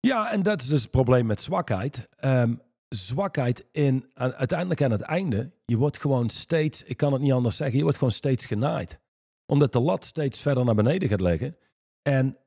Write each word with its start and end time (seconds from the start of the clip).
Ja, 0.00 0.32
en 0.32 0.42
dat 0.42 0.60
is 0.60 0.66
dus 0.66 0.82
het 0.82 0.90
probleem 0.90 1.26
met 1.26 1.40
zwakheid. 1.40 2.08
Ehm, 2.16 2.54
zwakheid 2.88 3.66
in, 3.72 4.10
uiteindelijk 4.14 4.82
aan 4.82 4.90
het 4.90 5.00
einde, 5.00 5.52
je 5.64 5.76
wordt 5.76 6.00
gewoon 6.00 6.28
steeds, 6.28 6.82
ik 6.82 6.96
kan 6.96 7.12
het 7.12 7.22
niet 7.22 7.32
anders 7.32 7.56
zeggen, 7.56 7.76
je 7.76 7.82
wordt 7.82 7.98
gewoon 7.98 8.12
steeds 8.12 8.46
genaaid. 8.46 8.98
Omdat 9.46 9.72
de 9.72 9.80
lat 9.80 10.04
steeds 10.04 10.40
verder 10.40 10.64
naar 10.64 10.74
beneden 10.74 11.08
gaat 11.08 11.20
liggen. 11.20 11.56
En 12.02 12.38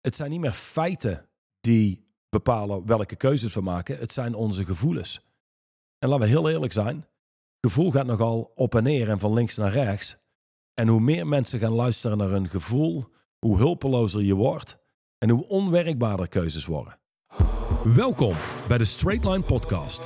het 0.00 0.16
zijn 0.16 0.30
niet 0.30 0.40
meer 0.40 0.52
feiten 0.52 1.28
die 1.60 2.06
bepalen 2.28 2.86
welke 2.86 3.16
keuzes 3.16 3.54
we 3.54 3.60
maken. 3.60 3.98
Het 3.98 4.12
zijn 4.12 4.34
onze 4.34 4.64
gevoelens. 4.64 5.20
En 5.98 6.08
laten 6.08 6.24
we 6.24 6.30
heel 6.30 6.50
eerlijk 6.50 6.72
zijn. 6.72 7.06
Gevoel 7.60 7.90
gaat 7.90 8.06
nogal 8.06 8.52
op 8.54 8.74
en 8.74 8.82
neer 8.82 9.08
en 9.08 9.18
van 9.18 9.32
links 9.32 9.56
naar 9.56 9.72
rechts. 9.72 10.16
En 10.74 10.88
hoe 10.88 11.00
meer 11.00 11.26
mensen 11.26 11.58
gaan 11.58 11.72
luisteren 11.72 12.18
naar 12.18 12.28
hun 12.28 12.48
gevoel, 12.48 13.08
hoe 13.38 13.56
hulpelozer 13.56 14.22
je 14.22 14.34
wordt 14.34 14.81
en 15.22 15.30
hoe 15.30 15.48
onwerkbaarder 15.48 16.28
keuzes 16.28 16.66
worden. 16.66 16.98
Welkom 17.84 18.34
bij 18.68 18.78
de 18.78 18.84
Straight 18.84 19.24
Line 19.24 19.42
Podcast. 19.42 20.00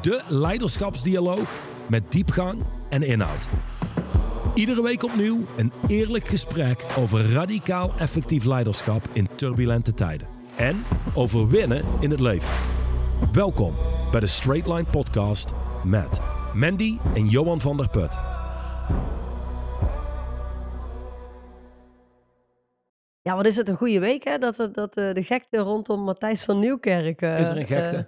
De 0.00 0.22
leiderschapsdialoog 0.28 1.60
met 1.88 2.12
diepgang 2.12 2.66
en 2.88 3.02
inhoud. 3.02 3.48
Iedere 4.54 4.82
week 4.82 5.04
opnieuw 5.04 5.46
een 5.56 5.72
eerlijk 5.86 6.28
gesprek 6.28 6.84
over 6.96 7.32
radicaal 7.32 7.92
effectief 7.98 8.44
leiderschap 8.44 9.08
in 9.12 9.28
turbulente 9.34 9.94
tijden. 9.94 10.28
En 10.56 10.84
over 11.14 11.48
winnen 11.48 11.84
in 12.00 12.10
het 12.10 12.20
leven. 12.20 12.50
Welkom 13.32 13.74
bij 14.10 14.20
de 14.20 14.26
Straight 14.26 14.68
Line 14.68 14.90
Podcast 14.90 15.52
met 15.84 16.20
Mandy 16.54 16.98
en 17.14 17.26
Johan 17.26 17.60
van 17.60 17.76
der 17.76 17.88
Put. 17.88 18.27
Ja, 23.28 23.36
wat 23.36 23.46
is 23.46 23.56
het 23.56 23.68
een 23.68 23.76
goede 23.76 23.98
week, 23.98 24.24
hè? 24.24 24.38
Dat, 24.38 24.56
dat 24.72 24.96
eh, 24.96 25.12
de 25.14 25.22
gekte 25.22 25.58
rondom 25.58 26.00
Matthijs 26.00 26.44
van 26.44 26.58
Nieuwkerk... 26.58 27.22
eh, 27.22 27.40
Is 27.40 27.48
er 27.48 27.56
een 27.56 27.66
gekte? 27.66 27.96
eh, 27.96 28.04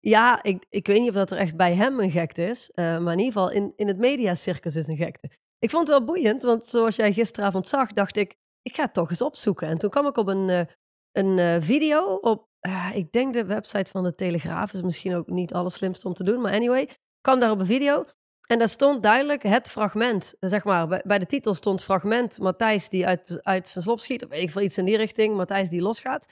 ja, 0.00 0.42
ik, 0.42 0.66
ik 0.68 0.86
weet 0.86 1.00
niet 1.00 1.08
of 1.08 1.14
dat 1.14 1.30
er 1.30 1.36
echt 1.36 1.56
bij 1.56 1.74
hem 1.74 2.00
een 2.00 2.10
gekte 2.10 2.44
is. 2.46 2.70
maar 2.74 3.12
in 3.12 3.18
ieder 3.18 3.32
geval, 3.32 3.50
in, 3.50 3.72
in 3.76 3.88
het 3.88 3.98
mediacircus 3.98 4.76
is 4.76 4.86
een 4.86 4.96
gekte. 4.96 5.30
Ik 5.58 5.70
vond 5.70 5.88
het 5.88 5.96
wel 5.96 6.06
boeiend, 6.06 6.42
want 6.42 6.64
zoals 6.66 6.96
jij 6.96 7.12
gisteravond 7.12 7.68
zag, 7.68 7.92
dacht 7.92 8.16
ik... 8.16 8.36
Ik 8.62 8.74
ga 8.74 8.82
het 8.82 8.94
toch 8.94 9.10
eens 9.10 9.22
opzoeken. 9.22 9.68
En 9.68 9.78
toen 9.78 9.90
kwam 9.90 10.06
ik 10.06 10.16
op 10.16 10.26
een, 10.26 10.68
een 11.12 11.62
video 11.62 12.14
op... 12.14 12.48
ik 12.94 13.12
denk 13.12 13.32
de 13.34 13.44
website 13.44 13.90
van 13.90 14.02
de 14.02 14.14
Telegraaf 14.14 14.72
is 14.72 14.82
misschien 14.82 15.14
ook 15.14 15.26
niet 15.26 15.52
alles 15.52 15.74
slimste 15.74 16.08
om 16.08 16.14
te 16.14 16.24
doen. 16.24 16.40
Maar 16.40 16.52
anyway, 16.52 16.88
kwam 17.20 17.40
daar 17.40 17.50
op 17.50 17.60
een 17.60 17.66
video... 17.66 18.04
En 18.50 18.58
daar 18.58 18.68
stond 18.68 19.02
duidelijk 19.02 19.42
het 19.42 19.70
fragment, 19.70 20.34
zeg 20.40 20.64
maar. 20.64 21.02
Bij, 21.04 21.18
de 21.18 21.26
titel 21.26 21.54
stond 21.54 21.84
fragment 21.84 22.38
Matthijs 22.38 22.88
die 22.88 23.06
uit, 23.06 23.38
uit 23.42 23.68
zijn 23.68 23.84
slop 23.84 24.00
schiet. 24.00 24.24
Of 24.24 24.30
weet 24.30 24.42
ik 24.42 24.50
veel, 24.50 24.62
iets 24.62 24.78
in 24.78 24.84
die 24.84 24.96
richting. 24.96 25.36
Matthijs 25.36 25.68
die 25.68 25.80
losgaat. 25.80 26.26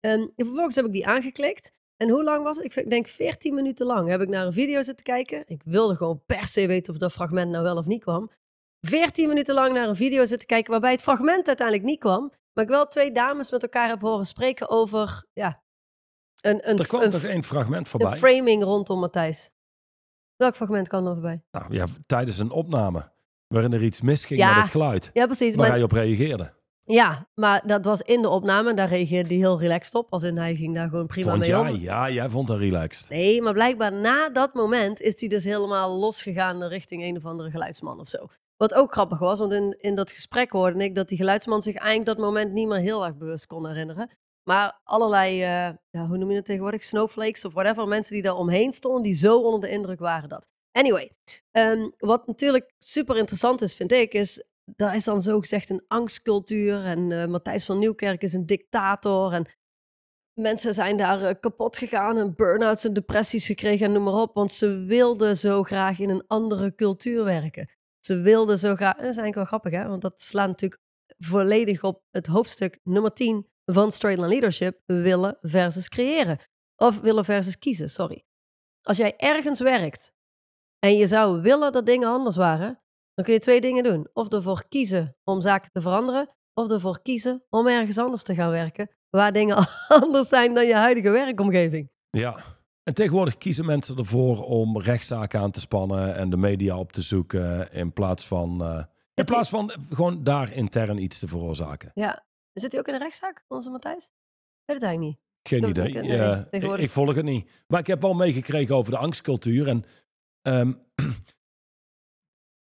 En 0.00 0.32
vervolgens 0.36 0.74
heb 0.74 0.84
ik 0.84 0.92
die 0.92 1.06
aangeklikt. 1.06 1.72
En 1.96 2.08
hoe 2.08 2.24
lang 2.24 2.42
was 2.42 2.56
het? 2.56 2.76
Ik 2.76 2.90
denk 2.90 3.06
14 3.08 3.54
minuten 3.54 3.86
lang 3.86 4.08
heb 4.08 4.20
ik 4.20 4.28
naar 4.28 4.46
een 4.46 4.52
video 4.52 4.82
zitten 4.82 5.04
kijken. 5.04 5.42
Ik 5.46 5.62
wilde 5.64 5.96
gewoon 5.96 6.22
per 6.26 6.46
se 6.46 6.66
weten 6.66 6.92
of 6.92 6.98
dat 6.98 7.12
fragment 7.12 7.50
nou 7.50 7.64
wel 7.64 7.76
of 7.76 7.84
niet 7.84 8.02
kwam. 8.02 8.30
14 8.80 9.28
minuten 9.28 9.54
lang 9.54 9.72
naar 9.74 9.88
een 9.88 9.96
video 9.96 10.26
zitten 10.26 10.48
kijken 10.48 10.70
waarbij 10.70 10.90
het 10.90 11.02
fragment 11.02 11.46
uiteindelijk 11.46 11.86
niet 11.86 12.00
kwam. 12.00 12.32
Maar 12.52 12.64
ik 12.64 12.70
wel 12.70 12.86
twee 12.86 13.12
dames 13.12 13.50
met 13.50 13.62
elkaar 13.62 13.88
heb 13.88 14.00
horen 14.00 14.26
spreken 14.26 14.68
over 14.70 15.24
ja, 15.32 15.62
een, 16.40 16.70
een, 16.70 16.78
Er 16.78 16.86
kwam 16.86 17.02
een, 17.02 17.10
toch 17.10 17.24
één 17.24 17.44
fragment 17.44 17.80
een 17.80 17.86
voorbij? 17.86 18.16
framing 18.16 18.62
rondom 18.62 19.00
Matthijs. 19.00 19.50
Welk 20.36 20.56
fragment 20.56 20.88
kwam 20.88 21.06
er 21.06 21.12
voorbij? 21.12 21.42
Nou 21.50 21.74
ja, 21.74 21.86
tijdens 22.06 22.38
een 22.38 22.50
opname 22.50 23.12
waarin 23.46 23.72
er 23.72 23.82
iets 23.82 24.00
misging 24.00 24.40
Ja, 24.40 24.48
met 24.48 24.56
het 24.62 24.70
geluid. 24.70 25.10
Ja, 25.12 25.26
precies. 25.26 25.54
Waar 25.54 25.66
Maar 25.66 25.74
hij 25.74 25.82
op 25.84 25.92
reageerde. 25.92 26.52
Ja, 26.86 27.28
maar 27.34 27.62
dat 27.66 27.84
was 27.84 28.00
in 28.00 28.22
de 28.22 28.28
opname 28.28 28.70
en 28.70 28.76
daar 28.76 28.88
reageerde 28.88 29.28
hij 29.28 29.36
heel 29.38 29.58
relaxed 29.60 29.94
op. 29.94 30.06
Als 30.10 30.22
in 30.22 30.36
hij 30.36 30.54
ging 30.56 30.74
daar 30.74 30.88
gewoon 30.88 31.06
prima 31.06 31.28
Vond 31.28 31.40
mee 31.40 31.48
jij? 31.48 31.70
om. 31.70 31.76
Ja, 31.76 32.10
jij 32.10 32.28
vond 32.28 32.46
dat 32.48 32.58
relaxed. 32.58 33.08
Nee, 33.08 33.42
maar 33.42 33.52
blijkbaar 33.52 33.92
na 33.92 34.28
dat 34.28 34.54
moment 34.54 35.00
is 35.00 35.20
hij 35.20 35.28
dus 35.28 35.44
helemaal 35.44 35.98
losgegaan 35.98 36.64
richting 36.64 37.02
een 37.02 37.16
of 37.16 37.24
andere 37.24 37.50
geluidsman 37.50 38.00
of 38.00 38.08
zo. 38.08 38.26
Wat 38.56 38.74
ook 38.74 38.92
grappig 38.92 39.18
was, 39.18 39.38
want 39.38 39.52
in, 39.52 39.76
in 39.78 39.94
dat 39.94 40.10
gesprek 40.10 40.50
hoorde 40.50 40.84
ik 40.84 40.94
dat 40.94 41.08
die 41.08 41.18
geluidsman 41.18 41.62
zich 41.62 41.74
eigenlijk 41.74 42.06
dat 42.06 42.26
moment 42.26 42.52
niet 42.52 42.68
meer 42.68 42.78
heel 42.80 43.04
erg 43.06 43.16
bewust 43.16 43.46
kon 43.46 43.66
herinneren. 43.66 44.10
Maar 44.44 44.80
allerlei, 44.84 45.42
eh, 45.42 46.08
hoe 46.08 46.18
noem 46.18 46.30
je 46.30 46.36
het 46.36 46.44
tegenwoordig, 46.44 46.84
snowflakes 46.84 47.44
of 47.44 47.52
whatever, 47.52 47.88
mensen 47.88 48.14
die 48.14 48.22
daar 48.22 48.36
omheen 48.36 48.72
stonden, 48.72 49.02
die 49.02 49.14
zo 49.14 49.40
onder 49.40 49.60
de 49.60 49.68
indruk 49.68 49.98
waren 49.98 50.28
dat. 50.28 50.48
Anyway, 50.72 51.12
ehm, 51.50 51.90
wat 51.98 52.26
natuurlijk 52.26 52.72
super 52.78 53.16
interessant 53.16 53.62
is, 53.62 53.74
vind 53.74 53.92
ik, 53.92 54.12
is 54.12 54.44
daar 54.64 54.94
is 54.94 55.04
dan 55.04 55.22
zo 55.22 55.40
gezegd 55.40 55.70
een 55.70 55.84
angstcultuur. 55.88 56.84
En 56.84 57.12
eh, 57.12 57.26
Matthijs 57.26 57.64
van 57.64 57.78
Nieuwkerk 57.78 58.22
is 58.22 58.32
een 58.32 58.46
dictator. 58.46 59.32
En 59.32 59.46
mensen 60.40 60.74
zijn 60.74 60.96
daar 60.96 61.22
eh, 61.22 61.34
kapot 61.40 61.78
gegaan 61.78 62.16
en 62.16 62.34
burn-outs 62.34 62.84
en 62.84 62.92
depressies 62.92 63.46
gekregen 63.46 63.86
en 63.86 63.92
noem 63.92 64.02
maar 64.02 64.22
op. 64.22 64.34
Want 64.34 64.52
ze 64.52 64.84
wilden 64.84 65.36
zo 65.36 65.62
graag 65.62 65.98
in 65.98 66.08
een 66.08 66.24
andere 66.26 66.74
cultuur 66.74 67.24
werken. 67.24 67.70
Ze 68.00 68.20
wilden 68.20 68.58
zo 68.58 68.74
graag... 68.74 68.92
Dat 68.92 69.00
is 69.00 69.04
eigenlijk 69.04 69.34
wel 69.34 69.44
grappig, 69.44 69.72
hè? 69.72 69.88
Want 69.88 70.02
dat 70.02 70.22
slaat 70.22 70.48
natuurlijk 70.48 70.82
volledig 71.18 71.82
op 71.82 72.02
het 72.10 72.26
hoofdstuk 72.26 72.80
nummer 72.82 73.12
10 73.12 73.48
van 73.64 73.90
Straight 73.90 74.28
Leadership. 74.28 74.80
Willen 74.86 75.38
versus 75.40 75.88
creëren. 75.88 76.38
Of 76.76 77.00
willen 77.00 77.24
versus 77.24 77.58
kiezen, 77.58 77.90
sorry. 77.90 78.24
Als 78.82 78.96
jij 78.96 79.16
ergens 79.16 79.60
werkt 79.60 80.12
en 80.78 80.96
je 80.96 81.06
zou 81.06 81.42
willen 81.42 81.72
dat 81.72 81.86
dingen 81.86 82.08
anders 82.08 82.36
waren, 82.36 82.82
dan 83.14 83.24
kun 83.24 83.34
je 83.34 83.40
twee 83.40 83.60
dingen 83.60 83.84
doen. 83.84 84.08
Of 84.12 84.32
ervoor 84.32 84.64
kiezen 84.68 85.16
om 85.24 85.40
zaken 85.40 85.70
te 85.72 85.80
veranderen, 85.80 86.34
of 86.54 86.70
ervoor 86.70 87.02
kiezen 87.02 87.44
om 87.50 87.66
ergens 87.66 87.98
anders 87.98 88.22
te 88.22 88.34
gaan 88.34 88.50
werken, 88.50 88.90
waar 89.10 89.32
dingen 89.32 89.68
anders 90.02 90.28
zijn 90.28 90.54
dan 90.54 90.66
je 90.66 90.74
huidige 90.74 91.10
werkomgeving. 91.10 91.90
Ja. 92.10 92.36
En 92.82 92.94
tegenwoordig 92.94 93.38
kiezen 93.38 93.64
mensen 93.64 93.96
ervoor 93.96 94.44
om 94.44 94.78
rechtszaken 94.80 95.40
aan 95.40 95.50
te 95.50 95.60
spannen 95.60 96.14
en 96.14 96.30
de 96.30 96.36
media 96.36 96.78
op 96.78 96.92
te 96.92 97.02
zoeken 97.02 97.72
in 97.72 97.92
plaats 97.92 98.26
van, 98.26 98.62
eh, 98.62 98.84
in 99.14 99.24
plaats 99.24 99.48
van 99.48 99.72
gewoon 99.90 100.24
daar 100.24 100.52
intern 100.52 101.02
iets 101.02 101.18
te 101.18 101.28
veroorzaken. 101.28 101.90
Ja. 101.94 102.24
Zit 102.54 102.70
hij 102.72 102.80
ook 102.80 102.88
in 102.88 102.94
een 102.94 103.00
rechtszaak, 103.00 103.44
onze 103.48 103.70
Matthijs? 103.70 104.04
Ik 104.04 104.12
weet 104.64 104.76
het 104.76 104.84
eigenlijk 104.84 105.00
niet. 105.16 105.22
Geen 105.48 105.60
Dat- 105.60 105.70
idee. 105.70 106.02
nee, 106.02 106.16
Ja, 106.16 106.46
ik, 106.50 106.62
ik 106.64 106.90
volg 106.90 107.14
het 107.14 107.24
niet. 107.24 107.50
Maar 107.66 107.80
ik 107.80 107.86
heb 107.86 108.00
wel 108.00 108.14
meegekregen 108.14 108.74
over 108.76 108.92
de 108.92 108.98
angstcultuur. 108.98 109.68
En 109.68 109.84
ehm, 110.42 110.72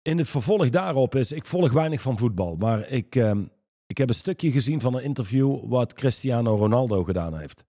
in 0.09 0.17
het 0.17 0.29
vervolg 0.29 0.69
daarop 0.69 1.15
is, 1.15 1.31
ik 1.31 1.45
volg 1.45 1.71
weinig 1.71 2.01
van 2.01 2.17
voetbal. 2.17 2.55
Maar 2.55 2.89
ik, 2.89 3.15
ehm, 3.15 3.45
ik 3.85 3.97
heb 3.97 4.09
een 4.09 4.15
stukje 4.15 4.51
gezien 4.51 4.81
van 4.81 4.95
een 4.95 5.03
interview 5.03 5.69
wat 5.69 5.93
Cristiano 5.93 6.55
Ronaldo 6.55 7.03
gedaan 7.03 7.37
heeft. 7.37 7.63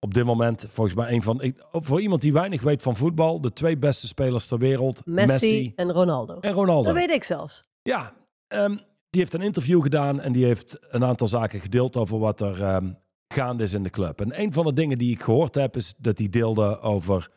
Op 0.00 0.14
dit 0.14 0.24
moment 0.24 0.64
volgens 0.68 0.96
mij 0.96 1.12
een 1.12 1.22
van, 1.22 1.40
ik, 1.42 1.64
voor 1.70 2.00
iemand 2.00 2.22
die 2.22 2.32
weinig 2.32 2.62
weet 2.62 2.82
van 2.82 2.96
voetbal, 2.96 3.40
de 3.40 3.52
twee 3.52 3.76
beste 3.78 4.06
spelers 4.06 4.46
ter 4.46 4.58
wereld, 4.58 5.06
Messi, 5.06 5.30
Messi, 5.32 5.72
en 5.76 5.92
Ronaldo. 5.92 6.40
en 6.40 6.52
Ronaldo. 6.52 6.82
Dat 6.82 6.94
weet 6.94 7.10
ik 7.10 7.24
zelfs. 7.24 7.64
Ja, 7.82 8.14
ehm, 8.46 8.76
die 9.10 9.20
heeft 9.20 9.34
een 9.34 9.42
interview 9.42 9.82
gedaan 9.82 10.20
en 10.20 10.32
die 10.32 10.44
heeft 10.44 10.78
een 10.80 11.04
aantal 11.04 11.26
zaken 11.26 11.60
gedeeld 11.60 11.96
over 11.96 12.18
wat 12.18 12.40
er 12.40 12.62
ehm, 12.62 12.92
gaande 13.28 13.64
is 13.64 13.72
in 13.72 13.82
de 13.82 13.90
club. 13.90 14.20
En 14.20 14.40
een 14.40 14.52
van 14.52 14.64
de 14.64 14.72
dingen 14.72 14.98
die 14.98 15.12
ik 15.12 15.22
gehoord 15.22 15.54
heb 15.54 15.76
is 15.76 15.94
dat 15.98 16.18
hij 16.18 16.28
deelde 16.28 16.80
over 16.80 17.30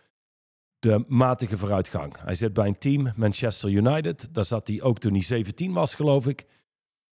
de 0.79 1.03
matige 1.07 1.57
vooruitgang. 1.57 2.17
Hij 2.19 2.35
zit 2.35 2.53
bij 2.53 2.67
een 2.67 2.77
team, 2.77 3.11
Manchester 3.15 3.69
United. 3.69 4.33
Daar 4.33 4.45
zat 4.45 4.67
hij 4.67 4.81
ook 4.81 4.99
toen 4.99 5.13
hij 5.13 5.21
17 5.21 5.73
was, 5.73 5.95
geloof 5.95 6.27
ik. 6.27 6.45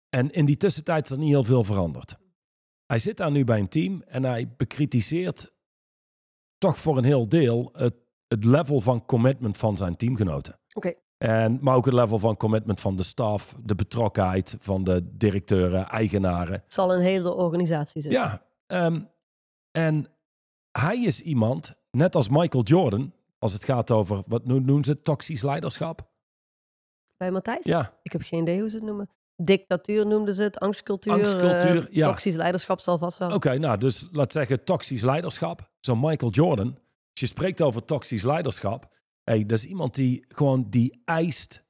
En 0.08 0.30
in 0.30 0.44
die 0.44 0.56
tussentijd 0.56 1.04
is 1.04 1.10
er 1.10 1.18
niet 1.18 1.28
heel 1.28 1.44
veel 1.44 1.64
veranderd. 1.64 2.16
Hij 2.86 2.98
zit 2.98 3.16
daar 3.16 3.30
nu 3.30 3.44
bij 3.44 3.58
een 3.58 3.68
team 3.68 4.02
en 4.02 4.24
hij 4.24 4.54
bekritiseert 4.56 5.52
toch 6.58 6.78
voor 6.78 6.96
een 6.96 7.04
heel 7.04 7.28
deel 7.28 7.70
het, 7.72 7.94
het 8.28 8.44
level 8.44 8.80
van 8.80 9.06
commitment 9.06 9.56
van 9.56 9.76
zijn 9.76 9.96
teamgenoten. 9.96 10.58
Oké. 10.72 10.94
En, 11.28 11.58
maar 11.60 11.76
ook 11.76 11.84
het 11.84 11.94
level 11.94 12.18
van 12.18 12.36
commitment 12.36 12.80
van 12.80 12.96
de 12.96 13.02
staf, 13.02 13.54
de 13.62 13.74
betrokkenheid 13.74 14.56
van 14.60 14.84
de 14.84 15.16
directeuren, 15.16 15.88
eigenaren. 15.88 16.52
Het 16.52 16.72
zal 16.72 16.94
een 16.94 17.00
hele 17.00 17.34
organisatie 17.34 18.02
zijn. 18.02 18.14
Ja, 18.14 18.42
ehm, 18.66 19.00
en 19.70 20.06
hij 20.78 20.96
is 21.02 21.20
iemand, 21.20 21.74
net 21.90 22.14
als 22.14 22.28
Michael 22.28 22.62
Jordan, 22.64 23.12
als 23.38 23.52
het 23.52 23.64
gaat 23.64 23.90
over, 23.90 24.22
wat 24.26 24.44
no- 24.46 24.58
noemen 24.58 24.84
ze, 24.84 24.90
het, 24.90 25.04
toxisch 25.04 25.42
leiderschap? 25.42 26.10
Bij 27.16 27.30
Matthijs? 27.30 27.64
Ja, 27.64 27.92
Ik 28.02 28.12
heb 28.12 28.22
geen 28.22 28.40
idee 28.42 28.60
hoe 28.60 28.68
ze 28.68 28.76
het 28.76 28.84
noemen. 28.84 29.10
Dictatuur 29.36 30.06
noemden 30.06 30.34
ze 30.34 30.42
het, 30.42 30.58
angstcultuur. 30.58 31.12
Angstcultuur, 31.12 31.86
eh, 31.88 31.94
ja. 31.94 32.06
Toxisch 32.08 32.34
leiderschap 32.34 32.80
zal 32.80 32.98
vast 32.98 33.18
wel. 33.18 33.34
oké, 33.34 33.58
nou 33.58 33.78
dus 33.78 34.08
laat 34.12 34.32
zeggen 34.32 34.64
toxisch 34.64 35.02
leiderschap. 35.02 35.70
Zo 35.80 35.96
Michael 35.96 36.30
Jordan, 36.30 36.66
als 36.66 37.20
je 37.20 37.26
spreekt 37.26 37.62
over 37.62 37.84
toxisch 37.84 38.22
leiderschap, 38.22 38.92
hey, 39.24 39.46
dat 39.46 39.58
is 39.58 39.64
iemand 39.64 39.94
die 39.94 40.24
gewoon 40.28 40.70
die 40.70 41.02
eist 41.04 41.64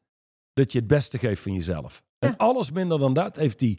dat 0.52 0.72
je 0.72 0.78
het 0.78 0.86
beste 0.86 1.18
geeft 1.18 1.42
van 1.42 1.52
jezelf. 1.52 2.02
En 2.18 2.36
alles 2.36 2.70
minder 2.70 2.98
dan 2.98 3.12
dat 3.12 3.36
heeft 3.36 3.60
hij 3.60 3.78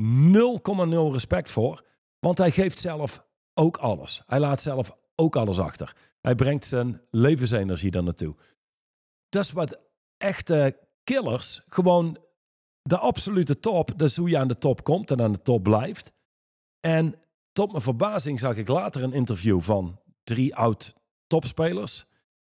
0,0 0.00 1.12
respect 1.12 1.50
voor, 1.50 1.84
want 2.18 2.38
hij 2.38 2.50
geeft 2.50 2.80
zelf 2.80 3.24
ook 3.54 3.76
alles. 3.76 4.22
Hij 4.26 4.40
laat 4.40 4.62
zelf 4.62 4.96
ook 5.14 5.36
alles 5.36 5.58
achter. 5.58 5.96
Hij 6.20 6.34
brengt 6.34 6.64
zijn 6.64 7.00
levensenergie 7.10 7.90
daar 7.90 8.02
naartoe. 8.02 8.36
Dat 9.28 9.44
is 9.44 9.52
wat 9.52 9.80
echte 10.16 10.78
killers 11.04 11.62
gewoon 11.66 12.18
de 12.82 12.98
absolute 12.98 13.60
top. 13.60 13.98
Dat 13.98 14.08
is 14.08 14.16
hoe 14.16 14.28
je 14.28 14.38
aan 14.38 14.48
de 14.48 14.58
top 14.58 14.84
komt 14.84 15.10
en 15.10 15.20
aan 15.20 15.32
de 15.32 15.42
top 15.42 15.62
blijft. 15.62 16.12
En 16.80 17.14
tot 17.52 17.70
mijn 17.70 17.82
verbazing 17.82 18.40
zag 18.40 18.56
ik 18.56 18.68
later 18.68 19.02
een 19.02 19.12
interview 19.12 19.60
van 19.60 20.00
drie 20.24 20.56
oud 20.56 20.94
topspelers. 21.26 22.06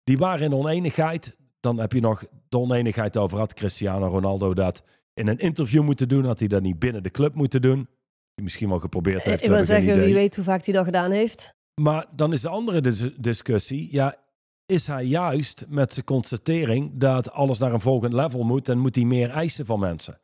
Die 0.06 0.18
waren 0.18 0.44
in 0.44 0.54
oneenigheid. 0.54 1.36
Dan 1.60 1.78
heb 1.78 1.92
je 1.92 2.00
nog 2.00 2.24
de 2.48 2.58
oneenigheid 2.58 3.16
over 3.16 3.38
had 3.38 3.54
Cristiano 3.54 4.06
Ronaldo 4.06 4.54
dat 4.54 4.82
in 5.14 5.26
een 5.26 5.38
interview 5.38 5.82
moeten 5.82 6.08
doen. 6.08 6.24
Had 6.24 6.38
hij 6.38 6.48
dat 6.48 6.62
niet 6.62 6.78
binnen 6.78 7.02
de 7.02 7.10
club 7.10 7.34
moeten 7.34 7.62
doen. 7.62 7.88
Die 8.34 8.44
misschien 8.44 8.68
wel 8.68 8.78
geprobeerd 8.78 9.22
heeft. 9.22 9.42
ik 9.42 9.48
wil 9.48 9.64
zeggen, 9.64 10.00
wie 10.00 10.14
weet 10.14 10.36
hoe 10.36 10.44
vaak 10.44 10.64
hij 10.64 10.74
dat 10.74 10.84
gedaan 10.84 11.10
heeft. 11.10 11.54
Maar 11.80 12.06
dan 12.14 12.32
is 12.32 12.40
de 12.40 12.48
andere 12.48 12.80
dis- 12.80 13.14
discussie. 13.16 13.88
Ja, 13.90 14.16
is 14.66 14.86
hij 14.86 15.04
juist 15.04 15.64
met 15.68 15.92
zijn 15.92 16.04
constatering 16.04 16.92
dat 16.94 17.30
alles 17.30 17.58
naar 17.58 17.72
een 17.72 17.80
volgend 17.80 18.12
level 18.12 18.42
moet 18.44 18.68
en 18.68 18.78
moet 18.78 18.94
hij 18.94 19.04
meer 19.04 19.30
eisen 19.30 19.66
van 19.66 19.80
mensen? 19.80 20.20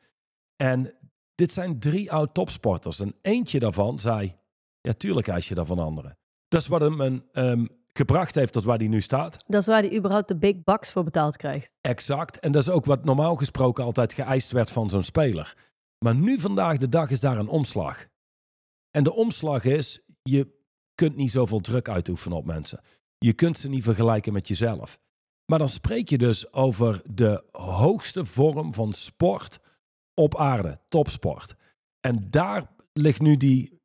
En 0.57 0.95
dit 1.35 1.53
zijn 1.53 1.79
drie 1.79 2.13
oud 2.13 2.35
topsporters. 2.35 3.01
En 3.01 3.15
eentje 3.23 3.59
daarvan 3.59 3.99
zei: 3.99 4.35
Ja, 4.81 4.93
tuurlijk 4.93 5.29
eis 5.29 5.49
je 5.49 5.55
dat 5.55 5.67
van 5.67 5.79
anderen. 5.79 6.19
Dat 6.49 6.61
is 6.61 6.67
wat 6.67 6.81
hem 6.81 7.01
een, 7.01 7.25
ehm, 7.33 7.67
gebracht 7.93 8.35
heeft 8.35 8.53
tot 8.53 8.65
waar 8.65 8.79
hij 8.79 8.89
nu 8.89 9.01
staat. 9.01 9.45
Dat 9.47 9.61
is 9.61 9.67
waar 9.67 9.83
hij 9.83 9.97
überhaupt 9.97 10.29
de 10.29 10.37
big 10.37 10.63
bucks 10.63 10.93
voor 10.93 11.05
betaald 11.05 11.37
krijgt. 11.37 11.73
Exact. 11.81 12.39
En 12.39 12.53
dat 12.53 12.63
is 12.63 12.71
ook 12.71 12.85
wat 12.85 13.05
normaal 13.05 13.37
gesproken 13.37 13.85
altijd 13.85 14.13
geëist 14.13 14.51
werd 14.51 14.71
van 14.71 14.91
zo'n 14.91 15.03
speler. 15.03 15.57
Maar 16.05 16.15
nu 16.15 16.39
vandaag 16.39 16.77
de 16.77 16.89
dag 16.89 17.11
is 17.11 17.21
daar 17.21 17.39
een 17.39 17.49
omslag. 17.49 18.07
En 18.91 19.05
de 19.05 19.13
omslag 19.13 19.65
is, 19.65 20.01
je 20.23 20.61
kunt 20.95 21.17
niet 21.17 21.31
zoveel 21.31 21.61
druk 21.61 21.89
uitoefenen 21.89 22.37
op 22.37 22.45
mensen. 22.45 22.81
Je 23.19 23.33
kunt 23.33 23.59
ze 23.59 23.69
niet 23.69 23.85
vergelijken 23.85 24.33
met 24.33 24.49
jezelf. 24.49 24.99
Maar 25.47 25.59
dan 25.59 25.69
spreek 25.69 26.09
je 26.09 26.19
dus 26.19 26.53
over 26.53 27.03
de 27.15 27.45
hoogste 27.53 28.25
vorm 28.25 28.75
van 28.75 28.93
sport 28.93 29.61
op 30.15 30.37
aarde, 30.37 30.81
topsport. 30.89 31.55
En 32.01 32.29
daar 32.31 32.71
ligt 32.93 33.21
nu 33.21 33.37
die, 33.37 33.81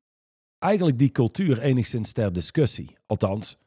eigenlijk 0.58 0.98
die 0.98 1.12
cultuur 1.12 1.60
enigszins 1.60 2.12
ter 2.12 2.34
discussie. 2.34 2.98
Althans, 3.06 3.58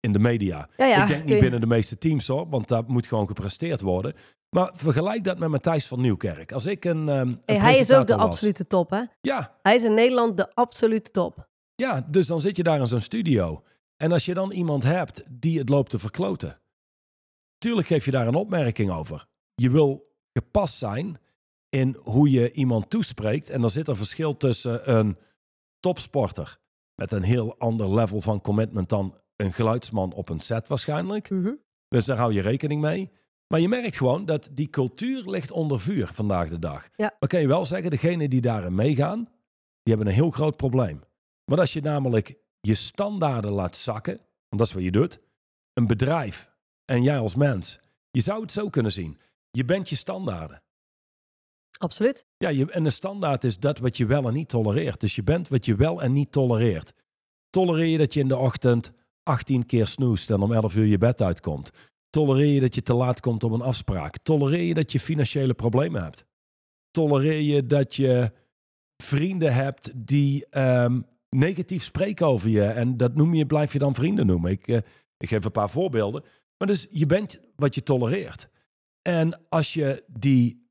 in 0.00 0.12
de 0.12 0.18
media. 0.18 0.68
Ja, 0.76 0.86
ja, 0.86 1.02
ik 1.02 1.08
denk 1.08 1.24
niet 1.24 1.40
binnen 1.40 1.60
de 1.60 1.66
meeste 1.66 1.98
teams 1.98 2.26
hoor, 2.26 2.48
want 2.48 2.68
daar 2.68 2.82
moet 2.86 3.06
gewoon 3.06 3.26
gepresteerd 3.26 3.80
worden. 3.80 4.14
Maar 4.50 4.70
vergelijk 4.74 5.24
dat 5.24 5.38
met 5.38 5.48
Matthijs 5.48 5.86
van 5.86 6.00
Nieuwkerk. 6.00 6.52
Als 6.52 6.66
ik 6.66 6.84
een, 6.84 7.08
ehm, 7.08 7.20
een 7.28 7.40
Hey, 7.44 7.56
hij 7.58 7.78
is 7.78 7.92
ook 7.92 8.06
de 8.06 8.14
was- 8.16 8.24
absolute 8.24 8.66
top, 8.66 8.90
hè? 8.90 9.02
Ja, 9.20 9.56
Hij 9.62 9.74
is 9.74 9.84
in 9.84 9.94
Nederland 9.94 10.36
de 10.36 10.54
absolute 10.54 11.10
top. 11.10 11.48
ja, 11.74 12.06
dus 12.10 12.26
dan 12.26 12.40
zit 12.40 12.56
je 12.56 12.62
daar 12.62 12.80
in 12.80 12.86
zo'n 12.86 13.00
studio. 13.00 13.62
En 13.96 14.12
als 14.12 14.24
je 14.24 14.34
dan 14.34 14.50
iemand 14.52 14.82
hebt 14.82 15.22
die 15.28 15.58
het 15.58 15.68
loopt 15.68 15.90
te 15.90 15.98
verkloten. 15.98 16.60
Tuurlijk 17.58 17.86
geef 17.86 18.04
je 18.04 18.10
daar 18.10 18.26
een 18.26 18.34
opmerking 18.34 18.90
over. 18.90 19.26
Je 19.54 19.70
wil 19.70 20.12
gepast 20.32 20.74
zijn 20.78 21.18
in 21.68 21.96
hoe 22.02 22.30
je 22.30 22.52
iemand 22.52 22.90
toespreekt. 22.90 23.50
En 23.50 23.60
dan 23.60 23.70
zit 23.70 23.88
er 23.88 23.96
verschil 23.96 24.36
tussen 24.36 24.96
een 24.96 25.16
topsporter 25.80 26.58
met 26.94 27.12
een 27.12 27.22
heel 27.22 27.54
ander 27.58 27.94
level 27.94 28.20
van 28.20 28.40
commitment 28.40 28.88
dan 28.88 29.18
een 29.40 29.52
geluidsman 29.52 30.12
op 30.12 30.28
een 30.28 30.40
set 30.40 30.68
waarschijnlijk. 30.68 31.30
Mhm. 31.30 31.52
Dus 31.88 32.04
daar 32.04 32.16
hou 32.16 32.32
je 32.32 32.40
rekening 32.40 32.80
mee. 32.80 33.10
Maar 33.46 33.60
je 33.60 33.68
merkt 33.68 33.96
gewoon 33.96 34.24
dat 34.24 34.48
die 34.52 34.70
cultuur 34.70 35.30
ligt 35.30 35.50
onder 35.50 35.80
vuur 35.80 36.10
vandaag 36.12 36.48
de 36.48 36.58
dag. 36.58 36.88
Ja. 36.96 37.16
Maar 37.18 37.28
kan 37.28 37.40
je 37.40 37.46
wel 37.46 37.64
zeggen, 37.64 37.90
degenen 37.90 38.30
die 38.30 38.40
daarin 38.40 38.74
meegaan, 38.74 39.24
die 39.82 39.94
hebben 39.94 40.06
een 40.06 40.12
heel 40.12 40.30
groot 40.30 40.56
probleem. 40.56 41.00
Want 41.44 41.60
als 41.60 41.72
je 41.72 41.80
namelijk 41.80 42.34
je 42.60 42.74
standaarden 42.74 43.50
laat 43.50 43.76
zakken, 43.76 44.16
want 44.48 44.58
dat 44.58 44.66
is 44.66 44.72
wat 44.72 44.82
je 44.82 44.90
doet, 44.90 45.20
een 45.72 45.86
bedrijf 45.86 46.50
en 46.84 47.02
jij 47.02 47.18
als 47.18 47.34
mens, 47.34 47.80
je 48.10 48.20
zou 48.20 48.40
het 48.40 48.52
zo 48.52 48.68
kunnen 48.68 48.92
zien. 48.92 49.20
Je 49.50 49.64
bent 49.64 49.88
je 49.88 49.96
standaarden. 49.96 50.62
Absoluut. 51.78 52.26
Ja, 52.36 52.48
je, 52.48 52.70
en 52.70 52.84
een 52.84 52.92
standaard 52.92 53.44
is 53.44 53.58
dat 53.58 53.78
wat 53.78 53.96
je 53.96 54.06
wel 54.06 54.26
en 54.26 54.32
niet 54.32 54.48
tolereert. 54.48 55.00
Dus 55.00 55.14
je 55.14 55.22
bent 55.22 55.48
wat 55.48 55.64
je 55.64 55.74
wel 55.74 56.02
en 56.02 56.12
niet 56.12 56.32
tolereert. 56.32 56.92
Tolereer 57.50 57.86
je 57.86 57.98
dat 57.98 58.14
je 58.14 58.20
in 58.20 58.28
de 58.28 58.36
ochtend 58.36 58.92
18 59.22 59.66
keer 59.66 59.86
snoest 59.86 60.30
en 60.30 60.40
om 60.40 60.52
11 60.52 60.76
uur 60.76 60.86
je 60.86 60.98
bed 60.98 61.22
uitkomt? 61.22 61.70
Tolereer 62.10 62.54
je 62.54 62.60
dat 62.60 62.74
je 62.74 62.82
te 62.82 62.94
laat 62.94 63.20
komt 63.20 63.44
op 63.44 63.52
een 63.52 63.60
afspraak? 63.60 64.18
Tolereer 64.22 64.62
je 64.62 64.74
dat 64.74 64.92
je 64.92 65.00
financiële 65.00 65.54
problemen 65.54 66.02
hebt? 66.02 66.24
Tolereer 66.90 67.40
je 67.40 67.66
dat 67.66 67.94
je 67.96 68.32
vrienden 69.02 69.54
hebt 69.54 69.90
die 69.94 70.46
ehm, 70.46 71.00
negatief 71.28 71.82
spreken 71.82 72.26
over 72.26 72.48
je 72.48 72.62
en 72.64 72.96
dat 72.96 73.14
noem 73.14 73.34
je, 73.34 73.46
blijf 73.46 73.72
je 73.72 73.78
dan 73.78 73.94
vrienden 73.94 74.26
noemen? 74.26 74.50
Ik, 74.50 74.68
eh, 74.68 74.78
ik 75.16 75.28
geef 75.28 75.44
een 75.44 75.50
paar 75.50 75.70
voorbeelden. 75.70 76.24
Maar 76.58 76.68
dus 76.68 76.86
je 76.90 77.06
bent 77.06 77.40
wat 77.56 77.74
je 77.74 77.82
tolereert. 77.82 78.48
En 79.02 79.40
als 79.48 79.74
je 79.74 80.04
die 80.06 80.68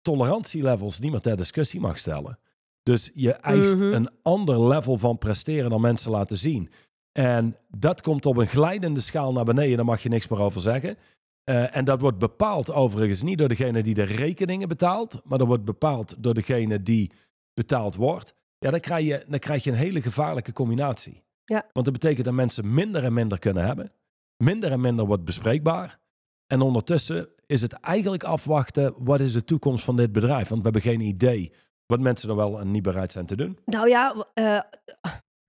tolerantielevels 0.00 0.98
niet 0.98 1.10
meer 1.10 1.20
ter 1.20 1.36
discussie 1.36 1.80
mag 1.80 1.98
stellen. 1.98 2.38
Dus 2.82 3.10
je 3.14 3.32
eist 3.32 3.74
Mhm. 3.74 3.92
een 3.92 4.10
ander 4.22 4.66
level 4.66 4.96
van 4.96 5.18
presteren 5.18 5.70
dan 5.70 5.80
mensen 5.80 6.10
laten 6.10 6.36
zien. 6.36 6.70
En 7.12 7.56
dat 7.68 8.02
komt 8.02 8.26
op 8.26 8.36
een 8.36 8.46
glijdende 8.46 9.00
schaal 9.00 9.32
naar 9.32 9.44
beneden, 9.44 9.76
daar 9.76 9.84
mag 9.84 10.02
je 10.02 10.08
niks 10.08 10.28
meer 10.28 10.40
over 10.40 10.60
zeggen. 10.60 10.96
Eh, 11.44 11.76
en 11.76 11.84
dat 11.84 12.00
wordt 12.00 12.18
bepaald 12.18 12.72
overigens 12.72 13.22
niet 13.22 13.38
door 13.38 13.48
degene 13.48 13.82
die 13.82 13.94
de 13.94 14.02
rekeningen 14.02 14.68
betaalt, 14.68 15.20
maar 15.24 15.38
dat 15.38 15.46
wordt 15.46 15.64
bepaald 15.64 16.14
door 16.18 16.34
degene 16.34 16.82
die 16.82 17.12
betaald 17.54 17.94
wordt. 17.94 18.34
Ja, 18.58 18.70
dan 18.70 18.80
krijg 18.80 19.06
je, 19.06 19.24
dan 19.28 19.38
krijg 19.38 19.64
je 19.64 19.70
een 19.70 19.76
hele 19.76 20.02
gevaarlijke 20.02 20.52
combinatie. 20.52 21.22
Ja. 21.44 21.66
Want 21.72 21.84
dat 21.84 21.94
betekent 21.94 22.24
dat 22.24 22.34
mensen 22.34 22.74
minder 22.74 23.04
en 23.04 23.12
minder 23.12 23.38
kunnen 23.38 23.66
hebben. 23.66 23.92
Minder 24.36 24.72
en 24.72 24.80
minder 24.80 25.06
wordt 25.06 25.24
bespreekbaar. 25.24 25.98
En 26.46 26.60
ondertussen 26.60 27.28
is 27.46 27.60
het 27.60 27.72
eigenlijk 27.72 28.24
afwachten, 28.24 28.94
wat 28.98 29.20
is 29.20 29.32
de 29.32 29.44
toekomst 29.44 29.84
van 29.84 29.96
dit 29.96 30.12
bedrijf? 30.12 30.48
Want 30.48 30.62
we 30.62 30.70
hebben 30.70 30.90
geen 30.90 31.00
idee 31.00 31.52
wat 31.86 32.00
mensen 32.00 32.28
er 32.28 32.36
wel 32.36 32.60
en 32.60 32.70
niet 32.70 32.82
bereid 32.82 33.12
zijn 33.12 33.26
te 33.26 33.36
doen. 33.36 33.58
Nou 33.64 33.88
ja, 33.88 34.26
eh, 34.34 34.60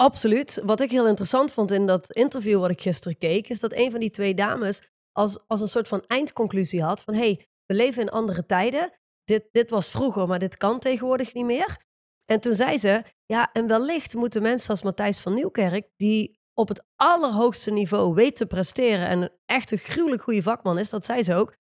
absoluut. 0.01 0.62
Wat 0.65 0.81
ik 0.81 0.92
heel 0.92 1.07
interessant 1.07 1.51
vond 1.51 1.71
in 1.71 1.88
dat 1.88 2.12
interview 2.12 2.59
wat 2.59 2.69
ik 2.69 2.81
gisteren 2.81 3.18
keek, 3.18 3.50
is 3.50 3.59
dat 3.59 3.74
een 3.74 3.92
van 3.92 4.00
die 4.00 4.09
twee 4.09 4.33
dames 4.33 4.89
als, 5.12 5.48
als 5.48 5.62
een 5.62 5.68
soort 5.68 5.88
van 5.88 6.03
eindconclusie 6.07 6.83
had 6.83 7.01
van 7.01 7.13
hey, 7.13 7.48
we 7.65 7.74
leven 7.74 8.01
in 8.01 8.09
andere 8.09 8.45
tijden. 8.45 8.92
Dit, 9.24 9.48
dit 9.51 9.69
was 9.69 9.89
vroeger, 9.89 10.27
maar 10.27 10.39
dit 10.39 10.57
kan 10.57 10.80
tegenwoordig 10.80 11.33
niet 11.33 11.45
meer. 11.45 11.86
En 12.25 12.39
toen 12.39 12.56
zei 12.56 12.77
ze, 12.77 13.03
ja, 13.25 13.51
en 13.51 13.68
wellicht 13.68 14.13
moeten 14.15 14.42
mensen 14.42 14.69
als 14.69 14.83
Matthijs 14.83 15.19
van 15.19 15.33
Nieuwkerk, 15.33 15.89
die 15.95 16.39
op 16.53 16.68
het 16.68 16.83
allerhoogste 16.95 17.71
niveau 17.71 18.13
weet 18.13 18.36
te 18.36 18.45
presteren 18.45 19.07
en 19.07 19.21
een 19.21 19.31
echt 19.45 19.71
een 19.71 19.77
gruwelijk 19.77 20.24
goede 20.24 20.42
vakman 20.42 20.80
is, 20.80 20.89
dat 20.89 21.06
zei 21.06 21.24
ze 21.24 21.36
ook. 21.36 21.56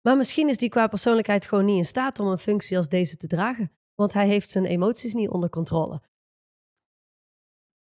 Maar 0.00 0.16
misschien 0.16 0.48
is 0.48 0.56
die 0.56 0.68
qua 0.68 0.86
persoonlijkheid 0.86 1.46
gewoon 1.46 1.64
niet 1.64 1.76
in 1.76 1.84
staat 1.84 2.20
om 2.20 2.26
een 2.26 2.38
functie 2.38 2.76
als 2.76 2.88
deze 2.88 3.16
te 3.16 3.26
dragen. 3.26 3.72
Want 3.94 4.12
hij 4.12 4.26
heeft 4.26 4.50
zijn 4.50 4.64
emoties 4.64 5.14
niet 5.14 5.28
onder 5.28 5.50
controle. 5.50 6.02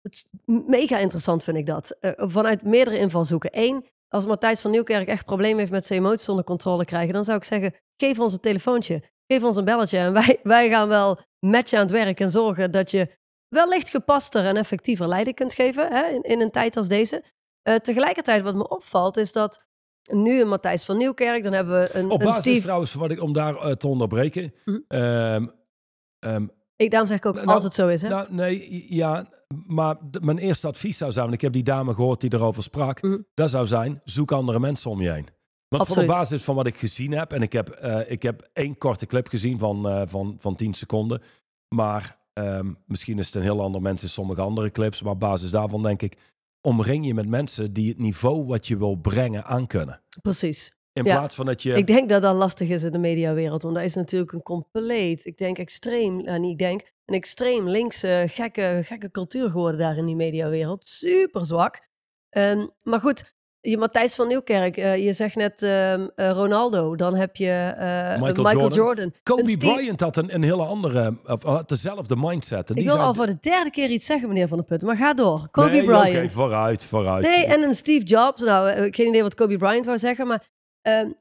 Het 0.03 0.13
is 0.13 0.29
mega 0.67 0.99
interessant 0.99 1.45
vind 1.45 1.57
ik 1.57 1.67
dat. 1.67 1.97
Eh, 2.01 2.11
vanuit 2.17 2.63
meerdere 2.63 2.99
invalshoeken. 2.99 3.51
Eén, 3.53 3.87
als 4.09 4.27
Matthijs 4.27 4.61
van 4.61 4.71
Nieuwkerk 4.71 5.09
echt 5.09 5.25
problemen 5.25 5.59
heeft 5.59 5.71
met 5.71 5.87
zijn 5.87 5.99
emoties 5.99 6.29
onder 6.29 6.45
controle 6.45 6.85
krijgen, 6.85 7.15
dan 7.15 7.25
zou 7.25 7.37
ik 7.37 7.45
zeggen, 7.45 7.75
geef 7.97 8.19
ons 8.19 8.33
een 8.33 8.41
telefoontje. 8.41 9.03
Geef 9.27 9.43
ons 9.43 9.57
een 9.57 9.65
belletje 9.65 9.99
en 9.99 10.13
wij, 10.23 10.41
wij 10.43 10.69
gaan 10.69 10.89
wel 10.89 11.21
met 11.39 11.71
je 11.71 11.77
aan 11.77 11.83
het 11.83 11.93
werk 11.93 12.21
en 12.21 12.31
zorgen 12.31 12.71
dat 12.71 12.91
je 12.91 13.09
wellicht 13.49 13.91
gepaster 13.91 14.45
en 14.45 14.57
effectiever 14.57 15.09
leiding 15.09 15.37
kunt 15.37 15.55
geven 15.55 15.93
hè, 15.93 16.07
in, 16.09 16.23
in 16.23 16.41
een 16.41 16.51
tijd 16.51 16.77
als 16.77 16.89
deze. 16.89 17.25
Eh, 17.63 17.75
tegelijkertijd 17.75 18.43
wat 18.43 18.55
me 18.55 18.69
opvalt 18.69 19.17
is 19.17 19.33
dat 19.33 19.65
nu 20.11 20.41
een 20.41 20.49
Matthijs 20.49 20.85
van 20.85 20.97
Nieuwkerk, 20.97 21.43
dan 21.43 21.53
hebben 21.53 21.81
we 21.81 21.95
een, 21.95 22.11
Op 22.11 22.21
een 22.21 22.27
basis 22.27 22.41
Steve... 22.41 22.61
trouwens, 22.61 22.95
wat 22.95 23.11
ik, 23.11 23.21
om 23.21 23.33
daar 23.33 23.57
eh, 23.57 23.73
te 23.73 23.89
onderbreken. 23.89 24.55
Mhm. 24.65 24.79
ehm, 24.89 25.47
ehm, 26.19 26.47
Ik, 26.83 26.91
daarom 26.91 27.09
zeg 27.09 27.19
ik 27.19 27.27
ook, 27.27 27.35
Nou, 27.35 27.47
als 27.47 27.63
het 27.63 27.75
zo 27.75 27.87
is. 27.89 28.03
Hè? 28.03 28.09
nou, 28.09 28.27
nee, 28.31 28.87
ja, 28.95 29.27
maar 29.67 29.97
mijn 30.21 30.39
eerste 30.39 30.67
advies 30.67 30.97
zou 30.97 31.13
zijn, 31.13 31.25
want 31.25 31.37
ik 31.37 31.41
heb 31.43 31.53
die 31.53 31.63
dame 31.63 31.95
gehoord 31.95 32.21
die 32.21 32.35
erover 32.35 32.63
sprak, 32.63 33.03
Mhm. 33.03 33.19
dat 33.35 33.51
zou 33.51 33.67
zijn, 33.67 34.01
zoek 34.05 34.33
andere 34.33 34.61
mensen 34.61 34.91
om 34.91 35.01
je 35.01 35.11
heen. 35.11 35.27
Want 35.69 35.83
Absoluut. 35.83 36.09
op 36.11 36.15
basis 36.17 36.43
van 36.43 36.55
wat 36.55 36.67
ik 36.67 36.77
gezien 36.77 37.13
heb, 37.13 37.33
en 37.33 37.43
ik 37.43 37.53
heb, 37.53 37.69
eh, 37.69 38.11
ik 38.11 38.23
heb 38.23 38.51
één 38.53 38.79
korte 38.79 39.07
clip 39.07 39.29
gezien 39.29 39.59
van, 39.59 39.89
eh, 39.89 40.03
van, 40.07 40.37
van 40.39 40.55
10 40.55 40.75
seconden, 40.75 41.23
maar 41.69 42.21
ehm, 42.33 42.73
misschien 42.87 43.19
is 43.19 43.27
het 43.27 43.35
een 43.35 43.43
heel 43.43 43.61
ander 43.63 43.83
mens 43.83 44.03
in 44.03 44.09
sommige 44.09 44.41
andere 44.41 44.71
clips, 44.71 45.03
maar 45.03 45.13
op 45.13 45.21
basis 45.21 45.51
daarvan 45.51 45.83
denk 45.83 46.03
ik, 46.03 46.17
omring 46.61 47.07
je 47.07 47.15
met 47.15 47.29
mensen 47.29 47.73
die 47.73 47.89
het 47.89 47.99
niveau 47.99 48.47
wat 48.47 48.67
je 48.67 48.77
wil 48.77 48.95
brengen 48.95 49.45
aankunnen. 49.45 50.01
Precies. 50.23 50.73
In 50.93 51.05
Ja. 51.05 51.17
plaats 51.19 51.35
van 51.35 51.47
dat 51.47 51.63
je... 51.63 51.75
Ik 51.75 51.87
denk 51.87 52.09
dat 52.09 52.23
dat 52.23 52.35
lastig 52.37 52.69
is 52.69 52.83
in 52.83 52.93
de 52.93 52.99
mediawereld, 52.99 53.63
want 53.63 53.75
dat 53.75 53.85
is 53.85 53.95
natuurlijk 53.95 54.33
een 54.33 54.43
compleet, 54.43 55.25
ik 55.25 55.39
denk 55.39 55.59
extreem, 55.59 56.23
nou 56.23 56.39
niet 56.39 56.51
ik 56.51 56.59
denk, 56.59 56.93
een 57.07 57.15
extreem 57.15 57.69
linkse, 57.69 58.25
gekke, 58.29 58.81
gekke 58.85 59.11
cultuur 59.11 59.51
geworden 59.51 59.81
daar 59.81 59.97
in 59.97 60.07
die 60.07 60.17
mediawereld. 60.17 60.87
Super 60.87 61.47
zwak. 61.47 61.89
Ehm, 62.31 62.67
maar 62.83 63.01
goed, 63.01 63.35
je 63.61 63.77
Matthijs 63.79 64.15
van 64.15 64.29
Nieuwkerk, 64.29 64.77
eh, 64.77 65.05
je 65.05 65.13
zegt 65.13 65.37
net 65.37 65.63
ehm, 65.63 66.09
eh, 66.15 66.31
Ronaldo, 66.31 66.97
dan 66.97 67.15
heb 67.15 67.37
je 67.37 67.73
Michael 68.21 68.43
Michael, 68.43 68.55
Jordan. 68.55 68.73
Jordan. 68.73 69.13
Kobe 69.23 69.59
Bryant 69.59 70.01
had 70.01 70.17
een, 70.17 70.35
een 70.35 70.43
hele 70.43 70.65
andere, 70.65 71.17
of 71.27 71.43
had 71.43 71.69
dezelfde 71.69 72.17
mindset. 72.17 72.71
En 72.71 72.77
Ik 72.77 72.83
die 72.83 72.91
wil 72.93 73.01
al 73.01 73.15
voor 73.15 73.27
de 73.27 73.37
derde 73.41 73.71
keer 73.71 73.91
iets 73.91 74.07
zeggen, 74.07 74.29
meneer 74.29 74.49
Van 74.49 74.57
der 74.57 74.67
Putten, 74.67 74.87
maar 74.89 74.97
ga 74.97 75.15
door. 75.15 75.49
Kobe 75.51 75.71
nee, 75.71 75.85
Bryant. 75.85 76.09
oké, 76.17 76.31
vooruit, 76.31 76.85
vooruit. 76.85 77.27
Nee, 77.27 77.47
en 77.47 77.63
een 77.63 77.75
Steve 77.75 78.05
Jobs. 78.05 78.43
Nou, 78.43 78.69
ik 78.69 78.77
heb 78.77 78.95
geen 78.95 79.09
idee 79.09 79.23
wat 79.23 79.35
Kobe 79.35 79.57
Bryant 79.57 79.87
wou 79.87 79.99
zeggen, 79.99 80.27
maar 80.27 80.51
ehm, 80.83 81.13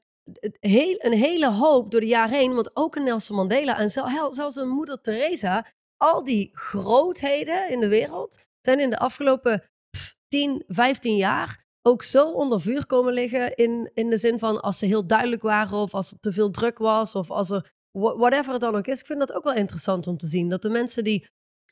heel, 0.59 0.95
een 0.97 1.13
hele 1.13 1.51
hoop 1.51 1.91
door 1.91 1.99
de 1.99 2.07
jaren 2.07 2.37
heen. 2.37 2.53
Want 2.55 2.75
ook 2.75 2.95
een 2.95 3.03
Nelson 3.03 3.35
Mandela 3.35 3.79
en 3.79 3.91
zelfs 3.91 4.55
een 4.55 4.69
moeder 4.69 5.01
Teresa. 5.01 5.67
Al 5.97 6.23
die 6.23 6.49
grootheden 6.53 7.69
in 7.69 7.79
de 7.79 7.87
wereld, 7.87 8.45
zijn 8.61 8.79
in 8.79 8.89
de 8.89 8.97
afgelopen 8.97 9.63
pff, 9.89 10.15
10, 10.27 10.63
15 10.67 11.15
jaar 11.15 11.65
ook 11.81 12.03
zo 12.03 12.31
onder 12.31 12.61
vuur 12.61 12.85
komen 12.85 13.13
liggen. 13.13 13.55
In, 13.55 13.91
in 13.93 14.09
de 14.09 14.17
zin 14.17 14.39
van 14.39 14.61
als 14.61 14.77
ze 14.77 14.85
heel 14.85 15.07
duidelijk 15.07 15.41
waren 15.41 15.77
of 15.77 15.93
als 15.93 16.11
er 16.11 16.19
te 16.19 16.33
veel 16.33 16.51
druk 16.51 16.77
was 16.77 17.15
of 17.15 17.31
als 17.31 17.49
er 17.49 17.71
wha- 17.91 18.15
whatever 18.15 18.51
het 18.51 18.61
dan 18.61 18.75
ook 18.75 18.87
is. 18.87 18.99
Ik 18.99 19.05
vind 19.05 19.19
dat 19.19 19.33
ook 19.33 19.43
wel 19.43 19.53
interessant 19.53 20.07
om 20.07 20.17
te 20.17 20.27
zien. 20.27 20.49
Dat 20.49 20.61
de 20.61 20.69
mensen 20.69 21.03
die 21.03 21.27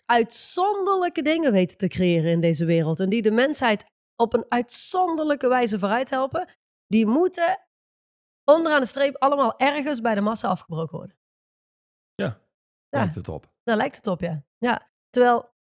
uitzonderlijke 0.06 1.22
dingen 1.22 1.52
weten 1.52 1.78
te 1.78 1.88
creëren 1.88 2.32
in 2.32 2.42
deze 2.42 2.66
wereld 2.66 3.00
en 3.00 3.10
die 3.10 3.22
de 3.22 3.32
mensheid 3.32 3.86
op 4.16 4.34
een 4.34 4.46
uitzonderlijke 4.50 5.48
wijze 5.48 5.80
vooruit 5.80 6.10
helpen, 6.10 6.58
die 6.88 7.06
moeten 7.06 7.60
onderaan 8.50 8.80
de 8.80 8.88
streep 8.88 9.16
allemaal 9.16 9.58
ergens 9.58 10.02
bij 10.02 10.16
de 10.16 10.22
massa 10.22 10.48
afgebroken 10.48 10.98
worden. 10.98 11.18
Ja. 12.16 12.42
Lijkt 12.90 13.16
het 13.16 13.30
op. 13.30 13.54
Daar 13.64 13.78
lijkt 13.78 13.96
het 13.96 14.08
op, 14.08 14.20
ja. 14.22 14.44
ja. 14.58 14.92
Terwijl 15.10 15.54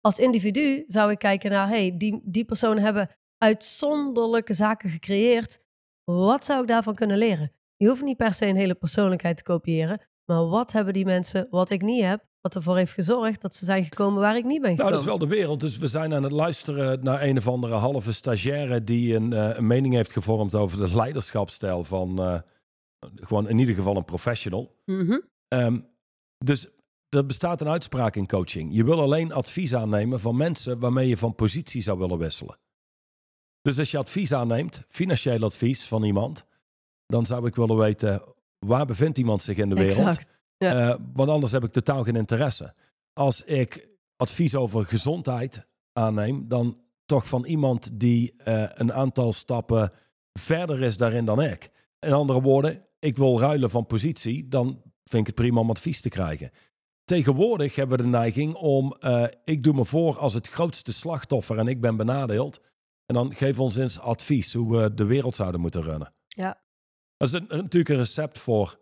als 0.00 0.18
individu 0.18 0.84
zou 0.86 1.10
ik 1.10 1.18
kijken 1.18 1.50
naar, 1.50 1.68
hey, 1.68 1.96
die, 1.96 2.20
die 2.24 2.44
personen 2.44 2.82
hebben 2.82 3.10
uitzonderlijke 3.38 4.54
zaken 4.54 4.90
gecreëerd. 4.90 5.64
Wat 6.04 6.44
zou 6.44 6.60
ik 6.60 6.68
daarvan 6.68 6.94
kunnen 6.94 7.18
leren? 7.18 7.52
Je 7.76 7.88
hoeft 7.88 8.02
niet 8.02 8.16
per 8.16 8.32
se 8.32 8.46
een 8.46 8.56
hele 8.56 8.74
persoonlijkheid 8.74 9.36
te 9.36 9.42
kopiëren, 9.42 10.00
maar 10.24 10.46
wat 10.46 10.72
hebben 10.72 10.94
die 10.94 11.04
mensen 11.04 11.46
wat 11.50 11.70
ik 11.70 11.82
niet 11.82 12.04
heb, 12.04 12.26
wat 12.40 12.54
ervoor 12.54 12.76
heeft 12.76 12.92
gezorgd 12.92 13.40
dat 13.40 13.54
ze 13.54 13.64
zijn 13.64 13.84
gekomen 13.84 14.20
waar 14.20 14.36
ik 14.36 14.44
niet 14.44 14.60
ben 14.60 14.70
gekomen? 14.70 14.76
Nou, 14.76 14.90
dat 14.90 15.00
is 15.00 15.06
wel 15.06 15.28
de 15.28 15.36
wereld. 15.36 15.60
Dus 15.60 15.78
we 15.78 15.86
zijn 15.86 16.14
aan 16.14 16.22
het 16.22 16.32
luisteren 16.32 17.04
naar 17.04 17.22
een 17.22 17.36
of 17.36 17.48
andere 17.48 17.74
halve 17.74 18.12
stagiaire 18.12 18.84
die 18.84 19.14
een, 19.14 19.32
eh, 19.32 19.56
een 19.56 19.66
mening 19.66 19.94
heeft 19.94 20.12
gevormd 20.12 20.54
over 20.54 20.78
de 20.78 20.94
leiderschapsstijl 20.94 21.84
van 21.84 22.18
eh, 22.18 22.38
gewoon 23.14 23.48
in 23.48 23.58
ieder 23.58 23.74
geval 23.74 23.96
een 23.96 24.04
professional. 24.04 24.76
Mhm. 24.84 25.18
Ehm, 25.48 25.80
dus 26.38 26.66
er 27.08 27.26
bestaat 27.26 27.60
een 27.60 27.68
uitspraak 27.68 28.16
in 28.16 28.26
coaching. 28.26 28.74
Je 28.74 28.84
wil 28.84 29.00
alleen 29.00 29.32
advies 29.32 29.74
aannemen 29.74 30.20
van 30.20 30.36
mensen 30.36 30.78
waarmee 30.78 31.08
je 31.08 31.16
van 31.16 31.34
positie 31.34 31.82
zou 31.82 31.98
willen 31.98 32.18
wisselen. 32.18 32.58
Dus 33.62 33.78
als 33.78 33.90
je 33.90 33.98
advies 33.98 34.32
aanneemt, 34.32 34.82
financieel 34.88 35.42
advies 35.42 35.84
van 35.84 36.04
iemand, 36.04 36.44
dan 37.06 37.26
zou 37.26 37.46
ik 37.46 37.56
willen 37.56 37.76
weten 37.76 38.22
waar 38.58 38.86
bevindt 38.86 39.18
iemand 39.18 39.42
zich 39.42 39.56
in 39.56 39.68
de 39.68 39.74
wereld. 39.74 40.06
Exact. 40.06 40.39
Ja. 40.64 40.90
Eh, 40.90 40.96
want 41.12 41.30
anders 41.30 41.52
heb 41.52 41.64
ik 41.64 41.72
totaal 41.72 42.02
geen 42.04 42.16
interesse. 42.16 42.74
Als 43.12 43.42
ik 43.42 43.88
advies 44.16 44.54
over 44.54 44.84
gezondheid 44.86 45.66
aanneem, 45.92 46.48
dan 46.48 46.80
toch 47.06 47.28
van 47.28 47.44
iemand 47.44 47.90
die 48.00 48.34
eh, 48.36 48.64
een 48.74 48.92
aantal 48.92 49.32
stappen 49.32 49.92
verder 50.32 50.82
is 50.82 50.96
daarin 50.96 51.24
dan 51.24 51.42
ik. 51.42 51.70
In 52.00 52.12
andere 52.12 52.40
woorden, 52.40 52.86
ik 52.98 53.16
wil 53.16 53.40
ruilen 53.40 53.70
van 53.70 53.86
positie, 53.86 54.48
dan 54.48 54.66
vind 55.04 55.20
ik 55.20 55.26
het 55.26 55.34
prima 55.34 55.60
om 55.60 55.70
advies 55.70 56.00
te 56.00 56.08
krijgen. 56.08 56.50
Tegenwoordig 57.04 57.74
hebben 57.74 57.96
we 57.96 58.02
de 58.02 58.08
neiging 58.08 58.54
om, 58.54 58.92
eh, 58.92 59.24
ik 59.44 59.62
doe 59.62 59.74
me 59.74 59.84
voor 59.84 60.18
als 60.18 60.34
het 60.34 60.48
grootste 60.48 60.92
slachtoffer 60.92 61.58
en 61.58 61.68
ik 61.68 61.80
ben 61.80 61.96
benadeeld. 61.96 62.60
En 63.06 63.14
dan 63.14 63.34
geef 63.34 63.58
ons 63.60 63.76
eens 63.76 63.98
advies 64.00 64.52
hoe 64.54 64.76
we 64.78 64.94
de 64.94 65.04
wereld 65.04 65.34
zouden 65.34 65.60
moeten 65.60 65.82
runnen. 65.82 66.14
Ja. 66.26 66.60
Dat 67.16 67.28
is 67.28 67.34
een- 67.34 67.46
natuurlijk 67.48 67.88
een 67.88 67.96
recept 67.96 68.38
voor 68.38 68.78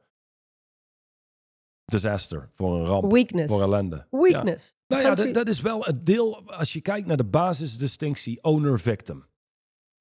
disaster, 1.91 2.49
voor 2.53 2.75
een 2.75 2.85
ramp, 2.85 3.13
Weakness. 3.13 3.53
voor 3.53 3.63
ellende. 3.63 4.07
Ja. 4.11 4.19
Weakness. 4.19 4.75
Nou 4.87 5.03
ja, 5.03 5.33
dat 5.33 5.49
is 5.49 5.61
wel 5.61 5.85
het 5.85 6.07
deel, 6.07 6.43
als 6.47 6.73
je 6.73 6.81
kijkt 6.81 7.07
naar 7.07 7.17
de 7.17 7.25
basisdistinctie 7.25 8.43
owner-victim. 8.43 9.25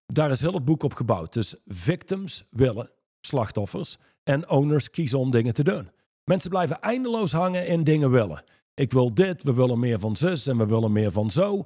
Daar 0.06 0.32
is 0.32 0.41
heel 0.41 0.53
het 0.53 0.65
boek 0.65 0.84
op 0.84 0.94
gebouwd. 0.94 1.34
Dus 1.34 1.56
victims 1.65 2.44
willen, 2.50 2.89
slachtoffers, 3.20 3.98
en 4.24 4.50
owners 4.50 4.89
kiezen 4.89 5.20
om 5.20 5.32
dingen 5.32 5.53
te 5.53 5.63
doen. 5.63 5.89
Mensen 6.24 6.50
blijven 6.50 6.82
eindeloos 6.82 7.32
hangen 7.32 7.67
in 7.67 7.84
dingen 7.84 8.12
willen. 8.12 8.44
Ik 8.74 8.91
wil 8.91 9.13
dit, 9.13 9.44
we 9.44 9.53
willen 9.53 9.79
meer 9.79 10.00
van 10.00 10.15
zus 10.15 10.48
en 10.48 10.58
we 10.58 10.65
willen 10.65 10.91
meer 10.91 11.12
van 11.12 11.32
zo. 11.32 11.65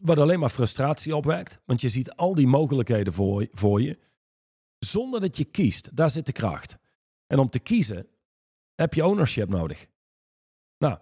Wat 0.00 0.18
alleen 0.18 0.38
maar 0.38 0.50
frustratie 0.50 1.16
opwekt. 1.16 1.58
Want 1.64 1.80
je 1.80 1.88
ziet 1.88 2.12
al 2.12 2.34
die 2.34 2.46
mogelijkheden 2.46 3.12
voor, 3.12 3.46
voor 3.52 3.82
je. 3.82 3.98
Zonder 4.78 5.20
dat 5.20 5.36
je 5.36 5.44
kiest. 5.44 5.96
Daar 5.96 6.10
zit 6.10 6.26
de 6.26 6.32
kracht. 6.32 6.76
En 7.26 7.38
om 7.38 7.50
te 7.50 7.58
kiezen 7.58 8.06
heb 8.76 8.94
je 8.94 9.06
ownership 9.06 9.48
nodig. 9.48 9.86
Nou, 10.78 10.98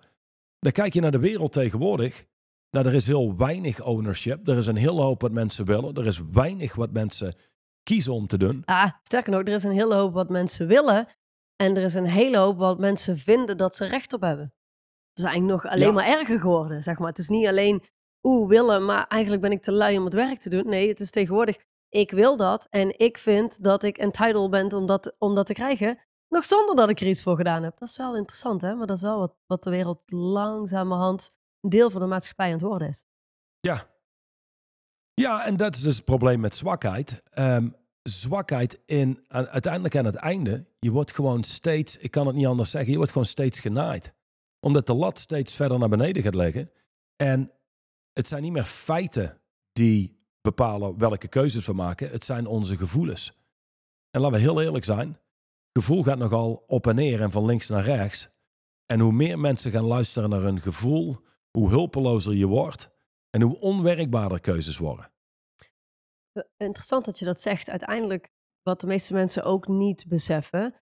dan 0.58 0.72
kijk 0.72 0.92
je 0.94 1.00
naar 1.00 1.10
de 1.10 1.18
wereld 1.18 1.52
tegenwoordig. 1.52 2.24
Nou, 2.70 2.86
er 2.86 2.94
is 2.94 3.06
heel 3.06 3.36
weinig 3.36 3.80
ownership. 3.82 4.48
Er 4.48 4.56
is 4.56 4.66
een 4.66 4.76
hele 4.76 5.02
hoop 5.02 5.20
wat 5.20 5.32
mensen 5.32 5.64
willen. 5.64 5.94
Er 5.94 6.06
is 6.06 6.20
weinig 6.32 6.74
wat 6.74 6.90
mensen 6.92 7.34
kiezen 7.82 8.12
om 8.12 8.26
te 8.26 8.38
doen. 8.38 8.62
Ah, 8.64 8.90
sterker 9.02 9.32
nog, 9.32 9.40
er 9.40 9.54
is 9.54 9.64
een 9.64 9.72
hele 9.72 9.94
hoop 9.94 10.12
wat 10.12 10.28
mensen 10.28 10.66
willen. 10.66 11.08
En 11.56 11.76
er 11.76 11.82
is 11.82 11.94
een 11.94 12.06
hele 12.06 12.36
hoop 12.36 12.58
wat 12.58 12.78
mensen 12.78 13.18
vinden 13.18 13.56
dat 13.56 13.74
ze 13.76 13.86
recht 13.86 14.12
op 14.12 14.20
hebben. 14.20 14.44
Het 15.08 15.18
is 15.18 15.24
eigenlijk 15.24 15.62
nog 15.62 15.72
alleen 15.72 15.86
Ja. 15.86 15.92
maar 15.92 16.06
erger 16.06 16.40
geworden, 16.40 16.82
zeg 16.82 16.98
maar. 16.98 17.08
Het 17.08 17.18
is 17.18 17.28
niet 17.28 17.46
alleen, 17.46 17.82
oeh, 18.22 18.48
willen, 18.48 18.84
maar 18.84 19.06
eigenlijk 19.06 19.42
ben 19.42 19.52
ik 19.52 19.62
te 19.62 19.72
lui 19.72 19.98
om 19.98 20.04
het 20.04 20.14
werk 20.14 20.40
te 20.40 20.50
doen. 20.50 20.68
Nee, 20.68 20.88
het 20.88 21.00
is 21.00 21.10
tegenwoordig, 21.10 21.56
ik 21.88 22.10
wil 22.10 22.36
dat 22.36 22.66
en 22.70 22.98
ik 22.98 23.18
vind 23.18 23.62
dat 23.62 23.82
ik 23.82 23.98
entitled 23.98 24.50
ben 24.50 24.72
om 24.72 24.86
dat, 24.86 25.14
om 25.18 25.34
dat 25.34 25.46
te 25.46 25.52
krijgen. 25.52 25.98
Nog 26.34 26.44
zonder 26.44 26.76
dat 26.76 26.88
ik 26.88 27.00
er 27.00 27.06
iets 27.06 27.22
voor 27.22 27.36
gedaan 27.36 27.62
heb. 27.62 27.78
Dat 27.78 27.88
is 27.88 27.96
wel 27.96 28.16
interessant, 28.16 28.60
hè? 28.60 28.74
Maar 28.74 28.86
dat 28.86 28.96
is 28.96 29.02
wel 29.02 29.18
wat, 29.18 29.34
wat 29.46 29.62
de 29.62 29.70
wereld 29.70 30.00
langzamerhand 30.12 31.38
een 31.60 31.70
deel 31.70 31.90
van 31.90 32.00
de 32.00 32.06
maatschappij 32.06 32.46
aan 32.46 32.52
het 32.52 32.62
worden 32.62 32.88
is. 32.88 33.04
Ja. 33.60 33.86
Ja, 35.14 35.44
en 35.44 35.56
dat 35.56 35.74
is 35.74 35.80
dus 35.80 35.96
het 35.96 36.04
probleem 36.04 36.40
met 36.40 36.54
zwakheid. 36.54 37.22
Ehm, 37.30 37.68
zwakheid 38.02 38.80
in, 38.86 39.24
aan- 39.28 39.46
uiteindelijk 39.48 39.96
aan 39.96 40.04
het 40.04 40.14
einde, 40.14 40.66
je 40.78 40.90
wordt 40.90 41.12
gewoon 41.12 41.42
steeds, 41.42 41.96
ik 41.96 42.10
kan 42.10 42.26
het 42.26 42.36
niet 42.36 42.46
anders 42.46 42.70
zeggen, 42.70 42.90
je 42.90 42.96
wordt 42.96 43.12
gewoon 43.12 43.26
steeds 43.26 43.60
genaaid. 43.60 44.12
Omdat 44.60 44.86
de 44.86 44.94
lat 44.94 45.18
steeds 45.18 45.54
verder 45.54 45.78
naar 45.78 45.88
beneden 45.88 46.22
gaat 46.22 46.34
liggen. 46.34 46.70
En 47.16 47.52
het 48.12 48.28
zijn 48.28 48.42
niet 48.42 48.52
meer 48.52 48.64
feiten 48.64 49.40
die 49.72 50.26
bepalen 50.40 50.98
welke 50.98 51.28
keuzes 51.28 51.66
we 51.66 51.72
maken. 51.72 52.10
Het 52.10 52.24
zijn 52.24 52.46
onze 52.46 52.76
gevoelens. 52.76 53.32
En 54.10 54.20
laten 54.20 54.36
we 54.36 54.42
heel 54.42 54.62
eerlijk 54.62 54.84
zijn. 54.84 55.18
Gevoel 55.78 56.02
gaat 56.02 56.18
nogal 56.18 56.64
op 56.66 56.86
en 56.86 56.94
neer 56.94 57.20
en 57.20 57.30
van 57.30 57.44
links 57.44 57.68
naar 57.68 57.84
rechts. 57.84 58.28
En 58.86 59.00
hoe 59.00 59.12
meer 59.12 59.38
mensen 59.38 59.70
gaan 59.70 59.84
luisteren 59.84 60.30
naar 60.30 60.40
hun 60.40 60.60
gevoel, 60.60 61.16
hoe 61.50 61.68
hulpelozer 61.68 62.34
je 62.34 62.46
wordt. 62.46 62.90
En 63.30 63.42
hoe 63.42 63.60
onwerkbaarder 63.60 64.40
keuzes 64.40 64.78
worden. 64.78 65.12
Interessant 66.56 67.04
dat 67.04 67.18
je 67.18 67.24
dat 67.24 67.40
zegt. 67.40 67.68
Uiteindelijk, 67.68 68.28
wat 68.62 68.80
de 68.80 68.86
meeste 68.86 69.14
mensen 69.14 69.44
ook 69.44 69.68
niet 69.68 70.08
beseffen, 70.08 70.74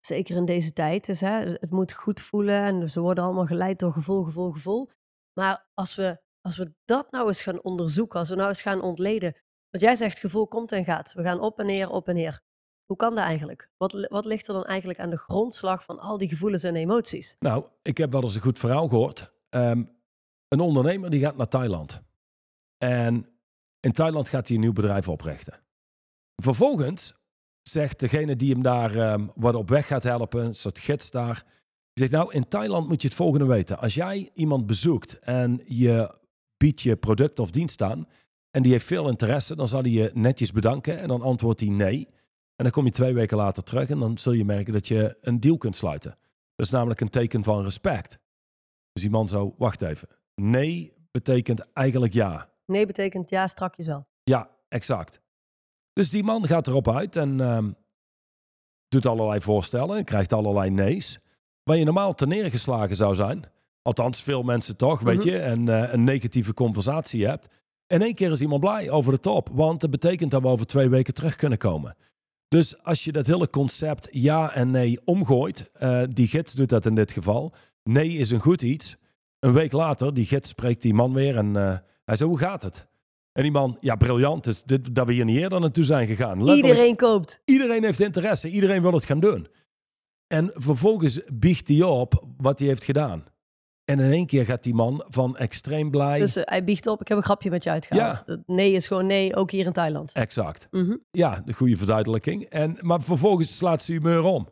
zeker 0.00 0.36
in 0.36 0.44
deze 0.44 0.72
tijd, 0.72 1.08
is 1.08 1.20
hè, 1.20 1.50
het 1.50 1.70
moet 1.70 1.92
goed 1.92 2.20
voelen 2.20 2.62
en 2.62 2.88
ze 2.88 3.00
worden 3.00 3.24
allemaal 3.24 3.46
geleid 3.46 3.78
door 3.78 3.92
gevoel, 3.92 4.24
gevoel, 4.24 4.52
gevoel. 4.52 4.90
Maar 5.32 5.68
als 5.74 5.94
we, 5.94 6.22
als 6.40 6.56
we 6.56 6.74
dat 6.84 7.10
nou 7.10 7.26
eens 7.26 7.42
gaan 7.42 7.62
onderzoeken, 7.62 8.18
als 8.18 8.28
we 8.28 8.34
nou 8.34 8.48
eens 8.48 8.62
gaan 8.62 8.82
ontleden, 8.82 9.36
wat 9.70 9.80
jij 9.80 9.96
zegt, 9.96 10.18
gevoel 10.18 10.48
komt 10.48 10.72
en 10.72 10.84
gaat. 10.84 11.12
We 11.12 11.22
gaan 11.22 11.40
op 11.40 11.58
en 11.58 11.66
neer, 11.66 11.90
op 11.90 12.08
en 12.08 12.14
neer. 12.14 12.42
Hoe 12.90 12.98
kan 12.98 13.14
dat 13.14 13.24
eigenlijk? 13.24 13.70
Wat, 13.76 14.06
wat 14.08 14.24
ligt 14.24 14.48
er 14.48 14.54
dan 14.54 14.64
eigenlijk 14.64 14.98
aan 14.98 15.10
de 15.10 15.18
grondslag 15.18 15.84
van 15.84 15.98
al 15.98 16.18
die 16.18 16.28
gevoelens 16.28 16.62
en 16.62 16.76
emoties? 16.76 17.36
Nou, 17.38 17.66
ik 17.82 17.98
heb 17.98 18.12
wel 18.12 18.22
eens 18.22 18.34
een 18.34 18.40
goed 18.40 18.58
verhaal 18.58 18.88
gehoord. 18.88 19.32
Ehm, 19.48 19.84
een 20.48 20.60
ondernemer 20.60 21.10
die 21.10 21.20
gaat 21.20 21.36
naar 21.36 21.48
Thailand. 21.48 22.02
En 22.78 23.26
in 23.80 23.92
Thailand 23.92 24.28
gaat 24.28 24.46
hij 24.46 24.56
een 24.56 24.62
nieuw 24.62 24.72
bedrijf 24.72 25.08
oprichten. 25.08 25.60
Vervolgens 26.42 27.14
zegt 27.62 28.00
degene 28.00 28.36
die 28.36 28.52
hem 28.52 28.62
daar 28.62 28.94
ehm, 28.94 29.26
wat 29.34 29.54
op 29.54 29.68
weg 29.68 29.86
gaat 29.86 30.02
helpen, 30.02 30.44
een 30.44 30.54
soort 30.54 30.78
gids 30.78 31.10
daar. 31.10 31.44
Die 31.92 32.08
zegt, 32.08 32.10
nou, 32.10 32.32
in 32.32 32.48
Thailand 32.48 32.88
moet 32.88 33.02
je 33.02 33.08
het 33.08 33.16
volgende 33.16 33.46
weten. 33.46 33.78
Als 33.78 33.94
jij 33.94 34.30
iemand 34.34 34.66
bezoekt 34.66 35.18
en 35.18 35.62
je 35.64 36.18
biedt 36.56 36.80
je 36.80 36.96
product 36.96 37.38
of 37.38 37.50
dienst 37.50 37.82
aan... 37.82 38.08
en 38.50 38.62
die 38.62 38.72
heeft 38.72 38.86
veel 38.86 39.08
interesse, 39.08 39.56
dan 39.56 39.68
zal 39.68 39.82
hij 39.82 39.90
je 39.90 40.10
netjes 40.14 40.52
bedanken. 40.52 40.98
En 40.98 41.08
dan 41.08 41.22
antwoordt 41.22 41.60
hij 41.60 41.70
nee. 41.70 42.08
En 42.60 42.66
dan 42.66 42.74
kom 42.74 42.84
je 42.84 42.90
twee 42.90 43.14
weken 43.14 43.36
later 43.36 43.62
terug 43.62 43.88
en 43.88 43.98
dan 43.98 44.18
zul 44.18 44.32
je 44.32 44.44
merken 44.44 44.72
dat 44.72 44.88
je 44.88 45.16
een 45.20 45.40
deal 45.40 45.56
kunt 45.56 45.76
sluiten. 45.76 46.10
Dat 46.54 46.66
is 46.66 46.72
namelijk 46.72 47.00
een 47.00 47.08
teken 47.08 47.44
van 47.44 47.62
respect. 47.62 48.18
Dus 48.92 49.02
die 49.02 49.10
man 49.10 49.28
zo, 49.28 49.54
wacht 49.58 49.82
even. 49.82 50.08
Nee 50.34 50.92
betekent 51.10 51.72
eigenlijk 51.72 52.12
ja. 52.12 52.48
Nee 52.66 52.86
betekent 52.86 53.30
ja, 53.30 53.46
strakjes 53.46 53.86
wel. 53.86 54.06
Ja, 54.22 54.50
exact. 54.68 55.20
Dus 55.92 56.10
die 56.10 56.22
man 56.22 56.46
gaat 56.46 56.66
erop 56.66 56.88
uit 56.88 57.16
en 57.16 57.40
ehm, 57.40 57.70
doet 58.88 59.06
allerlei 59.06 59.40
voorstellen 59.40 59.96
en 59.96 60.04
krijgt 60.04 60.32
allerlei 60.32 60.70
nee's. 60.70 61.18
Waar 61.62 61.76
je 61.76 61.84
normaal 61.84 62.14
te 62.14 62.26
neergeslagen 62.26 62.96
zou 62.96 63.14
zijn. 63.14 63.44
Althans, 63.82 64.22
veel 64.22 64.42
mensen 64.42 64.76
toch, 64.76 65.00
weet 65.00 65.18
Mhm. 65.18 65.28
je. 65.28 65.38
En 65.38 65.68
eh, 65.68 65.92
een 65.92 66.04
negatieve 66.04 66.54
conversatie 66.54 67.26
hebt. 67.26 67.48
In 67.86 68.02
één 68.02 68.14
keer 68.14 68.30
is 68.30 68.40
iemand 68.40 68.60
blij 68.60 68.90
over 68.90 69.12
de 69.12 69.20
top. 69.20 69.48
Want 69.52 69.80
dat 69.80 69.90
betekent 69.90 70.30
dat 70.30 70.42
we 70.42 70.48
over 70.48 70.66
twee 70.66 70.88
weken 70.88 71.14
terug 71.14 71.36
kunnen 71.36 71.58
komen. 71.58 71.96
Dus 72.50 72.82
als 72.82 73.04
je 73.04 73.12
dat 73.12 73.26
hele 73.26 73.50
concept 73.50 74.08
ja 74.10 74.54
en 74.54 74.70
nee 74.70 75.00
omgooit. 75.04 75.70
eh, 75.72 76.02
die 76.08 76.28
gids 76.28 76.52
doet 76.52 76.68
dat 76.68 76.86
in 76.86 76.94
dit 76.94 77.12
geval. 77.12 77.54
Nee 77.82 78.08
is 78.08 78.30
een 78.30 78.40
goed 78.40 78.62
iets. 78.62 78.96
Een 79.38 79.52
week 79.52 79.72
later, 79.72 80.14
die 80.14 80.26
gids 80.26 80.48
spreekt 80.48 80.82
die 80.82 80.94
man 80.94 81.12
weer 81.12 81.36
en 81.36 81.56
eh, 81.56 81.78
hij 82.04 82.16
zei, 82.16 82.28
hoe 82.28 82.38
gaat 82.38 82.62
het? 82.62 82.86
En 83.32 83.42
die 83.42 83.52
man, 83.52 83.76
ja, 83.80 83.96
briljant. 83.96 84.44
Dus 84.44 84.62
dit, 84.62 84.94
dat 84.94 85.06
we 85.06 85.12
hier 85.12 85.24
niet 85.24 85.36
eerder 85.36 85.60
naartoe 85.60 85.84
zijn 85.84 86.06
gegaan. 86.06 86.38
Letterlijk, 86.44 86.66
Iedereen 86.66 86.96
koopt. 86.96 87.40
iedereen 87.44 87.84
heeft 87.84 88.00
interesse. 88.00 88.48
Iedereen 88.50 88.82
wil 88.82 88.92
het 88.92 89.04
gaan 89.04 89.20
doen. 89.20 89.46
En 90.26 90.50
vervolgens 90.52 91.20
biegt 91.32 91.68
hij 91.68 91.82
op 91.82 92.24
wat 92.36 92.58
hij 92.58 92.68
heeft 92.68 92.84
gedaan. 92.84 93.24
En 93.90 93.98
in 93.98 94.10
één 94.12 94.26
keer 94.26 94.44
gaat 94.44 94.62
die 94.62 94.74
man 94.74 95.04
van 95.08 95.36
extreem 95.36 95.90
blij. 95.90 96.18
Dus 96.18 96.36
eh, 96.36 96.42
hij 96.44 96.64
biegt 96.64 96.86
op, 96.86 97.00
ik 97.00 97.08
heb 97.08 97.16
een 97.16 97.22
grapje 97.24 97.50
met 97.50 97.62
je 97.64 97.70
uitgehaald. 97.70 98.24
Nee 98.46 98.72
is 98.72 98.86
gewoon 98.86 99.06
nee, 99.06 99.36
ook 99.36 99.50
hier 99.50 99.66
in 99.66 99.72
Thailand. 99.72 100.12
Exact. 100.12 100.66
Mhm. 100.70 100.96
Ja, 101.10 101.42
de 101.44 101.52
goede 101.52 101.76
verduidelijking. 101.76 102.44
En, 102.44 102.76
maar 102.80 103.02
vervolgens 103.02 103.56
slaat 103.56 103.82
ze 103.82 103.92
humeur 103.92 104.22
om. 104.22 104.48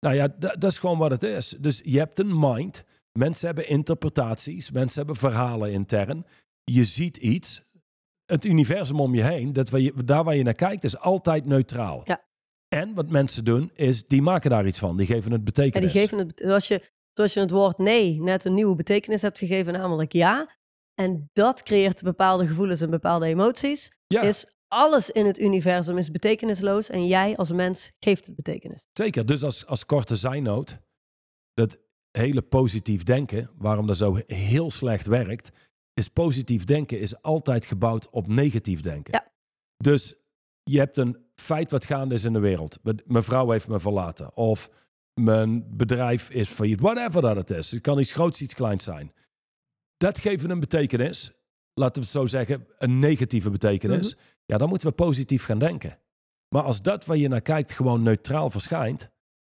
Nou 0.00 0.14
ja, 0.14 0.28
da- 0.38 0.54
dat 0.58 0.70
is 0.70 0.78
gewoon 0.78 0.98
wat 0.98 1.10
het 1.10 1.22
is. 1.22 1.56
Dus 1.60 1.80
je 1.84 1.98
hebt 1.98 2.18
een 2.18 2.38
mind. 2.38 2.84
Mensen 3.12 3.46
hebben 3.46 3.68
interpretaties. 3.68 4.70
Mensen 4.70 4.98
hebben 4.98 5.16
verhalen 5.16 5.72
intern. 5.72 6.26
Je 6.64 6.84
ziet 6.84 7.16
iets. 7.16 7.62
Het 8.24 8.44
universum 8.44 9.00
om 9.00 9.14
je 9.14 9.22
heen, 9.22 9.52
dat 9.52 9.70
waar 9.70 9.80
je, 9.80 9.92
daar 10.04 10.24
waar 10.24 10.36
je 10.36 10.42
naar 10.42 10.54
kijkt, 10.54 10.84
is 10.84 10.98
altijd 10.98 11.44
neutraal. 11.44 12.00
Ja. 12.04 12.24
En 12.68 12.94
wat 12.94 13.10
mensen 13.10 13.44
doen, 13.44 13.70
is 13.74 14.06
die 14.06 14.22
maken 14.22 14.50
daar 14.50 14.66
iets 14.66 14.78
van. 14.78 14.96
Die 14.96 15.06
geven 15.06 15.30
het 15.30 15.38
En 15.38 15.44
betekenis. 15.44 15.92
die 15.92 16.00
geven 16.00 16.18
het, 16.18 16.32
zoals 16.44 16.68
je, 16.68 16.82
zoals 17.18 17.34
je 17.34 17.40
het 17.40 17.50
woord 17.50 17.78
nee 17.78 18.20
net 18.20 18.44
een 18.44 18.54
nieuwe 18.54 18.74
betekenis 18.74 19.22
hebt 19.22 19.38
gegeven, 19.38 19.72
namelijk 19.72 20.12
ja. 20.12 20.56
En 20.94 21.30
dat 21.32 21.62
creëert 21.62 22.02
bepaalde 22.02 22.46
gevoelens 22.46 22.80
en 22.80 22.90
bepaalde 22.90 23.26
emoties. 23.26 23.90
ja, 24.06 24.22
Is 24.22 24.46
alles 24.68 25.10
in 25.10 25.26
het 25.26 25.38
universum 25.38 25.98
is 25.98 26.10
betekenisloos 26.10 26.88
en 26.88 27.06
jij 27.06 27.36
als 27.36 27.52
mens 27.52 27.92
geeft 28.00 28.26
het 28.26 28.36
betekenis. 28.36 28.86
zeker. 28.92 29.26
Dus 29.26 29.42
als, 29.42 29.66
als 29.66 29.86
korte 29.86 30.16
zijnoot, 30.16 30.78
dat 31.54 31.78
hele 32.10 32.42
positief 32.42 33.02
denken, 33.02 33.50
waarom 33.56 33.86
dat 33.86 33.96
zo 33.96 34.18
heel 34.26 34.70
slecht 34.70 35.06
werkt, 35.06 35.50
is 35.94 36.08
positief 36.08 36.64
denken 36.64 37.00
is 37.00 37.22
altijd 37.22 37.66
gebouwd 37.66 38.10
op 38.10 38.26
negatief 38.26 38.80
denken. 38.80 39.12
Ja. 39.14 39.32
Dus 39.76 40.14
je 40.62 40.78
hebt 40.78 40.96
een 40.96 41.26
feit 41.34 41.70
wat 41.70 41.86
gaande 41.86 42.14
is 42.14 42.24
in 42.24 42.32
de 42.32 42.38
wereld. 42.38 42.78
Mijn- 42.82 43.02
Mijn 43.06 43.24
vrouw 43.24 43.50
heeft 43.50 43.68
me 43.68 43.80
verlaten. 43.80 44.36
Of 44.36 44.70
mijn 45.18 45.76
bedrijf 45.76 46.30
is 46.30 46.48
failliet. 46.48 46.80
Whatever 46.80 47.22
dat 47.22 47.36
het 47.36 47.50
is. 47.50 47.70
Het 47.70 47.80
kan 47.80 47.98
iets 47.98 48.12
groots, 48.12 48.42
iets 48.42 48.54
kleins 48.54 48.84
zijn. 48.84 49.12
Dat 49.96 50.20
geeft 50.20 50.44
een 50.44 50.60
betekenis. 50.60 51.32
Laten 51.74 51.94
we 51.94 52.00
het 52.00 52.16
zo 52.16 52.26
zeggen. 52.26 52.66
Een 52.78 52.98
negatieve 52.98 53.50
betekenis. 53.50 54.16
Ja, 54.44 54.58
dan 54.58 54.68
moeten 54.68 54.88
we 54.88 54.94
positief 54.94 55.44
gaan 55.44 55.58
denken. 55.58 55.98
Maar 56.48 56.62
als 56.62 56.82
dat 56.82 57.04
waar 57.04 57.16
je 57.16 57.28
naar 57.28 57.40
kijkt 57.40 57.72
gewoon 57.72 58.02
neutraal 58.02 58.50
verschijnt, 58.50 59.10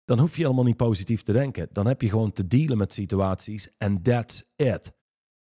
dan 0.05 0.19
hoef 0.19 0.35
je 0.35 0.41
helemaal 0.41 0.63
niet 0.63 0.77
positief 0.77 1.21
te 1.21 1.33
denken. 1.33 1.67
Dan 1.71 1.87
heb 1.87 2.01
je 2.01 2.09
gewoon 2.09 2.31
te 2.31 2.47
dealen 2.47 2.77
met 2.77 2.93
situaties 2.93 3.69
en 3.77 4.01
that's 4.01 4.43
it. 4.55 4.91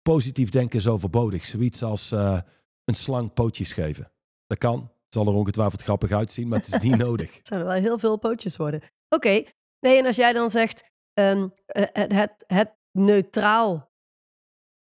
Positief 0.03 0.51
denken 0.51 0.79
is 0.79 0.87
overbodig. 0.87 1.45
Zoiets 1.45 1.83
als 1.83 2.13
eh, 2.13 2.41
een 2.85 2.95
slang 2.95 3.33
pootjes 3.33 3.73
geven. 3.73 4.13
Dat 4.47 4.59
kan. 4.59 4.81
Het 4.81 5.15
zal 5.15 5.27
er 5.27 5.33
ongetwijfeld 5.33 5.83
grappig 5.83 6.11
uitzien, 6.11 6.49
maar 6.49 6.59
het 6.59 6.75
is 6.75 6.81
niet 6.81 6.99
nodig. 7.07 7.37
Het 7.37 7.47
zouden 7.47 7.69
wel 7.69 7.81
heel 7.81 7.99
veel 7.99 8.17
pootjes 8.17 8.57
worden. 8.57 8.81
Oké, 9.09 9.43
nee, 9.81 9.99
en 9.99 10.07
als 10.07 10.17
jij 10.17 10.33
dan 10.33 10.51
zegt 10.51 10.85
ehm, 11.13 11.49
eh, 11.67 11.85
het, 11.93 12.13
het, 12.13 12.45
het 12.47 12.75
neutraal 12.93 13.91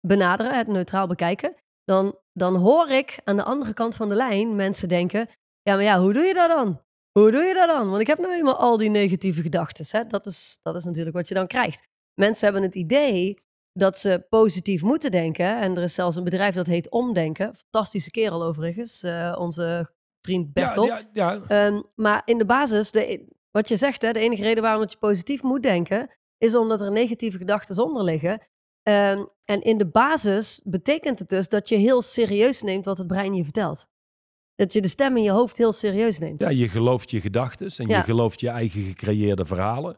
benaderen, 0.08 0.58
het 0.58 0.68
neutraal 0.68 1.08
bekijken, 1.08 1.56
dan, 1.84 2.20
dan 2.34 2.56
hoor 2.56 2.89
ik 2.89 3.20
aan 3.24 3.36
de 3.38 3.44
andere 3.44 3.74
kant 3.74 3.96
van 3.96 4.10
de 4.10 4.15
lijn 4.15 4.56
mensen 4.56 4.88
denken, 4.88 5.30
ja, 5.62 5.74
maar 5.75 5.84
ja, 5.84 6.00
hoe 6.00 6.13
doe 6.13 6.24
je 6.24 6.34
dat 6.34 6.50
dan? 6.50 6.84
Hoe 7.20 7.32
doe 7.32 7.42
je 7.42 7.54
dat 7.54 7.68
dan? 7.68 7.89
Want 7.89 8.01
ik 8.01 8.08
heb 8.08 8.18
nou 8.18 8.34
eenmaal 8.34 8.58
al 8.58 8.77
die 8.77 8.89
negatieve 8.89 9.42
gedachten. 9.42 10.08
Dat 10.08 10.25
is, 10.25 10.60
dat 10.62 10.75
is 10.75 10.84
natuurlijk 10.84 11.15
wat 11.15 11.27
je 11.27 11.34
dan 11.34 11.48
krijgt. 11.48 11.88
Mensen 12.13 12.44
hebben 12.44 12.63
het 12.63 12.75
idee 12.75 13.44
dat 13.72 13.98
ze 13.98 14.25
positief 14.30 14.82
moeten 14.82 15.12
denken. 15.12 15.60
En 15.60 15.75
er 15.77 15.84
is 15.84 15.94
zelfs 15.94 16.15
een 16.15 16.24
bedrijf 16.24 16.56
dat 16.56 16.68
heet 16.68 16.89
Omdenken. 16.89 17.56
Fantastische 17.56 18.10
kerel 18.12 18.44
overigens, 18.44 19.04
eh, 19.04 19.36
onze 19.39 19.94
vriend 20.22 20.50
Ja, 20.54 20.65
Bertolt. 20.65 21.06
ja, 21.12 21.32
ja, 21.32 21.42
Ehm, 21.48 21.82
maar 21.96 22.22
in 22.25 22.38
de 22.38 22.46
basis, 22.46 22.92
de, 22.92 23.27
wat 23.55 23.67
je 23.67 23.77
zegt, 23.77 24.01
hè, 24.01 24.12
de 24.12 24.19
enige 24.19 24.41
reden 24.41 24.63
waarom 24.63 24.81
dat 24.81 24.91
je 24.91 24.97
positief 24.97 25.43
moet 25.43 25.63
denken, 25.63 26.09
is 26.38 26.55
omdat 26.55 26.81
er 26.81 26.91
negatieve 26.91 27.38
gedachten 27.38 27.83
onder 27.83 28.03
liggen. 28.03 28.41
Ehm, 28.83 29.24
en 29.45 29.62
in 29.62 29.77
de 29.77 29.88
basis 29.88 30.62
betekent 30.63 31.19
het 31.19 31.29
dus 31.29 31.47
dat 31.50 31.69
je 31.69 31.75
heel 31.75 32.01
serieus 32.01 32.62
neemt 32.62 32.85
wat 32.85 32.97
het 32.97 33.07
brein 33.07 33.33
je 33.33 33.43
vertelt. 33.43 33.88
Dat 34.55 34.74
je 34.74 34.81
de 34.81 34.88
stem 34.88 35.17
in 35.17 35.24
je 35.24 35.31
hoofd 35.31 35.57
heel 35.57 35.71
serieus 35.71 36.19
neemt. 36.19 36.39
ja, 36.39 36.50
je 36.50 36.69
gelooft 36.69 37.12
je 37.12 37.21
gedachten 37.21 37.67
en 37.77 37.88
Ja. 37.88 37.97
je 37.97 38.03
gelooft 38.03 38.39
je 38.39 38.49
eigen 38.49 38.82
gecreëerde 38.82 39.45
verhalen. 39.45 39.97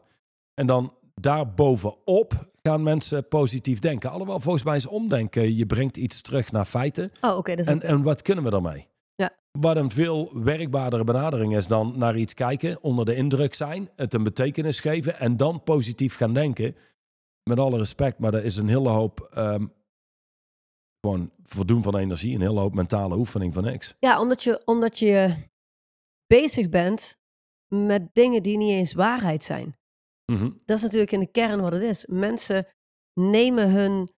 En 0.54 0.66
dan 0.66 0.94
daarbovenop 1.14 2.32
gaan 2.62 2.82
mensen 2.82 3.28
positief 3.28 3.78
denken. 3.78 4.10
Alhoewel, 4.10 4.40
volgens 4.40 4.64
mij 4.64 4.76
is 4.76 4.86
omdenken, 4.86 5.56
je 5.56 5.66
brengt 5.66 5.96
iets 5.96 6.22
terug 6.22 6.52
naar 6.52 6.64
feiten. 6.64 7.12
Oh, 7.20 7.36
oké. 7.36 7.52
is 7.52 7.66
En, 7.66 7.82
en 7.82 8.02
wat 8.02 8.22
kunnen 8.22 8.44
we 8.44 8.50
daarmee? 8.50 8.88
Ja. 9.22 9.30
Wat 9.58 9.76
een 9.76 9.90
veel 9.90 10.42
werkbaardere 10.42 11.04
benadering 11.04 11.56
is 11.56 11.66
dan 11.66 11.98
naar 11.98 12.16
iets 12.16 12.34
kijken, 12.34 12.82
onder 12.82 13.04
de 13.04 13.14
indruk 13.14 13.54
zijn, 13.54 13.90
het 13.96 14.14
een 14.14 14.22
betekenis 14.22 14.80
geven 14.80 15.18
en 15.18 15.36
dan 15.36 15.62
positief 15.62 16.16
gaan 16.16 16.34
denken. 16.34 16.76
Met 17.42 17.58
alle 17.58 17.78
respect, 17.78 18.18
maar 18.18 18.34
er 18.34 18.44
is 18.44 18.56
een 18.56 18.68
hele 18.68 18.88
hoop 18.88 19.20
ehm, 19.32 19.66
gewoon 21.00 21.30
voldoen 21.42 21.82
van 21.82 21.96
energie, 21.96 22.34
een 22.34 22.40
hele 22.40 22.60
hoop 22.60 22.74
mentale 22.74 23.16
oefening 23.16 23.54
van 23.54 23.62
niks. 23.62 23.94
Ja, 24.00 24.20
omdat 24.20 24.42
je, 24.42 24.62
omdat 24.64 24.98
je 24.98 25.36
bezig 26.26 26.68
bent 26.68 27.18
met 27.74 28.08
dingen 28.12 28.42
die 28.42 28.56
niet 28.56 28.72
eens 28.72 28.92
waarheid 28.92 29.44
zijn. 29.44 29.76
Mhm. 30.32 30.50
Dat 30.64 30.76
is 30.76 30.82
natuurlijk 30.82 31.12
in 31.12 31.20
de 31.20 31.30
kern 31.30 31.60
wat 31.60 31.72
het 31.72 31.82
is. 31.82 32.06
Mensen 32.06 32.66
nemen 33.20 33.70
hun, 33.70 34.10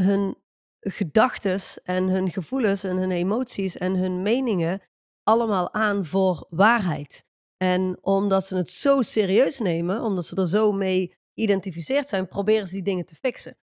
hun 0.00 0.36
gedachtes 0.80 1.82
en 1.82 2.08
hun 2.08 2.30
gevoelens 2.30 2.84
en 2.84 2.96
hun 2.96 3.10
emoties 3.10 3.76
en 3.76 3.94
hun 3.94 4.22
meningen 4.22 4.82
allemaal 5.22 5.72
aan 5.74 6.06
voor 6.06 6.46
waarheid. 6.50 7.24
En 7.56 7.98
omdat 8.00 8.44
ze 8.44 8.56
het 8.56 8.70
zo 8.70 9.02
serieus 9.02 9.58
nemen, 9.58 10.02
omdat 10.02 10.26
ze 10.26 10.36
er 10.36 10.48
zo 10.48 10.72
mee 10.72 11.14
identificeerd 11.34 12.08
zijn, 12.08 12.28
proberen 12.28 12.66
ze 12.66 12.74
die 12.74 12.82
dingen 12.82 13.04
te 13.04 13.14
fixen. 13.14 13.58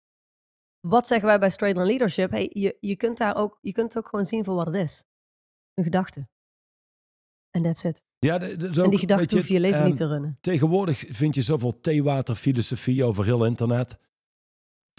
Wat 0.79 1.07
zeggen 1.07 1.27
wij 1.27 1.39
bij 1.39 1.49
Straight 1.49 1.77
Line 1.77 1.89
Leadership? 1.89 2.31
Hey, 2.31 2.49
je, 2.53 2.77
je, 2.79 2.95
kunt 2.95 3.17
daar 3.17 3.35
ook, 3.35 3.57
je 3.61 3.71
kunt 3.71 3.93
het 3.93 4.03
ook 4.03 4.09
gewoon 4.09 4.25
zien 4.25 4.45
voor 4.45 4.55
wat 4.55 4.65
het 4.65 4.75
is. 4.75 5.03
Een 5.73 5.83
gedachte. 5.83 6.27
En 7.51 7.63
that's 7.63 7.83
it. 7.83 8.01
Ja, 8.19 8.37
de- 8.37 8.69
zo 8.73 8.79
en 8.79 8.85
ook, 8.85 8.89
die 8.89 8.99
gedachte 8.99 9.35
hoef 9.37 9.47
je 9.47 9.53
je 9.53 9.59
leven 9.59 9.79
ehm, 9.79 9.87
niet 9.87 9.97
te 9.97 10.07
runnen. 10.07 10.37
Tegenwoordig 10.41 11.05
vind 11.09 11.35
je 11.35 11.41
zoveel 11.41 11.79
theewaterfilosofie 11.79 13.03
over 13.03 13.25
heel 13.25 13.45
internet. 13.45 13.97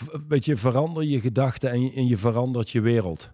V- 0.02 0.16
Weet 0.28 0.44
je, 0.44 0.56
verander 0.56 1.04
je 1.04 1.20
gedachten 1.20 1.70
en 1.70 1.82
je, 1.82 1.92
en 1.92 2.06
je 2.06 2.16
verandert 2.16 2.70
je 2.70 2.80
wereld. 2.80 3.30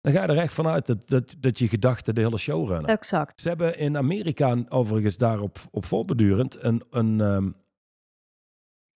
Dan 0.00 0.12
ga 0.12 0.22
je 0.22 0.28
er 0.28 0.38
echt 0.38 0.52
vanuit 0.52 0.86
dat, 0.86 1.08
dat, 1.08 1.34
dat 1.38 1.58
je 1.58 1.68
gedachten 1.68 2.14
de 2.14 2.20
hele 2.20 2.38
show 2.38 2.68
runnen. 2.68 2.90
Exact. 2.90 3.40
Ze 3.40 3.48
hebben 3.48 3.78
in 3.78 3.96
Amerika 3.96 4.64
overigens 4.68 5.16
daarop 5.16 5.58
op 5.70 5.84
voortbedurend 5.84 6.62
een, 6.62 6.82
een 6.90 7.20
ehm, 7.20 7.50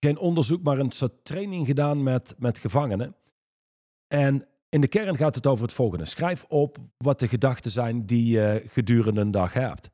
geen 0.05 0.19
onderzoek, 0.19 0.63
maar 0.63 0.79
een 0.79 0.91
soort 0.91 1.25
training 1.25 1.67
gedaan 1.67 2.03
met, 2.03 2.35
met 2.39 2.59
gevangenen. 2.59 3.15
En 4.15 4.47
in 4.69 4.81
de 4.81 4.89
kern 4.89 5.17
gaat 5.17 5.35
het 5.35 5.47
over 5.47 5.65
het 5.65 5.75
volgende. 5.75 6.05
Schrijf 6.05 6.45
op 6.49 6.79
wat 6.97 7.19
de 7.19 7.29
gedachten 7.29 7.71
zijn 7.71 8.07
die 8.07 8.33
je 8.33 8.63
gedurende 8.67 9.21
een 9.21 9.31
dag 9.31 9.53
hebt. 9.53 9.91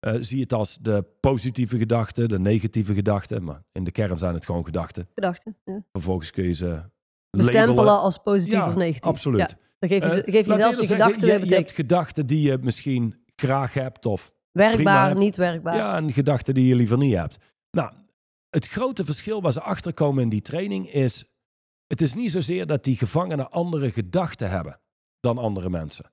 Eh, 0.00 0.14
zie 0.20 0.40
het 0.40 0.52
als 0.52 0.78
de 0.80 1.04
positieve 1.20 1.78
gedachten, 1.78 2.28
de 2.28 2.38
negatieve 2.38 2.94
gedachten. 2.94 3.44
Maar 3.44 3.62
in 3.72 3.84
de 3.84 3.90
kern 3.90 4.18
zijn 4.18 4.34
het 4.34 4.44
gewoon 4.46 4.64
gedachten. 4.64 5.08
Gedachten. 5.14 5.56
Ja. 5.64 5.82
Vervolgens 5.92 6.30
kun 6.30 6.44
je 6.44 6.52
ze 6.52 6.82
bestempelen 7.30 7.74
labelen. 7.74 8.00
als 8.00 8.18
positief 8.18 8.52
Ja, 8.52 8.68
of 8.68 8.74
negatief. 8.74 9.02
absoluut. 9.02 9.50
Ja, 9.50 9.58
dan 9.78 9.88
geef 9.88 10.14
je, 10.14 10.22
Eh, 10.22 10.32
geef 10.34 10.46
je 10.46 10.54
zelfs 10.54 10.86
gedachten 10.86 11.40
je, 11.40 11.46
je 11.46 11.54
hebt 11.54 11.72
gedachten 11.72 12.26
die 12.26 12.40
je 12.50 12.58
misschien 12.60 13.24
graag 13.36 13.74
hebt 13.74 14.06
of 14.06 14.32
Werkbaar, 14.52 15.08
hebt. 15.08 15.18
niet 15.20 15.36
werkbaar. 15.36 15.76
Ja, 15.76 15.96
en 15.96 16.12
gedachten 16.12 16.54
die 16.54 16.66
je 16.66 16.74
liever 16.74 16.98
niet 16.98 17.14
hebt. 17.14 17.36
Nou, 17.70 17.92
het 18.50 18.66
grote 18.68 19.04
verschil 19.04 19.42
waar 19.42 19.52
ze 19.52 19.60
achter 19.60 19.94
komen 19.94 20.22
in 20.22 20.28
die 20.28 20.42
training 20.42 20.92
is... 20.92 21.24
Het 21.86 22.00
is 22.00 22.14
niet 22.14 22.30
zozeer 22.30 22.66
dat 22.66 22.84
die 22.84 22.96
gevangenen 22.96 23.50
andere 23.50 23.90
gedachten 23.90 24.50
hebben 24.50 24.80
dan 25.20 25.38
andere 25.38 25.70
mensen. 25.70 26.10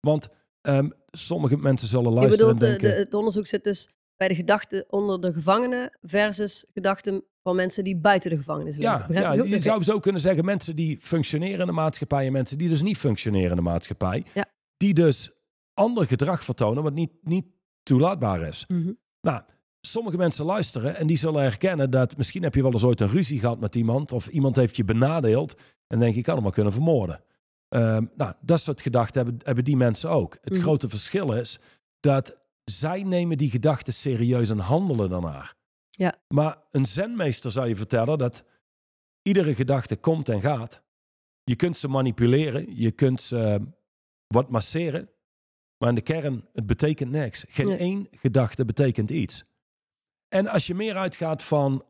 Want 0.00 0.28
ehm, 0.62 0.88
sommige 1.10 1.56
mensen 1.56 1.88
zullen 1.88 2.12
Je 2.12 2.18
luisteren 2.18 2.54
bedoelt, 2.54 2.62
en 2.62 2.72
de, 2.72 2.78
denken... 2.78 2.96
de, 2.98 3.04
het 3.04 3.14
onderzoek 3.14 3.46
zit 3.46 3.64
dus 3.64 3.88
bij 4.16 4.28
de 4.28 4.34
gedachten 4.34 4.84
onder 4.88 5.20
de 5.20 5.32
gevangenen 5.32 5.98
versus 6.02 6.64
gedachten 6.72 7.24
van 7.42 7.56
mensen 7.56 7.84
die 7.84 7.96
buiten 7.96 8.30
de 8.30 8.36
gevangenis 8.36 8.76
leven. 8.76 9.14
ja, 9.14 9.32
je? 9.32 9.62
zou 9.62 9.82
zo 9.82 9.98
kunnen 9.98 10.20
zeggen 10.20 10.44
mensen 10.44 10.76
die 10.76 10.98
functioneren 11.00 11.60
in 11.60 11.66
de 11.66 11.72
maatschappij... 11.72 12.26
en 12.26 12.32
mensen 12.32 12.58
die 12.58 12.68
dus 12.68 12.82
niet 12.82 12.98
functioneren 12.98 13.50
in 13.50 13.56
de 13.56 13.62
maatschappij. 13.62 14.24
Ja. 14.34 14.46
Die 14.76 14.94
dus 14.94 15.30
ander 15.74 16.06
gedrag 16.06 16.44
vertonen 16.44 16.82
wat 16.82 16.94
niet, 16.94 17.12
niet 17.22 17.46
toelaatbaar 17.82 18.48
is. 18.48 18.64
Mhm. 18.68 18.92
Nou, 19.20 19.42
sommige 19.80 20.16
mensen 20.16 20.44
luisteren 20.44 20.96
en 20.96 21.06
die 21.06 21.16
zullen 21.16 21.42
herkennen 21.42 21.90
dat 21.90 22.16
misschien 22.16 22.42
heb 22.42 22.54
je 22.54 22.62
wel 22.62 22.72
eens 22.72 22.84
ooit 22.84 23.00
een 23.00 23.08
ruzie 23.08 23.38
gehad 23.38 23.60
met 23.60 23.74
iemand 23.74 24.12
of 24.12 24.26
iemand 24.26 24.56
heeft 24.56 24.76
je 24.76 24.84
benadeeld 24.84 25.54
en 25.86 25.98
denk 25.98 26.12
je, 26.12 26.18
ik 26.18 26.24
kan 26.24 26.42
hem 26.42 26.50
kunnen 26.50 26.72
vermoorden. 26.72 27.24
Ehm, 27.72 28.04
nou, 28.16 28.32
dat 28.40 28.60
soort 28.60 28.80
gedachten 28.80 29.22
hebben, 29.24 29.40
hebben 29.44 29.64
die 29.64 29.76
mensen 29.76 30.10
ook. 30.10 30.36
Het 30.40 30.52
Mhm. 30.52 30.62
grote 30.62 30.88
verschil 30.88 31.32
is 31.32 31.58
dat 32.00 32.36
zij 32.64 33.02
nemen 33.02 33.36
die 33.36 33.50
gedachten 33.50 33.92
serieus 33.92 34.50
en 34.50 34.58
handelen 34.58 35.10
daarnaar. 35.10 35.54
Ja. 35.90 36.14
Maar 36.28 36.58
een 36.70 36.86
zenmeester 36.86 37.50
zou 37.52 37.68
je 37.68 37.76
vertellen 37.76 38.18
dat 38.18 38.44
iedere 39.22 39.54
gedachte 39.54 39.96
komt 39.96 40.28
en 40.28 40.40
gaat. 40.40 40.82
Je 41.44 41.56
kunt 41.56 41.76
ze 41.76 41.88
manipuleren, 41.88 42.76
je 42.76 42.90
kunt 42.90 43.20
ze 43.20 43.38
eh, 43.38 43.64
wat 44.26 44.50
masseren, 44.50 45.10
maar 45.78 45.88
in 45.88 45.94
de 45.94 46.00
kern, 46.00 46.48
het 46.52 46.66
betekent 46.66 47.10
niks. 47.10 47.44
Geen 47.48 47.66
Nee. 47.66 47.78
één 47.78 48.08
gedachte 48.10 48.64
betekent 48.64 49.10
iets. 49.10 49.44
En 50.28 50.46
als 50.46 50.66
je 50.66 50.74
meer 50.74 50.96
uitgaat 50.96 51.42
van 51.42 51.84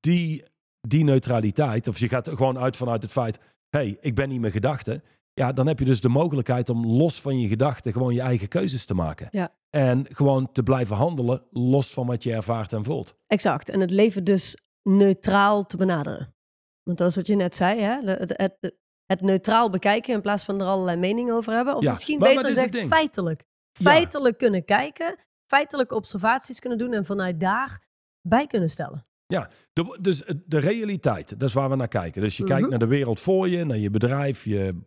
die 0.00 0.44
die 0.80 1.04
neutraliteit, 1.04 1.88
of 1.88 1.98
je 1.98 2.08
gaat 2.08 2.26
er 2.26 2.36
gewoon 2.36 2.58
uit 2.58 2.76
vanuit 2.76 3.02
het 3.02 3.12
feit, 3.12 3.38
hey, 3.70 3.96
ik 4.00 4.14
ben 4.14 4.28
niet 4.28 4.40
mijn 4.40 4.52
gedachten. 4.52 5.02
Ja, 5.32 5.52
dan 5.52 5.66
heb 5.66 5.78
je 5.78 5.84
dus 5.84 6.00
de 6.00 6.08
mogelijkheid 6.08 6.68
om 6.68 6.86
los 6.86 7.20
van 7.20 7.40
je 7.40 7.48
gedachten 7.48 7.92
gewoon 7.92 8.14
je 8.14 8.20
eigen 8.20 8.48
keuzes 8.48 8.84
te 8.84 8.94
maken. 8.94 9.28
Ja. 9.30 9.54
En 9.70 10.06
gewoon 10.10 10.52
te 10.52 10.62
blijven 10.62 10.96
handelen, 10.96 11.42
los 11.50 11.92
van 11.92 12.06
wat 12.06 12.22
je 12.22 12.32
ervaart 12.32 12.72
en 12.72 12.84
voelt. 12.84 13.14
Exact. 13.26 13.68
En 13.68 13.80
het 13.80 13.90
leven 13.90 14.24
dus 14.24 14.56
neutraal 14.82 15.66
te 15.66 15.76
benaderen. 15.76 16.34
Want 16.82 16.98
dat 16.98 17.08
is 17.08 17.16
wat 17.16 17.26
je 17.26 17.36
net 17.36 17.56
zei, 17.56 17.80
hè? 17.80 18.00
Het, 18.02 18.36
het, 18.36 18.74
het 19.06 19.20
neutraal 19.20 19.70
bekijken 19.70 20.14
in 20.14 20.20
plaats 20.20 20.44
van 20.44 20.60
er 20.60 20.66
allerlei 20.66 20.96
meningen 20.96 21.34
over 21.34 21.52
hebben. 21.52 21.76
Of 21.76 21.82
Ja, 21.82 21.90
misschien 21.90 22.18
maar- 22.18 22.34
beter 22.34 22.44
gezegd 22.44 22.86
feitelijk. 22.86 23.44
Ja. 23.72 23.90
Feitelijk 23.90 24.38
kunnen 24.38 24.64
kijken, 24.64 25.18
feitelijke 25.46 25.94
observaties 25.94 26.58
kunnen 26.58 26.78
doen 26.78 26.92
en 26.92 27.04
vanuit 27.04 27.40
daar 27.40 27.86
bij 28.28 28.46
kunnen 28.46 28.70
stellen. 28.70 29.06
De, 29.26 29.98
dus 30.00 30.22
de 30.46 30.58
realiteit, 30.58 31.38
dat 31.38 31.48
is 31.48 31.54
waar 31.54 31.70
we 31.70 31.76
naar 31.76 31.88
kijken. 31.88 32.22
Dus 32.22 32.36
je 32.36 32.42
Mhm. 32.42 32.52
kijkt 32.52 32.68
naar 32.70 32.78
de 32.78 32.86
wereld 32.86 33.20
voor 33.20 33.48
je, 33.48 33.64
naar 33.64 33.76
je 33.78 33.90
bedrijf, 33.90 34.44
je, 34.44 34.80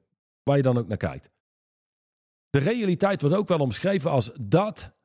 waar 0.44 0.58
je 0.58 0.64
dan 0.64 0.78
ook 0.78 0.88
naar 0.88 0.98
kijkt. 0.98 1.30
De 2.50 2.60
realiteit 2.60 3.22
wordt 3.22 3.36
ook 3.36 3.48
wel 3.48 3.60
omschreven 3.60 4.12
als 4.12 4.32
dat 4.42 4.96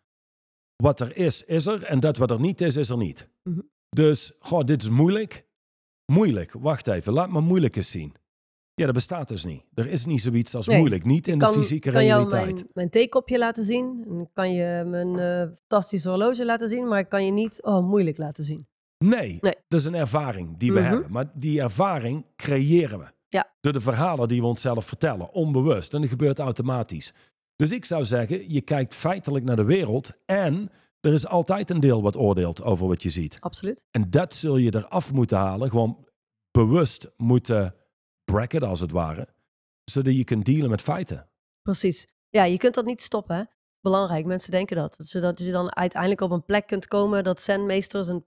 wat 0.76 1.00
er 1.00 1.16
is, 1.16 1.42
is 1.42 1.66
er. 1.66 1.82
En 1.82 2.00
dat 2.00 2.16
wat 2.16 2.30
er 2.30 2.40
niet 2.40 2.60
is, 2.60 2.76
is 2.76 2.88
er 2.90 2.96
niet. 2.96 3.28
Mhm. 3.42 3.60
Dus, 3.88 4.32
goh, 4.38 4.64
dit 4.64 4.82
is 4.82 4.88
moeilijk. 4.88 5.46
Moeilijk, 6.12 6.52
wacht 6.52 6.86
even, 6.86 7.12
laat 7.12 7.30
me 7.30 7.40
moeilijk 7.40 7.76
eens 7.76 7.90
zien. 7.90 8.14
Ja, 8.74 8.84
dat 8.84 8.94
bestaat 8.94 9.28
dus 9.28 9.44
niet. 9.44 9.64
Er 9.74 9.86
is 9.86 10.04
niet 10.04 10.20
zoiets 10.20 10.54
als 10.54 10.66
Nee, 10.66 10.78
moeilijk. 10.78 11.04
Niet 11.04 11.28
in 11.28 11.38
de 11.38 11.44
kan, 11.44 11.54
fysieke 11.54 11.90
kan 11.90 12.04
jou 12.04 12.22
realiteit. 12.28 12.54
mijn, 12.54 12.70
mijn 12.74 12.90
theekopje 12.90 13.38
laten 13.38 13.64
zien. 13.64 14.04
En 14.08 14.30
kan 14.32 14.52
je 14.52 14.84
mijn 14.86 15.18
eh, 15.18 15.48
fantastische 15.58 16.08
horloge 16.08 16.44
laten 16.44 16.68
zien. 16.68 16.88
Maar 16.88 16.98
ik 16.98 17.08
kan 17.08 17.24
je 17.24 17.32
niet 17.32 17.62
oh, 17.62 17.88
moeilijk 17.88 18.16
laten 18.16 18.44
zien. 18.44 18.66
Nee, 18.98 19.38
Nee. 19.40 19.54
dat 19.68 19.80
is 19.80 19.84
een 19.84 19.94
ervaring 19.94 20.56
die 20.58 20.72
we 20.72 20.80
Mhm. 20.80 20.88
hebben. 20.90 21.10
Maar 21.10 21.30
die 21.34 21.60
ervaring 21.60 22.26
creëren 22.36 22.98
we. 22.98 23.12
Ja. 23.28 23.52
Door 23.60 23.72
de 23.72 23.80
verhalen 23.80 24.28
die 24.28 24.40
we 24.40 24.46
onszelf 24.46 24.84
vertellen, 24.86 25.32
onbewust. 25.32 25.94
En 25.94 26.00
dat 26.00 26.10
gebeurt 26.10 26.38
automatisch. 26.38 27.12
Dus 27.56 27.70
ik 27.70 27.84
zou 27.84 28.04
zeggen, 28.04 28.52
je 28.52 28.60
kijkt 28.60 28.94
feitelijk 28.94 29.44
naar 29.44 29.56
de 29.56 29.64
wereld 29.64 30.10
en 30.26 30.70
er 31.00 31.12
is 31.12 31.26
altijd 31.26 31.70
een 31.70 31.80
deel 31.80 32.02
wat 32.02 32.16
oordeelt 32.16 32.62
over 32.62 32.86
wat 32.86 33.02
je 33.02 33.10
ziet. 33.10 33.36
Absoluut. 33.40 33.86
En 33.90 34.10
dat 34.10 34.34
zul 34.34 34.56
je 34.56 34.74
eraf 34.74 35.12
moeten 35.12 35.36
halen, 35.38 35.70
gewoon 35.70 36.06
bewust 36.50 37.10
moeten 37.16 37.74
bracken 38.24 38.62
als 38.62 38.80
het 38.80 38.90
ware, 38.90 39.28
zodat 39.84 40.16
je 40.16 40.24
kunt 40.24 40.44
dealen 40.44 40.70
met 40.70 40.82
feiten. 40.82 41.28
Precies. 41.62 42.06
Ja, 42.28 42.44
je 42.44 42.56
kunt 42.56 42.74
dat 42.74 42.84
niet 42.84 43.02
stoppen. 43.02 43.36
Hè? 43.36 43.42
Belangrijk, 43.80 44.26
mensen 44.26 44.50
denken 44.50 44.76
dat. 44.76 44.96
Zodat 45.02 45.38
je 45.38 45.52
dan 45.52 45.76
uiteindelijk 45.76 46.20
op 46.20 46.30
een 46.30 46.44
plek 46.44 46.66
kunt 46.66 46.86
komen, 46.86 47.24
dat 47.24 47.40
zenmeesters 47.40 48.08
een, 48.08 48.24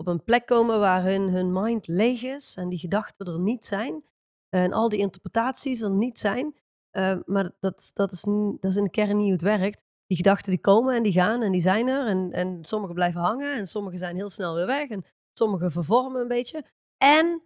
op 0.00 0.06
een 0.06 0.24
plek 0.24 0.46
komen 0.46 0.80
waarin 0.80 1.22
hun 1.22 1.52
mind 1.52 1.86
leeg 1.86 2.22
is 2.22 2.56
en 2.56 2.68
die 2.68 2.78
gedachten 2.78 3.26
er 3.26 3.40
niet 3.40 3.66
zijn. 3.66 4.04
En 4.48 4.72
al 4.72 4.88
die 4.88 4.98
interpretaties 4.98 5.80
er 5.80 5.90
niet 5.90 6.18
zijn. 6.18 6.54
Eh, 6.90 7.18
maar 7.24 7.50
dat, 7.60 7.90
dat, 7.94 8.12
is, 8.12 8.22
dat 8.60 8.70
is 8.70 8.76
in 8.76 8.84
de 8.84 8.90
kern 8.90 9.16
niet 9.16 9.24
hoe 9.24 9.32
het 9.32 9.42
werkt. 9.42 9.84
Die 10.06 10.16
gedachten 10.16 10.50
die 10.50 10.60
komen 10.60 10.94
en 10.94 11.02
die 11.02 11.12
gaan 11.12 11.42
en 11.42 11.52
die 11.52 11.60
zijn 11.60 11.88
er. 11.88 12.06
En, 12.06 12.32
en 12.32 12.64
sommige 12.64 12.92
blijven 12.92 13.20
hangen 13.20 13.54
en 13.54 13.66
sommige 13.66 13.96
zijn 13.96 14.16
heel 14.16 14.28
snel 14.28 14.54
weer 14.54 14.66
weg. 14.66 14.88
En 14.88 15.04
sommige 15.32 15.70
vervormen 15.70 16.20
een 16.20 16.28
beetje. 16.28 16.64
En 16.96 17.42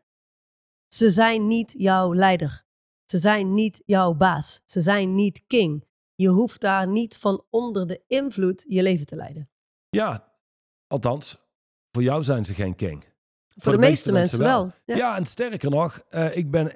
ze 0.95 1.11
zijn 1.11 1.47
niet 1.47 1.75
jouw 1.79 2.15
leider. 2.15 2.65
Ze 3.05 3.19
zijn 3.19 3.55
niet 3.55 3.83
jouw 3.87 4.15
baas. 4.15 4.61
Ze 4.65 4.81
zijn 4.81 5.15
niet 5.15 5.47
king. 5.47 5.85
Je 6.15 6.29
hoeft 6.29 6.61
daar 6.61 6.89
niet 6.89 7.17
van 7.17 7.45
onder 7.51 7.87
de 7.87 8.03
invloed 8.07 8.65
je 8.69 8.83
leven 8.83 9.07
te 9.07 9.17
leiden. 9.17 9.51
Ja, 9.89 10.33
althans, 10.87 11.43
voor 11.93 12.03
jou 12.03 12.23
zijn 12.23 12.45
ze 12.45 12.55
geen 12.55 12.75
king. 12.75 13.05
Voor, 13.57 13.73
de, 13.73 13.79
meeste, 13.79 14.13
mensen 14.13 14.39
wel. 14.39 14.73
Ja, 14.85 14.97
Ja. 14.97 15.17
en 15.17 15.27
sterker 15.27 15.71
nog, 15.71 16.03
eh, 16.09 16.37
ik 16.37 16.51
ben, 16.51 16.73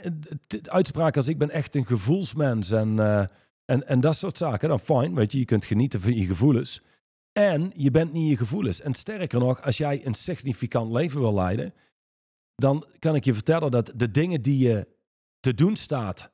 uitspraak 0.62 1.16
als 1.16 1.28
ik 1.28 1.38
ben 1.38 1.50
echt 1.50 1.74
een 1.74 1.86
gevoelsmens 1.86 2.70
en, 2.70 2.98
eh, 2.98 3.24
en, 3.64 3.86
en 3.86 4.00
dat 4.00 4.16
soort 4.16 4.36
zaken, 4.36 4.68
dan 4.68 4.80
fijn, 4.80 5.14
weet 5.14 5.32
je, 5.32 5.38
je 5.38 5.44
kunt 5.44 5.64
genieten 5.64 6.00
van 6.00 6.14
je 6.14 6.26
gevoelens. 6.26 6.82
En 7.32 7.72
je 7.76 7.90
bent 7.90 8.12
niet 8.12 8.28
je 8.28 8.36
gevoelens. 8.36 8.80
En 8.80 8.94
sterker 8.94 9.38
nog, 9.38 9.62
als 9.62 9.76
jij 9.76 10.06
een 10.06 10.14
significant 10.14 10.92
leven 10.92 11.20
wil 11.20 11.34
leiden, 11.34 11.74
dan 12.54 12.86
kan 12.98 13.14
ik 13.14 13.24
je 13.24 13.34
vertellen 13.34 13.70
dat 13.70 13.92
de 13.94 14.10
dingen 14.10 14.42
die 14.42 14.68
je 14.68 14.88
te 15.40 15.54
doen 15.54 15.76
staat 15.76 16.30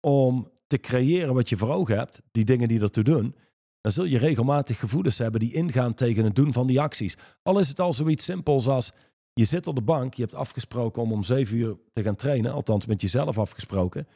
om 0.00 0.52
te 0.66 0.78
creëren 0.78 1.34
wat 1.34 1.48
je 1.48 1.56
voor 1.56 1.70
ogen 1.70 1.96
hebt, 1.96 2.20
die 2.30 2.44
dingen 2.44 2.68
die 2.68 2.80
ertoe 2.80 3.04
doen, 3.04 3.36
dan 3.84 3.92
zul 3.92 4.04
je 4.04 4.18
regelmatig 4.18 4.78
gevoelens 4.78 5.18
hebben 5.18 5.40
die 5.40 5.52
ingaan 5.52 5.94
tegen 5.94 6.24
het 6.24 6.36
doen 6.36 6.52
van 6.52 6.66
die 6.66 6.80
acties. 6.80 7.16
Al 7.42 7.58
is 7.58 7.68
het 7.68 7.80
al 7.80 7.92
zoiets 7.92 8.24
simpels 8.24 8.66
als 8.68 8.92
je 9.32 9.44
zit 9.44 9.66
op 9.66 9.74
de 9.74 9.82
bank, 9.82 10.14
je 10.14 10.22
hebt 10.22 10.34
afgesproken 10.34 11.02
om 11.02 11.12
om 11.12 11.22
zeven 11.22 11.56
uur 11.56 11.76
te 11.92 12.02
gaan 12.02 12.16
trainen, 12.16 12.52
althans 12.52 12.86
met 12.86 13.00
jezelf 13.00 13.38
afgesproken. 13.38 14.08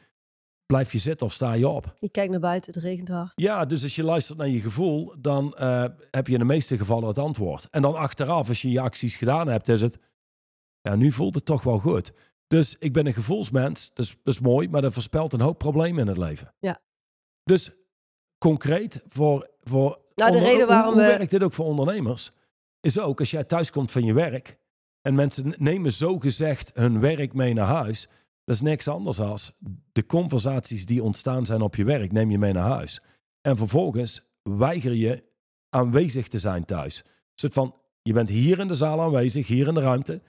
Blijf 0.65 0.91
je 0.91 0.97
zitten 0.97 1.25
of 1.25 1.33
sta 1.33 1.53
je 1.53 1.67
op? 1.67 1.93
Je 1.99 2.09
kijkt 2.09 2.31
naar 2.31 2.39
buiten, 2.39 2.73
het 2.73 2.83
regent 2.83 3.07
hard. 3.07 3.31
Ja, 3.35 3.65
dus 3.65 3.83
als 3.83 3.95
je 3.95 4.03
luistert 4.03 4.37
naar 4.37 4.47
je 4.47 4.61
gevoel, 4.61 5.13
dan 5.19 5.55
eh, 5.55 5.85
heb 6.11 6.27
je 6.27 6.33
in 6.33 6.39
de 6.39 6.45
meeste 6.45 6.77
gevallen 6.77 7.07
het 7.07 7.17
antwoord. 7.17 7.67
En 7.69 7.81
dan 7.81 7.95
achteraf, 7.95 8.47
als 8.47 8.61
je 8.61 8.71
je 8.71 8.81
acties 8.81 9.15
gedaan 9.15 9.47
hebt, 9.47 9.67
is 9.67 9.81
het, 9.81 9.97
ja, 10.81 10.95
nu 10.95 11.11
voelt 11.11 11.35
het 11.35 11.45
toch 11.45 11.63
wel 11.63 11.77
goed. 11.77 12.11
Dus 12.47 12.75
ik 12.79 12.93
ben 12.93 13.07
een 13.07 13.13
gevoelsmens, 13.13 13.91
dat 13.93 14.05
is, 14.05 14.17
dat 14.23 14.33
is 14.33 14.39
mooi, 14.39 14.69
maar 14.69 14.81
dat 14.81 14.93
voorspelt 14.93 15.33
een 15.33 15.41
hoop 15.41 15.57
problemen 15.57 16.01
in 16.01 16.07
het 16.07 16.17
leven. 16.17 16.53
Ja. 16.59 16.81
Dus 17.43 17.71
concreet 18.39 19.03
voor, 19.07 19.49
voor 19.63 19.99
Nou, 20.15 20.31
de 20.31 20.39
reden 20.39 20.67
waarom 20.67 20.93
hoe, 20.93 21.01
we- 21.01 21.07
werkt 21.07 21.31
dit 21.31 21.43
ook 21.43 21.53
voor 21.53 21.65
ondernemers? 21.65 22.31
Is 22.81 22.99
ook 22.99 23.19
als 23.19 23.31
jij 23.31 23.43
thuis 23.43 23.71
komt 23.71 23.91
van 23.91 24.03
je 24.03 24.13
werk 24.13 24.57
en 25.01 25.15
mensen 25.15 25.53
nemen 25.57 25.93
zogezegd 25.93 26.71
hun 26.73 26.99
werk 26.99 27.33
mee 27.33 27.53
naar 27.53 27.65
huis. 27.67 28.07
Dat 28.43 28.55
is 28.55 28.61
niks 28.61 28.87
anders 28.87 29.19
als 29.19 29.51
de 29.91 30.05
conversaties 30.05 30.85
die 30.85 31.03
ontstaan 31.03 31.45
zijn 31.45 31.61
op 31.61 31.75
je 31.75 31.83
werk, 31.83 32.11
neem 32.11 32.31
je 32.31 32.37
mee 32.37 32.53
naar 32.53 32.69
huis. 32.69 33.01
En 33.41 33.57
vervolgens 33.57 34.21
weiger 34.43 34.93
je 34.93 35.23
aanwezig 35.69 36.27
te 36.27 36.39
zijn 36.39 36.65
thuis. 36.65 36.97
Een 37.05 37.11
soort 37.35 37.53
van, 37.53 37.75
je 38.01 38.13
bent 38.13 38.29
hier 38.29 38.59
in 38.59 38.67
de 38.67 38.75
zaal 38.75 39.01
aanwezig, 39.01 39.47
hier 39.47 39.67
in 39.67 39.73
de 39.73 39.81
ruimte. 39.81 40.21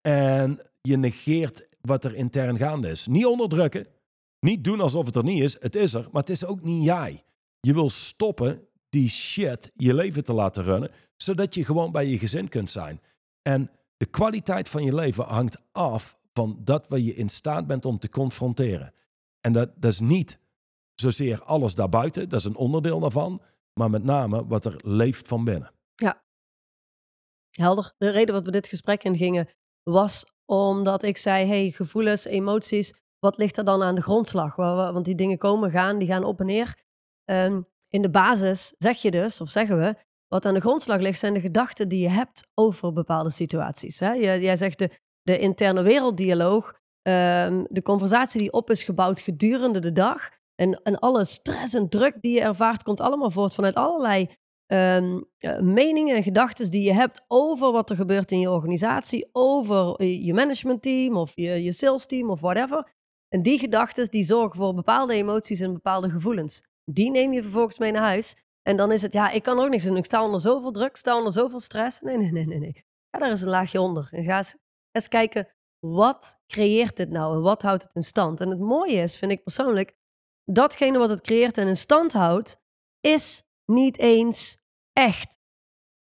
En 0.00 0.58
je 0.82 0.96
negeert 0.96 1.68
wat 1.80 2.04
er 2.04 2.14
intern 2.14 2.56
gaande 2.56 2.88
is. 2.90 3.06
Niet 3.06 3.26
onderdrukken. 3.26 3.86
Niet 4.40 4.64
doen 4.64 4.80
alsof 4.80 5.06
het 5.06 5.16
er 5.16 5.22
niet 5.24 5.42
is. 5.42 5.56
Het 5.60 5.76
is 5.76 5.94
er, 5.94 6.08
maar 6.12 6.20
het 6.22 6.30
is 6.30 6.44
ook 6.44 6.62
niet 6.62 6.84
jij. 6.84 7.24
Je 7.66 7.74
wil 7.74 7.90
stoppen 7.90 8.68
die 8.88 9.08
shit 9.08 9.70
je 9.74 9.94
leven 9.94 10.24
te 10.24 10.32
laten 10.32 10.62
runnen, 10.62 10.90
zodat 11.16 11.54
je 11.54 11.64
gewoon 11.64 11.92
bij 11.92 12.06
je 12.06 12.18
gezin 12.18 12.48
kunt 12.48 12.70
zijn. 12.70 13.00
En 13.42 13.70
de 13.96 14.06
kwaliteit 14.06 14.68
van 14.68 14.84
je 14.84 14.94
leven 14.94 15.24
hangt 15.24 15.62
af 15.72 16.16
van 16.32 16.60
dat 16.64 16.88
wat 16.88 17.04
je 17.04 17.14
in 17.14 17.28
staat 17.28 17.66
bent 17.66 17.84
om 17.84 17.98
te 17.98 18.08
confronteren. 18.08 18.92
En 19.40 19.52
dat, 19.52 19.70
dat 19.76 19.92
is 19.92 20.00
niet 20.00 20.38
zozeer 20.94 21.42
alles 21.42 21.74
daarbuiten, 21.74 22.28
dat 22.28 22.38
is 22.38 22.44
een 22.44 22.56
onderdeel 22.56 23.00
daarvan, 23.00 23.42
maar 23.72 23.90
met 23.90 24.04
name 24.04 24.46
wat 24.46 24.64
er 24.64 24.76
leeft 24.84 25.28
van 25.28 25.44
binnen. 25.44 25.70
Helder. 27.50 27.94
De 27.98 28.10
reden 28.10 28.34
wat 28.34 28.44
we 28.44 28.50
dit 28.50 28.68
gesprek 28.68 29.04
in 29.04 29.16
gingen 29.16 29.48
was 29.82 30.24
omdat 30.44 31.02
ik 31.02 31.16
zei: 31.16 31.46
hey, 31.46 31.70
gevoelens, 31.70 32.24
emoties, 32.24 32.94
wat 33.18 33.36
ligt 33.38 33.58
er 33.58 33.64
dan 33.64 33.82
aan 33.82 33.94
de 33.94 34.02
grondslag? 34.02 34.56
Wa- 34.56 34.74
wa- 34.76 34.92
Want 34.92 35.04
die 35.04 35.14
dingen 35.14 35.38
komen, 35.38 35.70
gaan, 35.70 35.98
die 35.98 36.08
gaan 36.08 36.24
op 36.24 36.40
en 36.40 36.46
neer. 36.46 36.84
Ehm, 37.26 37.60
in 37.88 38.02
de 38.02 38.10
basis 38.10 38.74
zeg 38.78 39.02
je 39.02 39.10
dus, 39.10 39.40
of 39.40 39.48
zeggen 39.48 39.78
we, 39.78 39.94
wat 40.28 40.44
aan 40.46 40.54
de 40.54 40.60
grondslag 40.60 40.98
ligt, 41.00 41.18
zijn 41.18 41.34
de 41.34 41.40
gedachten 41.40 41.88
die 41.88 42.00
je 42.00 42.08
hebt 42.08 42.48
over 42.54 42.92
bepaalde 42.92 43.30
situaties. 43.30 44.00
Hè? 44.00 44.12
Je- 44.12 44.40
Jij 44.40 44.56
zegt 44.56 44.78
de, 45.22 45.38
interne 45.38 45.82
werelddialoog, 45.82 46.74
ehm, 47.02 47.64
de 47.68 47.82
conversatie 47.82 48.40
die 48.40 48.52
op 48.52 48.70
is 48.70 48.84
gebouwd 48.84 49.20
gedurende 49.20 49.78
de 49.80 49.92
dag. 49.92 50.28
En, 50.54 50.80
en 50.82 50.98
alle 50.98 51.24
stress 51.24 51.74
en 51.74 51.88
druk 51.88 52.16
die 52.20 52.32
je 52.34 52.40
ervaart, 52.40 52.82
komt 52.82 53.00
allemaal 53.00 53.30
voort 53.30 53.54
vanuit 53.54 53.74
allerlei 53.74 54.30
ehm, 54.66 55.20
eh, 55.38 55.58
meningen 55.60 56.16
en 56.16 56.22
gedachten 56.22 56.70
die 56.70 56.82
je 56.84 56.92
hebt 56.92 57.24
over 57.28 57.72
wat 57.72 57.90
er 57.90 57.96
gebeurt 57.96 58.32
in 58.32 58.40
je 58.40 58.50
organisatie, 58.50 59.28
over 59.32 60.04
je 60.04 60.34
managementteam 60.34 61.16
of 61.16 61.32
je, 61.34 61.62
je 61.62 61.72
salesteam 61.72 62.30
of 62.30 62.40
whatever. 62.40 62.94
En 63.28 63.42
die 63.42 63.58
gedachten 63.58 64.10
die 64.10 64.24
zorgen 64.24 64.56
voor 64.58 64.74
bepaalde 64.74 65.14
emoties 65.14 65.60
en 65.60 65.72
bepaalde 65.72 66.10
gevoelens. 66.10 66.62
Die 66.90 67.10
neem 67.10 67.32
je 67.32 67.42
vervolgens 67.42 67.78
mee 67.78 67.92
naar 67.92 68.02
huis. 68.02 68.36
En 68.62 68.76
dan 68.76 68.92
is 68.92 69.02
het, 69.02 69.12
ja, 69.12 69.30
ik 69.30 69.42
kan 69.42 69.58
ook 69.58 69.68
niks 69.68 69.84
doen. 69.84 69.96
Ik 69.96 70.04
sta 70.04 70.24
onder 70.24 70.40
zoveel 70.40 70.72
druk, 70.72 70.96
sta 70.96 71.16
onder 71.16 71.32
zoveel 71.32 71.60
stress. 71.60 72.00
Nee, 72.00 72.16
nee, 72.16 72.32
nee, 72.32 72.46
nee. 72.46 72.58
nee. 72.58 72.84
Ga 73.10 73.18
daar 73.18 73.30
eens 73.30 73.40
een 73.40 73.48
laagje 73.48 73.80
onder. 73.80 74.08
En 74.10 74.24
ga 74.24 74.36
eens, 74.36 74.56
eens 74.90 75.08
kijken, 75.08 75.48
wat 75.78 76.40
creëert 76.46 76.96
dit 76.96 77.10
nou 77.10 77.34
en 77.34 77.42
wat 77.42 77.62
houdt 77.62 77.82
het 77.82 77.94
in 77.94 78.02
stand? 78.02 78.40
En 78.40 78.50
het 78.50 78.58
mooie 78.58 78.96
is, 78.96 79.16
vind 79.16 79.32
ik 79.32 79.42
persoonlijk, 79.42 79.96
datgene 80.44 80.98
wat 80.98 81.10
het 81.10 81.20
creëert 81.20 81.58
en 81.58 81.66
in 81.66 81.76
stand 81.76 82.12
houdt, 82.12 82.60
is 83.00 83.44
niet 83.64 83.98
eens 83.98 84.58
echt. 84.92 85.38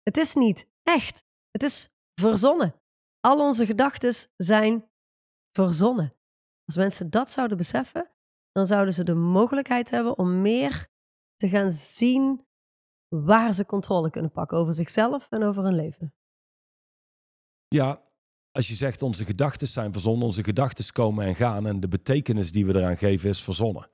Het 0.03 0.17
is 0.17 0.33
niet 0.33 0.67
echt. 0.83 1.23
Het 1.51 1.63
is 1.63 1.89
verzonnen. 2.21 2.81
Al 3.19 3.39
onze 3.39 3.65
gedachten 3.65 4.13
zijn 4.35 4.89
verzonnen. 5.51 6.13
Als 6.65 6.75
mensen 6.75 7.09
dat 7.09 7.31
zouden 7.31 7.57
beseffen, 7.57 8.08
dan 8.59 8.67
zouden 8.67 8.93
ze 8.93 9.03
de 9.03 9.13
mogelijkheid 9.13 9.89
hebben 9.89 10.17
om 10.17 10.41
meer 10.41 10.87
te 11.35 11.49
gaan 11.49 11.71
zien 11.71 12.45
waar 13.07 13.53
ze 13.53 13.65
controle 13.65 14.09
kunnen 14.09 14.31
pakken 14.31 14.57
over 14.57 14.73
zichzelf 14.73 15.27
en 15.29 15.43
over 15.43 15.63
hun 15.63 15.75
leven. 15.75 16.13
Ja, 17.67 18.01
als 18.51 18.67
je 18.67 18.73
zegt 18.73 19.01
onze 19.01 19.25
gedachten 19.25 19.67
zijn 19.67 19.91
verzonnen, 19.91 20.25
onze 20.25 20.43
gedachten 20.43 20.93
komen 20.93 21.25
en 21.25 21.35
gaan 21.35 21.67
en 21.67 21.79
de 21.79 21.87
betekenis 21.87 22.51
die 22.51 22.65
we 22.65 22.75
eraan 22.75 22.97
geven 22.97 23.29
is 23.29 23.43
verzonnen. 23.43 23.89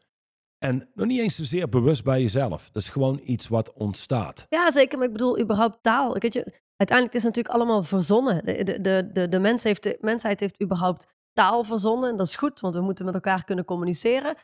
En 0.58 0.89
nog 0.93 1.08
niet 1.08 1.19
eens 1.19 1.36
zozeer 1.36 1.69
bewust 1.69 2.04
bij 2.04 2.21
jezelf. 2.21 2.69
Dat 2.69 2.82
is 2.82 2.89
gewoon 2.89 3.19
iets 3.23 3.47
wat 3.47 3.73
ontstaat. 3.73 4.45
Ja, 4.49 4.71
zeker. 4.71 4.97
Maar 4.97 5.08
ik 5.08 5.13
bedoel, 5.13 5.39
überhaupt 5.39 5.84
taal. 5.84 6.13
Weet 6.13 6.34
je, 6.34 6.62
uiteindelijk 6.75 7.17
is 7.17 7.23
het 7.23 7.36
natuurlijk 7.36 7.56
allemaal 7.56 7.84
verzonnen. 7.84 8.45
De, 8.45 8.63
de, 8.63 8.82
de, 8.82 9.10
de, 9.13 9.28
de, 9.28 9.39
mens 9.39 9.63
heeft, 9.63 9.84
de 9.84 9.97
mensheid 10.01 10.39
heeft 10.39 10.62
überhaupt 10.62 11.08
taal 11.34 11.63
verzonnen. 11.63 12.10
En 12.10 12.17
dat 12.17 12.28
is 12.28 12.36
goed, 12.36 12.60
want 12.60 12.75
we 12.75 12.82
moeten 12.82 13.06
met 13.06 13.13
elkaar 13.13 13.43
kunnen 13.43 13.65
communiceren. 13.65 14.36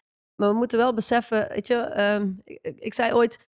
Maar 0.41 0.49
we 0.49 0.55
moeten 0.55 0.77
wel 0.77 0.93
beseffen, 0.93 1.47
weet 1.49 1.67
je, 1.67 1.75
ehm, 1.75 2.31
ik, 2.75 2.93
zei 2.93 3.13
ooit 3.13 3.49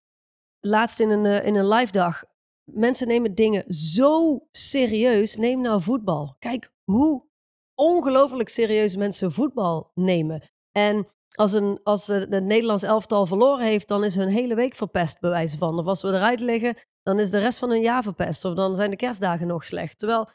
laatst 0.60 1.00
in 1.00 1.10
een, 1.10 1.26
eh, 1.26 1.46
in 1.46 1.54
een 1.54 1.68
live 1.68 1.92
dag, 1.92 2.24
mensen 2.64 3.08
nemen 3.08 3.34
dingen 3.34 3.74
zo 3.74 4.46
serieus. 4.50 5.36
Neem 5.36 5.60
nou 5.60 5.82
voetbal. 5.82 6.36
Kijk 6.38 6.72
hoe 6.84 7.26
ongelooflijk 7.74 8.48
serieus 8.48 8.96
mensen 8.96 9.32
voetbal 9.32 9.90
nemen. 9.94 10.42
En 10.72 11.08
als, 11.36 11.52
een, 11.52 11.80
als 11.82 12.06
het 12.06 12.44
Nederlands 12.44 12.82
elftal 12.82 13.26
verloren 13.26 13.66
heeft, 13.66 13.88
dan 13.88 14.04
is 14.04 14.16
hun 14.16 14.28
hele 14.28 14.54
week 14.54 14.74
verpest, 14.74 15.20
bij 15.20 15.30
wijze 15.30 15.58
van. 15.58 15.78
Of 15.78 15.86
als 15.86 16.02
we 16.02 16.08
eruit 16.08 16.40
liggen, 16.40 16.76
dan 17.02 17.18
is 17.18 17.30
de 17.30 17.38
rest 17.38 17.58
van 17.58 17.70
hun 17.70 17.80
jaar 17.80 18.02
verpest. 18.02 18.44
Of 18.44 18.54
dan 18.54 18.76
zijn 18.76 18.90
de 18.90 18.96
kerstdagen 18.96 19.46
nog 19.46 19.64
slecht. 19.64 19.98
Terwijl, 19.98 20.30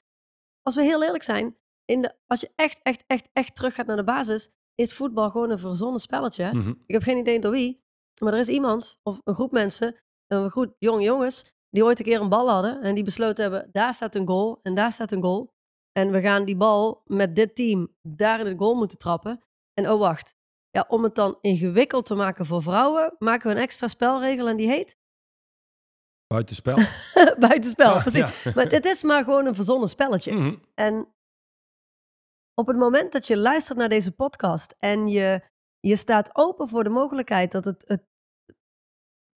als 0.62 0.76
we 0.76 0.84
heel 0.84 1.04
eerlijk 1.04 1.24
zijn, 1.24 1.58
in 1.86 2.02
de, 2.02 2.16
als 2.28 2.42
je 2.42 2.52
echt, 2.56 2.80
echt, 2.84 3.04
echt, 3.08 3.30
echt 3.34 3.56
terug 3.56 3.74
gaat 3.74 3.86
naar 3.86 3.96
de 3.96 4.04
basis, 4.04 4.50
is 4.82 4.94
voetbal 4.94 5.30
gewoon 5.30 5.50
een 5.50 5.60
verzonnen 5.60 6.00
spelletje. 6.00 6.54
Mhm. 6.54 6.70
Ik 6.70 6.94
heb 6.94 7.04
geen 7.04 7.18
idee 7.18 7.40
door 7.40 7.52
wie, 7.52 7.84
maar 8.24 8.34
er 8.34 8.40
is 8.40 8.48
iemand 8.48 9.00
of 9.04 9.20
een 9.24 9.36
groep 9.36 9.52
mensen, 9.52 9.96
een 10.28 10.50
groep 10.50 10.76
jonge 10.80 11.04
jongens, 11.04 11.52
die 11.70 11.84
ooit 11.84 12.00
een 12.00 12.06
keer 12.06 12.22
een 12.22 12.30
bal 12.30 12.50
hadden 12.50 12.82
en 12.82 12.96
die 12.96 13.04
besloten 13.04 13.44
hebben, 13.44 13.70
daar 13.72 13.94
staat 13.94 14.16
een 14.16 14.28
goal 14.28 14.60
en 14.64 14.76
daar 14.76 14.92
staat 14.92 15.12
een 15.12 15.22
goal. 15.22 15.54
En 15.92 16.12
we 16.12 16.22
gaan 16.22 16.46
die 16.46 16.56
bal 16.56 17.02
met 17.06 17.36
dit 17.36 17.56
team 17.56 17.96
daar 18.02 18.40
in 18.40 18.46
het 18.46 18.58
goal 18.58 18.76
moeten 18.76 18.98
trappen. 18.98 19.44
En 19.74 19.90
oh 19.90 20.00
wacht, 20.00 20.36
ja, 20.70 20.86
om 20.88 21.04
het 21.04 21.16
dan 21.16 21.38
ingewikkeld 21.42 22.06
te 22.06 22.16
maken 22.16 22.46
voor 22.46 22.62
vrouwen, 22.62 23.16
maken 23.20 23.50
we 23.50 23.56
een 23.56 23.62
extra 23.62 23.88
spelregel 23.88 24.48
en 24.48 24.58
die 24.58 24.68
heet? 24.68 24.98
Buitenspel. 26.28 26.78
Buitenspel, 27.48 28.00
precies. 28.00 28.44
ja. 28.44 28.52
Maar 28.56 28.66
het 28.68 28.86
is 28.86 29.04
maar 29.04 29.24
gewoon 29.24 29.46
een 29.46 29.56
verzonnen 29.56 29.90
spelletje. 29.90 30.34
Mhm. 30.34 30.56
En 30.74 31.14
op 32.54 32.68
het 32.68 32.78
moment 32.78 33.12
dat 33.12 33.28
je 33.28 33.38
luistert 33.38 33.78
naar 33.78 33.90
deze 33.90 34.12
podcast 34.12 34.76
en 34.80 35.08
je, 35.08 35.42
je 35.80 35.96
staat 35.96 36.30
open 36.36 36.70
voor 36.70 36.84
de 36.84 36.90
mogelijkheid 36.90 37.52
dat 37.52 37.66
het, 37.66 37.84
het, 37.88 38.04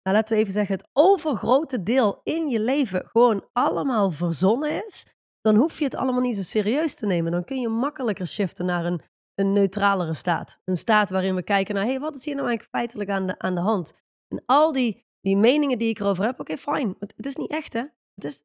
nou 0.01 0.15
laten 0.17 0.35
we 0.35 0.41
even 0.41 0.53
zeggen, 0.53 0.75
het 0.75 0.89
overgrote 0.93 1.83
deel 1.83 2.19
in 2.23 2.49
je 2.49 2.59
leven 2.59 3.05
gewoon 3.05 3.49
allemaal 3.51 4.11
verzonnen 4.11 4.85
is, 4.85 5.05
dan 5.41 5.55
hoef 5.55 5.79
je 5.79 5.85
het 5.85 5.95
allemaal 5.95 6.21
niet 6.21 6.35
zo 6.35 6.41
serieus 6.41 6.95
te 6.95 7.05
nemen. 7.05 7.31
Dan 7.31 7.43
kun 7.43 7.61
je 7.61 7.67
makkelijker 7.67 8.27
shiften 8.27 8.65
naar 8.65 8.85
een, 8.85 9.01
een 9.33 9.53
neutralere 9.53 10.13
staat. 10.13 10.59
Een 10.63 10.77
staat 10.77 11.09
waarin 11.09 11.35
we 11.35 11.43
kijken 11.43 11.75
naar, 11.75 11.83
hé, 11.83 11.89
hey, 11.89 11.99
wat 11.99 12.15
is 12.15 12.25
hier 12.25 12.35
nou 12.35 12.47
eigenlijk 12.47 12.77
feitelijk 12.77 13.09
aan 13.09 13.27
de, 13.27 13.39
aan 13.39 13.55
de 13.55 13.61
hand? 13.61 13.93
En 14.27 14.43
al 14.45 14.71
die, 14.71 15.05
die 15.19 15.37
meningen 15.37 15.77
die 15.77 15.89
ik 15.89 15.99
erover 15.99 16.25
heb, 16.25 16.39
oké, 16.39 16.57
fijn. 16.57 16.95
Het, 16.99 17.13
het 17.15 17.25
is 17.25 17.35
niet 17.35 17.49
echt, 17.49 17.73
hè? 17.73 17.83
Het 18.15 18.23
is, 18.23 18.43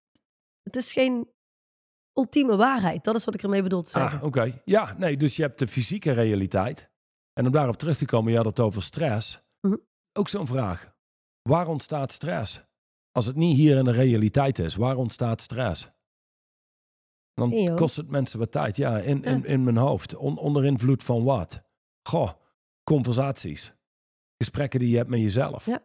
het 0.62 0.76
is 0.76 0.92
geen 0.92 1.28
ultieme 2.18 2.57
waarheid. 2.57 3.04
Dat 3.04 3.14
is 3.14 3.24
wat 3.24 3.35
ik 3.35 3.42
ermee 3.42 3.62
bedoel 3.62 3.83
te 3.83 3.90
zeggen. 3.90 4.18
Ah, 4.20 4.26
oké. 4.26 4.61
Ja, 4.64 4.94
nee, 4.98 5.16
dus 5.16 5.37
je 5.37 5.42
hebt 5.42 5.59
de 5.59 5.68
fysieke 5.68 6.12
realiteit. 6.12 6.90
En 7.33 7.46
om 7.46 7.52
daarop 7.52 7.76
terug 7.76 7.96
te 7.96 8.04
komen, 8.04 8.31
je 8.31 8.37
had 8.37 8.46
het 8.46 8.61
over 8.61 8.83
stress. 8.83 9.40
Mhm. 9.61 9.76
Ook 10.12 10.28
zo'n 10.28 10.46
vraag. 10.46 10.96
Waar 11.42 11.68
ontstaat 11.68 12.12
stress? 12.12 12.61
Als 13.11 13.26
het 13.26 13.37
niet 13.37 13.57
hier 13.57 13.76
in 13.76 13.85
de 13.85 13.90
realiteit 13.90 14.59
is, 14.59 14.74
waar 14.76 14.96
ontstaat 14.96 15.40
stress? 15.40 15.88
Dan 17.35 17.74
kost 17.74 17.96
het 17.96 18.09
mensen 18.11 18.38
wat 18.38 18.52
tijd. 18.52 18.76
Ja, 18.76 18.98
in, 18.98 19.22
in, 19.24 19.44
in 19.44 19.64
mijn 19.64 19.76
hoofd. 19.76 20.16
On- 20.16 20.38
onder 20.38 20.64
invloed 20.64 21.02
van 21.02 21.24
wat? 21.24 21.62
Goh, 22.09 22.31
conversaties. 22.85 23.72
Gesprekken 24.37 24.81
die 24.81 24.90
je 24.90 24.96
hebt 24.96 25.09
met 25.09 25.20
jezelf. 25.20 25.66
Ja. 25.66 25.83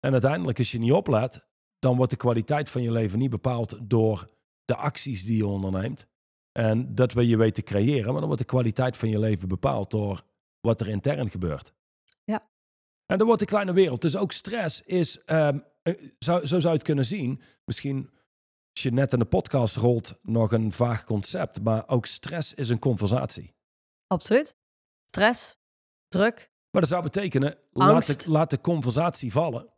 En 0.00 0.12
uiteindelijk, 0.12 0.58
als 0.58 0.72
je 0.72 0.78
niet 0.78 0.92
oplet, 0.92 1.46
dan 1.78 1.96
wordt 1.96 2.10
de 2.10 2.16
kwaliteit 2.16 2.70
van 2.70 2.82
je 2.82 2.92
leven 2.92 3.18
niet 3.18 3.30
bepaald 3.30 3.78
door 3.82 4.30
de 4.64 4.76
acties 4.76 5.24
die 5.24 5.36
je 5.36 5.46
onderneemt. 5.46 6.06
En 6.52 6.94
dat 6.94 7.12
wil 7.12 7.24
je 7.24 7.36
weet 7.36 7.54
te 7.54 7.62
creëren, 7.62 8.04
maar 8.04 8.20
dan 8.20 8.26
wordt 8.26 8.38
de 8.38 8.44
kwaliteit 8.44 8.96
van 8.96 9.08
je 9.08 9.18
leven 9.18 9.48
bepaald 9.48 9.90
door 9.90 10.24
wat 10.60 10.80
er 10.80 10.88
intern 10.88 11.30
gebeurt. 11.30 11.72
Ja. 12.24 12.50
En 13.06 13.18
dan 13.18 13.26
wordt 13.26 13.40
de 13.40 13.48
kleine 13.48 13.72
wereld. 13.72 14.00
Dus 14.00 14.16
ook 14.16 14.32
stress 14.32 14.82
is, 14.82 15.24
eh, 15.24 15.48
zo, 16.18 16.38
zo 16.38 16.44
zou 16.46 16.62
je 16.62 16.68
het 16.68 16.82
kunnen 16.82 17.04
zien. 17.04 17.42
Misschien 17.64 18.10
als 18.72 18.82
je 18.82 18.92
net 18.92 19.12
in 19.12 19.18
de 19.18 19.24
podcast 19.24 19.76
rolt, 19.76 20.18
nog 20.22 20.52
een 20.52 20.72
vaag 20.72 21.04
concept. 21.04 21.62
Maar 21.62 21.88
ook 21.88 22.06
stress 22.06 22.54
is 22.54 22.68
een 22.68 22.78
conversatie. 22.78 23.54
Absoluut. 24.06 24.56
Stress, 25.06 25.56
druk. 26.08 26.50
Maar 26.70 26.80
dat 26.80 26.90
zou 26.90 27.02
betekenen, 27.02 27.58
laat 27.70 28.22
de, 28.22 28.30
laat 28.30 28.50
de 28.50 28.60
conversatie 28.60 29.32
vallen. 29.32 29.72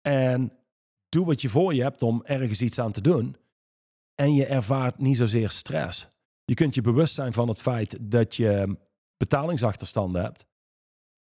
En 0.00 0.52
doe 1.16 1.26
wat 1.26 1.40
je 1.40 1.48
voor 1.48 1.74
je 1.74 1.82
hebt 1.82 2.02
om 2.02 2.22
ergens 2.24 2.62
iets 2.62 2.78
aan 2.78 2.92
te 2.92 3.00
doen. 3.00 3.36
En 4.14 4.34
je 4.34 4.46
ervaart 4.46 4.98
niet 4.98 5.16
zozeer 5.16 5.50
stress. 5.50 6.08
Je 6.44 6.54
kunt 6.54 6.74
je 6.74 6.80
bewust 6.80 7.14
zijn 7.14 7.32
van 7.32 7.48
het 7.48 7.60
feit 7.60 7.96
dat 8.00 8.34
je 8.34 8.78
betalingsachterstanden 9.16 10.22
hebt. 10.22 10.46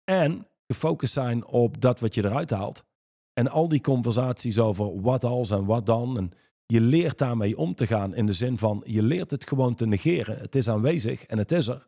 En 0.04 0.46
gefocust 0.66 1.12
zijn 1.12 1.46
op 1.46 1.80
dat 1.80 2.00
wat 2.00 2.14
je 2.14 2.24
eruit 2.24 2.50
haalt. 2.50 2.84
En 3.32 3.48
al 3.48 3.68
die 3.68 3.80
conversaties 3.80 4.58
over 4.58 5.00
wat 5.00 5.24
als 5.24 5.50
en 5.50 5.64
wat 5.64 5.86
dan. 5.86 6.16
En 6.16 6.32
je 6.66 6.80
leert 6.80 7.18
daarmee 7.18 7.58
om 7.58 7.74
te 7.74 7.86
gaan 7.86 8.14
in 8.14 8.26
de 8.26 8.32
zin 8.32 8.58
van 8.58 8.82
je 8.84 9.02
leert 9.02 9.30
het 9.30 9.48
gewoon 9.48 9.74
te 9.74 9.86
negeren. 9.86 10.38
Het 10.38 10.54
is 10.54 10.68
aanwezig 10.68 11.24
en 11.24 11.38
het 11.38 11.52
is 11.52 11.66
er. 11.66 11.86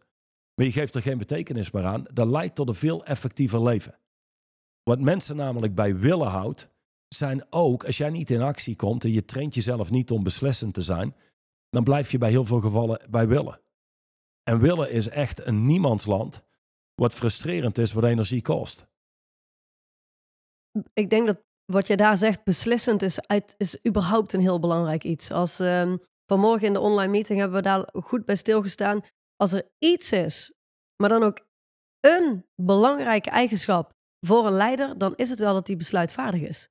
Maar 0.55 0.67
je 0.67 0.73
geeft 0.73 0.95
er 0.95 1.03
geen 1.03 1.19
betekenis 1.19 1.71
meer 1.71 1.85
aan. 1.85 2.05
Dat 2.13 2.27
leidt 2.27 2.55
tot 2.55 2.69
een 2.69 2.75
veel 2.75 3.05
effectiever 3.05 3.63
leven. 3.63 3.99
Wat 4.83 5.01
mensen 5.01 5.37
namelijk 5.37 5.75
bij 5.75 5.99
willen 5.99 6.29
houdt, 6.29 6.70
zijn 7.15 7.47
ook, 7.51 7.85
als 7.85 7.97
jij 7.97 8.11
niet 8.11 8.31
in 8.31 8.41
actie 8.41 8.77
komt 8.77 9.05
en 9.05 9.13
je 9.13 9.25
traint 9.25 9.55
jezelf 9.55 9.91
niet 9.91 10.11
om 10.11 10.23
beslissend 10.23 10.75
te 10.75 10.83
zijn, 10.83 11.15
dan 11.69 11.85
blijf 11.85 12.11
je 12.11 12.19
bij 12.19 12.31
heel 12.31 12.45
veel 12.45 12.61
gevallen 12.61 13.07
bij 13.11 13.29
willen. 13.29 13.61
En 14.43 14.59
willen 14.59 14.91
is 14.91 15.09
echt 15.09 15.47
een 15.47 15.67
niemandsland, 15.67 16.43
wat 16.95 17.15
frustrerend 17.15 17.79
is, 17.79 17.93
wat 17.93 18.05
energie 18.05 18.43
kost. 18.43 18.87
Ik 20.93 21.11
denk 21.11 21.27
dat 21.27 21.41
wat 21.65 21.87
je 21.87 21.97
daar 21.97 22.17
zegt, 22.17 22.45
beslissend 22.45 23.03
is, 23.03 23.19
is 23.57 23.87
überhaupt 23.87 24.33
een 24.33 24.41
heel 24.41 24.61
belangrijk 24.61 25.05
iets. 25.05 25.31
Als 25.31 25.61
ehm, 25.61 25.97
vanmorgen 26.27 26.67
in 26.67 26.73
de 26.73 26.81
online 26.81 27.11
meeting 27.11 27.39
hebben 27.39 27.57
we 27.57 27.63
daar 27.63 27.89
goed 27.93 28.25
bij 28.25 28.37
stilgestaan. 28.37 29.05
Als 29.37 29.53
er 29.53 29.71
iets 29.79 30.13
is, 30.13 30.55
maar 30.97 31.09
dan 31.09 31.23
ook 31.23 31.47
een 32.01 32.47
belangrijke 32.55 33.31
eigenschap 33.31 33.93
voor 34.27 34.47
een 34.47 34.53
leider, 34.53 34.99
dan 34.99 35.15
is 35.17 35.31
het 35.31 35.39
wel 35.39 35.55
dat 35.55 35.67
hij 35.67 35.77
besluitvaardig 35.77 36.41
is. 36.41 36.69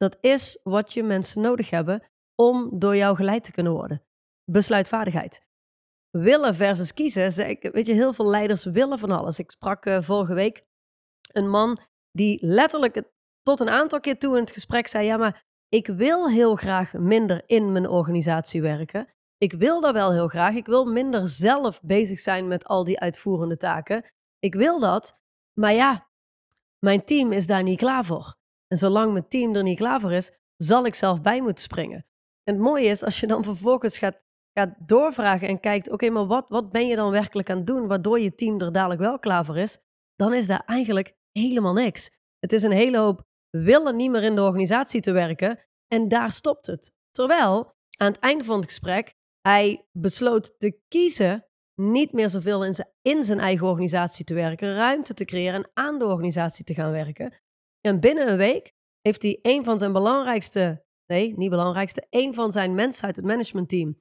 Dat 0.00 0.16
is 0.20 0.60
wat 0.62 0.92
je 0.92 1.02
mensen 1.02 1.42
nodig 1.42 1.70
hebben 1.70 2.02
om 2.34 2.78
door 2.78 2.96
jou 2.96 3.16
geleid 3.16 3.44
te 3.44 3.52
kunnen 3.52 3.72
worden. 3.72 4.02
Besluitvaardigheid. 4.44 5.46
Willen 6.10 6.54
versus 6.54 6.94
kiezen. 6.94 7.34
Weet 7.72 7.86
je, 7.86 7.92
heel 7.92 8.12
veel 8.12 8.30
leiders 8.30 8.64
willen 8.64 8.98
van 8.98 9.10
alles. 9.10 9.38
Ik 9.38 9.50
sprak 9.50 9.86
eh, 9.86 10.02
vorige 10.02 10.34
week 10.34 10.64
een 11.32 11.48
man 11.48 11.78
die 12.12 12.46
letterlijk 12.46 13.02
tot 13.42 13.60
een 13.60 13.68
aantal 13.68 14.00
keer 14.00 14.18
toe 14.18 14.34
in 14.34 14.40
het 14.40 14.52
gesprek 14.52 14.86
zei: 14.86 15.06
Ja, 15.06 15.16
maar 15.16 15.44
ik 15.68 15.86
wil 15.86 16.30
heel 16.30 16.56
graag 16.56 16.92
minder 16.92 17.42
in 17.46 17.72
mijn 17.72 17.88
organisatie 17.88 18.62
werken. 18.62 19.08
Ik 19.38 19.52
wil 19.52 19.80
dat 19.80 19.92
wel 19.92 20.12
heel 20.12 20.28
graag. 20.28 20.54
Ik 20.54 20.66
wil 20.66 20.84
minder 20.84 21.28
zelf 21.28 21.80
bezig 21.82 22.20
zijn 22.20 22.48
met 22.48 22.64
al 22.64 22.84
die 22.84 23.00
uitvoerende 23.00 23.56
taken. 23.56 24.04
Ik 24.38 24.54
wil 24.54 24.80
dat. 24.80 25.18
Maar 25.52 25.72
ja, 25.72 26.08
mijn 26.78 27.04
team 27.04 27.32
is 27.32 27.46
daar 27.46 27.62
niet 27.62 27.78
klaar 27.78 28.04
voor. 28.04 28.38
En 28.72 28.78
zolang 28.78 29.12
mijn 29.12 29.28
team 29.28 29.54
er 29.54 29.62
niet 29.62 29.78
klaar 29.78 30.00
voor 30.00 30.12
is, 30.12 30.32
zal 30.56 30.86
ik 30.86 30.94
zelf 30.94 31.20
bij 31.20 31.40
moeten 31.40 31.62
springen. 31.62 32.06
En 32.42 32.54
het 32.54 32.62
mooie 32.62 32.86
is, 32.86 33.02
als 33.02 33.20
je 33.20 33.26
dan 33.26 33.44
vervolgens 33.44 33.98
gaat, 33.98 34.22
gaat 34.58 34.74
doorvragen 34.78 35.48
en 35.48 35.60
kijkt: 35.60 35.90
Oké, 35.90 36.10
maar 36.10 36.26
wat, 36.26 36.48
wat 36.48 36.70
ben 36.70 36.86
je 36.86 36.96
dan 36.96 37.10
werkelijk 37.10 37.50
aan 37.50 37.56
het 37.56 37.66
doen 37.66 37.86
waardoor 37.86 38.20
je 38.20 38.34
team 38.34 38.60
er 38.60 38.72
dadelijk 38.72 39.00
wel 39.00 39.18
klaar 39.18 39.44
voor 39.44 39.56
is? 39.56 39.78
Dan 40.14 40.34
is 40.34 40.46
daar 40.46 40.62
eigenlijk 40.66 41.14
helemaal 41.32 41.72
niks. 41.72 42.10
Het 42.38 42.52
is 42.52 42.62
een 42.62 42.70
hele 42.70 42.98
hoop 42.98 43.22
willen 43.50 43.96
niet 43.96 44.10
meer 44.10 44.22
in 44.22 44.34
de 44.34 44.42
organisatie 44.42 45.00
te 45.00 45.12
werken 45.12 45.58
en 45.86 46.08
daar 46.08 46.30
stopt 46.30 46.66
het. 46.66 46.92
Terwijl 47.10 47.74
aan 47.98 48.12
het 48.12 48.18
einde 48.18 48.44
van 48.44 48.56
het 48.56 48.64
gesprek 48.64 49.14
hij 49.40 49.86
besloot 49.92 50.58
te 50.58 50.80
kiezen 50.88 51.46
niet 51.74 52.12
meer 52.12 52.30
zoveel 52.30 52.64
in 52.64 52.74
zijn, 52.74 52.88
in 53.02 53.24
zijn 53.24 53.38
eigen 53.38 53.66
organisatie 53.66 54.24
te 54.24 54.34
werken, 54.34 54.74
ruimte 54.74 55.14
te 55.14 55.24
creëren 55.24 55.62
en 55.62 55.70
aan 55.74 55.98
de 55.98 56.06
organisatie 56.06 56.64
te 56.64 56.74
gaan 56.74 56.90
werken. 56.90 57.40
En 57.80 58.00
binnen 58.00 58.28
een 58.30 58.36
week 58.36 58.72
heeft 59.00 59.22
hij 59.22 59.38
een 59.42 59.64
van 59.64 59.78
zijn 59.78 59.92
belangrijkste, 59.92 60.84
nee, 61.06 61.36
niet 61.36 61.50
belangrijkste, 61.50 62.06
een 62.10 62.34
van 62.34 62.52
zijn 62.52 62.74
mensen 62.74 63.04
uit 63.04 63.16
het 63.16 63.24
managementteam 63.24 64.00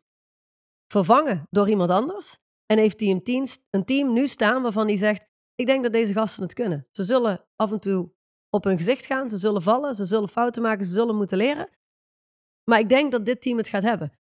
vervangen 0.94 1.48
door 1.50 1.70
iemand 1.70 1.90
anders. 1.90 2.38
En 2.66 2.78
heeft 2.78 3.00
hij 3.00 3.10
een 3.10 3.24
team, 3.24 3.46
een 3.70 3.86
team 3.86 4.14
nu 4.14 4.28
staan 4.28 4.62
waarvan 4.62 4.88
hij 4.88 4.96
zegt, 4.96 5.28
ik 5.56 5.66
denk 5.66 5.84
dat 5.84 5.92
deze 5.92 6.14
gasten 6.14 6.44
het 6.44 6.54
kunnen. 6.54 6.88
Ze 6.92 7.04
zullen 7.04 7.46
af 7.56 7.72
en 7.72 7.80
toe 7.80 8.12
op 8.50 8.64
hun 8.64 8.78
gezicht 8.78 9.06
gaan, 9.06 9.30
ze 9.30 9.38
zullen 9.38 9.62
vallen, 9.62 9.96
ze 9.96 10.06
zullen 10.06 10.30
fouten 10.30 10.62
maken, 10.62 10.86
ze 10.86 10.94
zullen 10.94 11.16
moeten 11.16 11.38
leren. 11.38 11.70
Maar 12.64 12.80
ik 12.80 12.90
denk 12.90 13.12
dat 13.12 13.26
dit 13.26 13.42
team 13.42 13.58
het 13.58 13.68
gaat 13.68 13.84
hebben. 13.84 14.20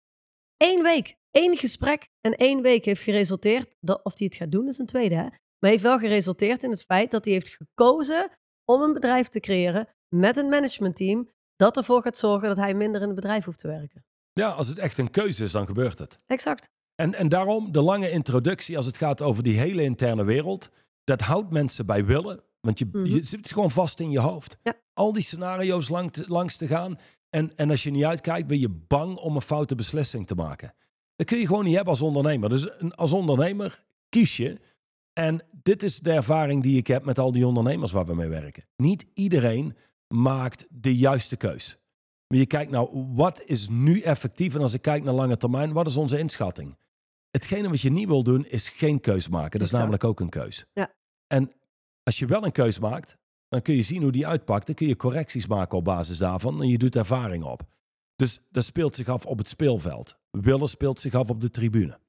Eén 0.58 0.84
week. 0.84 1.16
één 1.32 1.58
gesprek 1.58 2.08
en 2.22 2.36
één 2.36 2.62
week 2.62 2.86
heeft 2.86 3.02
geresulteerd, 3.02 3.76
dat, 3.80 4.04
of 4.04 4.18
hij 4.18 4.28
het 4.28 4.36
gaat 4.36 4.52
doen 4.52 4.68
is 4.68 4.78
een 4.78 4.86
tweede, 4.86 5.16
hè? 5.16 5.28
maar 5.60 5.70
heeft 5.70 5.84
wel 5.84 6.00
geresulteerd 6.00 6.64
in 6.64 6.72
het 6.72 6.84
feit 6.84 7.12
dat 7.12 7.26
hij 7.26 7.34
heeft 7.34 7.50
gekozen 7.50 8.32
om 8.66 8.82
een 8.82 8.94
bedrijf 8.94 9.28
te 9.28 9.40
creëren 9.40 9.88
met 10.10 10.38
een 10.38 10.50
managementteam 10.50 11.30
dat 11.56 11.78
ervoor 11.78 12.02
gaat 12.02 12.18
zorgen 12.18 12.48
dat 12.48 12.58
hij 12.58 12.74
minder 12.74 13.02
in 13.02 13.08
het 13.08 13.16
bedrijf 13.16 13.46
hoeft 13.46 13.60
te 13.60 13.68
werken. 13.68 14.06
Ja, 14.34 14.50
als 14.50 14.68
het 14.68 14.78
echt 14.80 14.98
een 14.98 15.10
keuze 15.10 15.44
is, 15.44 15.52
dan 15.52 15.66
gebeurt 15.66 16.00
het. 16.00 16.16
Exact. 16.28 16.70
En, 16.96 17.14
en 17.14 17.30
daarom 17.30 17.72
de 17.72 17.82
lange 17.82 18.10
introductie 18.10 18.78
als 18.78 18.86
het 18.86 18.98
gaat 18.98 19.22
over 19.22 19.44
die 19.44 19.58
hele 19.60 19.84
interne 19.84 20.24
wereld. 20.24 20.70
Dat 21.04 21.22
houdt 21.22 21.52
mensen 21.52 21.86
bij 21.86 22.06
willen. 22.06 22.44
Want 22.60 22.80
je, 22.80 22.86
Mhm. 22.92 23.06
je 23.06 23.24
zit 23.26 23.52
gewoon 23.54 23.72
vast 23.72 24.00
in 24.00 24.12
je 24.12 24.20
hoofd. 24.20 24.58
Ja. 24.64 24.74
Al 24.94 25.14
die 25.14 25.24
scenario's 25.24 25.90
lang 25.90 26.12
te- 26.14 26.26
langs 26.28 26.56
te 26.58 26.68
gaan. 26.68 27.00
En, 27.30 27.56
en 27.56 27.70
als 27.70 27.84
je 27.84 27.92
niet 27.92 28.04
uitkijkt, 28.04 28.48
ben 28.48 28.60
je 28.60 28.70
bang 28.70 29.18
om 29.18 29.36
een 29.36 29.42
foute 29.42 29.76
beslissing 29.76 30.28
te 30.28 30.36
maken. 30.36 30.74
Dat 31.16 31.28
kun 31.28 31.38
je 31.38 31.46
gewoon 31.48 31.64
niet 31.64 31.74
hebben 31.76 31.94
als 31.94 32.02
ondernemer. 32.02 32.50
Dus 32.50 32.80
als 32.96 33.12
ondernemer 33.14 33.84
kies 34.10 34.38
je. 34.38 34.60
En 35.20 35.44
dit 35.52 35.84
is 35.84 36.00
de 36.00 36.12
ervaring 36.12 36.64
die 36.64 36.78
ik 36.78 36.88
heb 36.88 37.06
met 37.06 37.20
al 37.20 37.32
die 37.32 37.48
ondernemers 37.48 37.92
waar 37.92 38.06
we 38.06 38.16
mee 38.16 38.28
werken. 38.28 38.64
Niet 38.76 39.06
iedereen 39.14 39.76
maakt 40.08 40.66
de 40.70 40.96
juiste 40.96 41.36
keus. 41.36 41.78
Maar 42.28 42.40
je 42.40 42.46
kijkt 42.46 42.72
nou, 42.72 43.06
wat 43.14 43.42
is 43.46 43.70
nu 43.70 44.00
effectief? 44.00 44.56
En 44.56 44.62
als 44.62 44.74
ik 44.74 44.82
kijk 44.82 45.04
naar 45.04 45.14
lange 45.14 45.38
termijn, 45.38 45.74
wat 45.74 45.88
is 45.88 45.98
onze 45.98 46.20
inschatting? 46.20 46.78
Hetgene 47.32 47.70
wat 47.70 47.82
je 47.82 47.92
niet 47.92 48.08
wil 48.08 48.24
doen, 48.24 48.46
is 48.46 48.70
geen 48.70 49.00
keus 49.00 49.28
maken. 49.28 49.60
Dat 49.60 49.68
is 49.68 49.74
namelijk 49.74 50.04
ook 50.04 50.20
een 50.20 50.30
keus. 50.30 50.66
Ja. 50.74 50.94
En 51.28 51.52
als 52.04 52.20
je 52.20 52.26
wel 52.26 52.46
een 52.46 52.52
keus 52.52 52.80
maakt, 52.80 53.18
dan 53.48 53.62
kun 53.62 53.76
je 53.76 53.82
zien 53.82 54.02
hoe 54.02 54.12
die 54.12 54.28
uitpakt. 54.28 54.66
Dan 54.66 54.76
kun 54.76 54.88
je 54.88 54.96
correcties 54.96 55.48
maken 55.48 55.78
op 55.78 55.84
basis 55.84 56.18
daarvan. 56.18 56.62
En 56.62 56.68
je 56.68 56.78
doet 56.78 56.96
ervaring 56.96 57.44
op. 57.44 57.64
Dus 58.16 58.40
dat 58.52 58.66
speelt 58.66 58.96
zich 58.96 59.08
af 59.08 59.26
op 59.26 59.38
het 59.38 59.48
speelveld. 59.48 60.18
Willen 60.32 60.70
speelt 60.70 61.00
zich 61.00 61.14
af 61.14 61.30
op 61.30 61.42
de 61.42 61.50
tribune. 61.50 62.00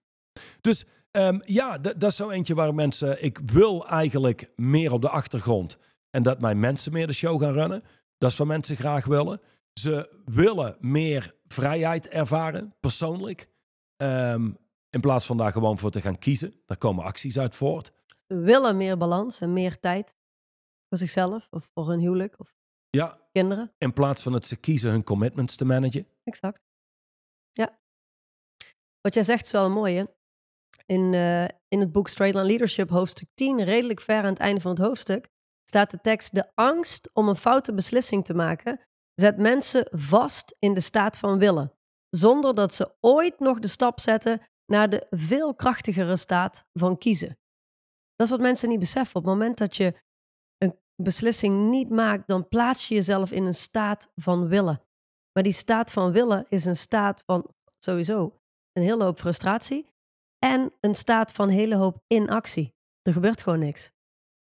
Dus 0.61 0.85
ehm, 1.11 1.41
ja, 1.45 1.79
dat 1.79 2.01
dat 2.01 2.11
is 2.11 2.17
zo 2.17 2.31
eentje 2.31 2.55
waar 2.55 2.75
mensen... 2.75 3.25
Ik 3.25 3.39
wil 3.39 3.87
eigenlijk 3.89 4.51
meer 4.57 4.93
op 4.93 5.01
de 5.01 5.09
achtergrond. 5.09 5.79
En 6.11 6.23
dat 6.23 6.41
mijn 6.41 6.61
mensen 6.61 6.93
meer 6.93 7.07
de 7.07 7.13
show 7.13 7.43
gaan 7.43 7.53
runnen. 7.53 7.83
Dat 8.19 8.31
is 8.31 8.37
wat 8.37 8.47
mensen 8.47 8.77
graag 8.77 9.05
willen. 9.07 9.41
Ze 9.73 10.23
willen 10.25 10.77
meer 10.81 11.35
vrijheid 11.47 12.09
ervaren, 12.09 12.75
persoonlijk. 12.81 13.49
Ehm, 13.97 14.51
in 14.91 15.01
plaats 15.01 15.27
van 15.27 15.37
daar 15.37 15.53
gewoon 15.53 15.79
voor 15.79 15.91
te 15.91 16.01
gaan 16.01 16.19
kiezen. 16.19 16.55
Daar 16.67 16.77
komen 16.79 17.05
acties 17.05 17.39
uit 17.39 17.55
voort. 17.57 17.93
Ze 18.27 18.37
willen 18.37 18.77
meer 18.77 18.97
balans 18.97 19.41
en 19.41 19.53
meer 19.53 19.81
tijd 19.81 20.17
voor 20.89 20.99
zichzelf 20.99 21.49
of 21.51 21.71
voor 21.75 21.89
hun 21.89 22.01
huwelijk 22.01 22.41
of 22.41 22.55
Ja, 22.91 23.21
kinderen. 23.33 23.73
in 23.79 23.93
plaats 23.93 24.23
van 24.23 24.33
het 24.33 24.47
ze 24.47 24.57
kiezen 24.57 24.91
hun 24.91 25.05
commitments 25.05 25.57
te 25.57 25.65
managen. 25.65 26.07
Exact. 26.25 26.63
Ja. 27.53 27.79
Wat 29.01 29.15
jij 29.15 29.23
zegt 29.23 29.45
is 29.45 29.53
wel 29.53 29.65
een 29.65 29.73
mooie. 29.73 30.16
In, 30.87 31.15
eh, 31.15 31.45
in 31.45 31.81
het 31.81 31.93
boek 31.93 32.09
Straight 32.09 32.37
Line 32.37 32.49
Leadership, 32.49 32.91
hoofdstuk 32.91 33.29
10, 33.35 33.65
redelijk 33.65 34.01
ver 34.01 34.19
aan 34.19 34.25
het 34.25 34.39
einde 34.39 34.61
van 34.61 34.71
het 34.71 34.81
hoofdstuk, 34.81 35.29
staat 35.69 35.91
de 35.91 36.01
tekst: 36.01 36.35
De 36.35 36.51
angst 36.55 37.11
om 37.13 37.29
een 37.29 37.37
foute 37.37 37.75
beslissing 37.75 38.25
te 38.25 38.35
maken 38.35 38.81
zet 39.15 39.37
mensen 39.37 39.89
vast 39.91 40.57
in 40.59 40.75
de 40.75 40.81
staat 40.81 41.19
van 41.19 41.39
willen, 41.39 41.73
zonder 42.11 42.55
dat 42.55 42.75
ze 42.75 42.95
ooit 43.01 43.39
nog 43.39 43.59
de 43.59 43.69
stap 43.69 44.01
zetten 44.01 44.41
naar 44.67 44.91
de 44.91 45.07
veel 45.11 45.55
krachtigere 45.55 46.17
staat 46.17 46.67
van 46.73 46.99
kiezen. 46.99 47.39
Dat 48.15 48.27
is 48.27 48.33
wat 48.33 48.41
mensen 48.41 48.69
niet 48.69 48.79
beseffen. 48.79 49.17
Op 49.17 49.25
het 49.25 49.33
moment 49.33 49.59
dat 49.59 49.77
je 49.77 49.95
een 50.59 50.79
beslissing 51.03 51.71
niet 51.71 51.91
maakt, 51.91 52.29
dan 52.29 52.49
plaats 52.49 52.89
je 52.89 52.95
jezelf 52.95 53.31
in 53.31 53.45
een 53.45 53.55
staat 53.55 54.11
van 54.15 54.49
willen. 54.49 54.83
Maar 55.33 55.43
die 55.43 55.53
staat 55.53 55.93
van 55.93 56.13
willen 56.13 56.47
is 56.49 56.65
een 56.65 56.77
staat 56.77 57.23
van 57.27 57.51
sowieso 57.79 58.41
een 58.73 58.83
hele 58.83 59.05
hoop 59.05 59.19
frustratie 59.19 59.95
en 60.39 60.73
een 60.81 60.95
staat 60.95 61.33
van 61.33 61.49
hele 61.49 61.77
hoop 61.77 62.03
inactie. 62.07 62.75
Er 63.03 63.13
gebeurt 63.13 63.43
gewoon 63.43 63.59
niks. 63.59 63.91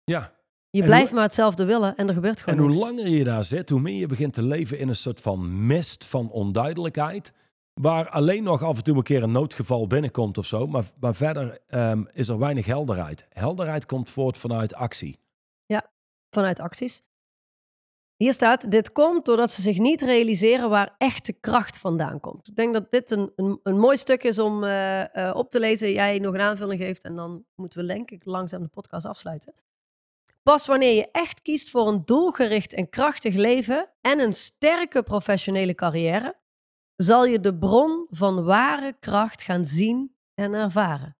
Ja, 0.04 0.40
Je 0.70 0.80
En 0.82 0.86
blijft 0.88 1.06
hoe- 1.06 1.14
maar 1.16 1.24
hetzelfde 1.24 1.66
willen 1.66 1.96
en 1.96 2.08
er 2.08 2.14
gebeurt 2.14 2.38
En 2.38 2.44
gewoon 2.44 2.60
hoe 2.60 2.68
niks. 2.70 2.80
langer 2.82 3.08
je 3.10 3.24
daar 3.24 3.44
zit, 3.44 3.70
hoe 3.70 3.80
meer 3.80 4.00
je 4.00 4.06
begint 4.08 4.34
te 4.34 4.44
leven 4.44 4.80
in 4.80 4.88
een 4.90 4.96
soort 4.96 5.20
van 5.20 5.66
mist 5.68 6.06
van 6.08 6.30
onduidelijkheid. 6.32 7.34
Waar 7.74 8.10
alleen 8.10 8.44
nog 8.44 8.64
af 8.64 8.78
en 8.78 8.84
toe 8.84 8.98
een 8.98 9.04
keer 9.04 9.24
een 9.24 9.32
noodgeval 9.32 9.88
binnenkomt 9.88 10.38
of 10.38 10.46
zo. 10.46 10.68
Maar, 10.68 10.86
maar 11.00 11.16
verder 11.16 11.60
ehm, 11.68 12.04
is 12.14 12.28
er 12.28 12.40
weinig 12.40 12.66
helderheid. 12.66 13.26
Helderheid 13.30 13.86
komt 13.86 14.10
voort 14.10 14.38
vanuit 14.38 14.74
actie. 14.74 15.20
vanuit 16.34 16.60
acties. 16.60 17.02
Hier 18.22 18.34
staat, 18.34 18.72
dit 18.72 18.92
komt 18.92 19.26
doordat 19.26 19.52
ze 19.52 19.62
zich 19.62 19.78
niet 19.78 20.02
realiseren 20.02 20.70
waar 20.70 20.96
echte 20.98 21.34
kracht 21.34 21.80
vandaan 21.80 22.20
komt. 22.20 22.48
Ik 22.48 22.56
denk 22.56 22.74
dat 22.74 22.92
dit 22.92 23.12
een, 23.12 23.32
een, 23.64 23.80
mooi 23.80 23.98
stuk 23.98 24.24
is 24.24 24.40
om 24.40 24.64
eh, 24.64 25.16
eh, 25.16 25.36
op 25.36 25.52
te 25.52 25.60
lezen. 25.60 25.92
Jij 25.92 26.20
nog 26.20 26.34
een 26.34 26.42
aanvulling 26.42 26.82
geeft 26.82 27.04
en 27.04 27.16
dan 27.16 27.46
moeten 27.56 27.80
we 27.80 27.86
denk 27.86 28.12
ik 28.12 28.26
langzaam 28.26 28.62
de 28.62 28.68
podcast 28.68 29.06
afsluiten. 29.06 29.54
Pas 30.44 30.66
wanneer 30.66 30.96
je 30.96 31.12
echt 31.12 31.42
kiest 31.42 31.70
voor 31.70 31.88
een 31.88 32.02
doelgericht 32.06 32.74
en 32.74 32.90
krachtig 32.90 33.36
leven 33.36 33.90
en 34.02 34.20
een 34.20 34.34
sterke 34.34 35.04
professionele 35.04 35.76
carrière, 35.76 36.36
zal 36.96 37.26
je 37.26 37.40
de 37.40 37.58
bron 37.58 38.08
van 38.10 38.44
ware 38.44 38.96
kracht 39.00 39.44
gaan 39.44 39.66
zien 39.66 40.16
en 40.34 40.54
ervaren. 40.54 41.18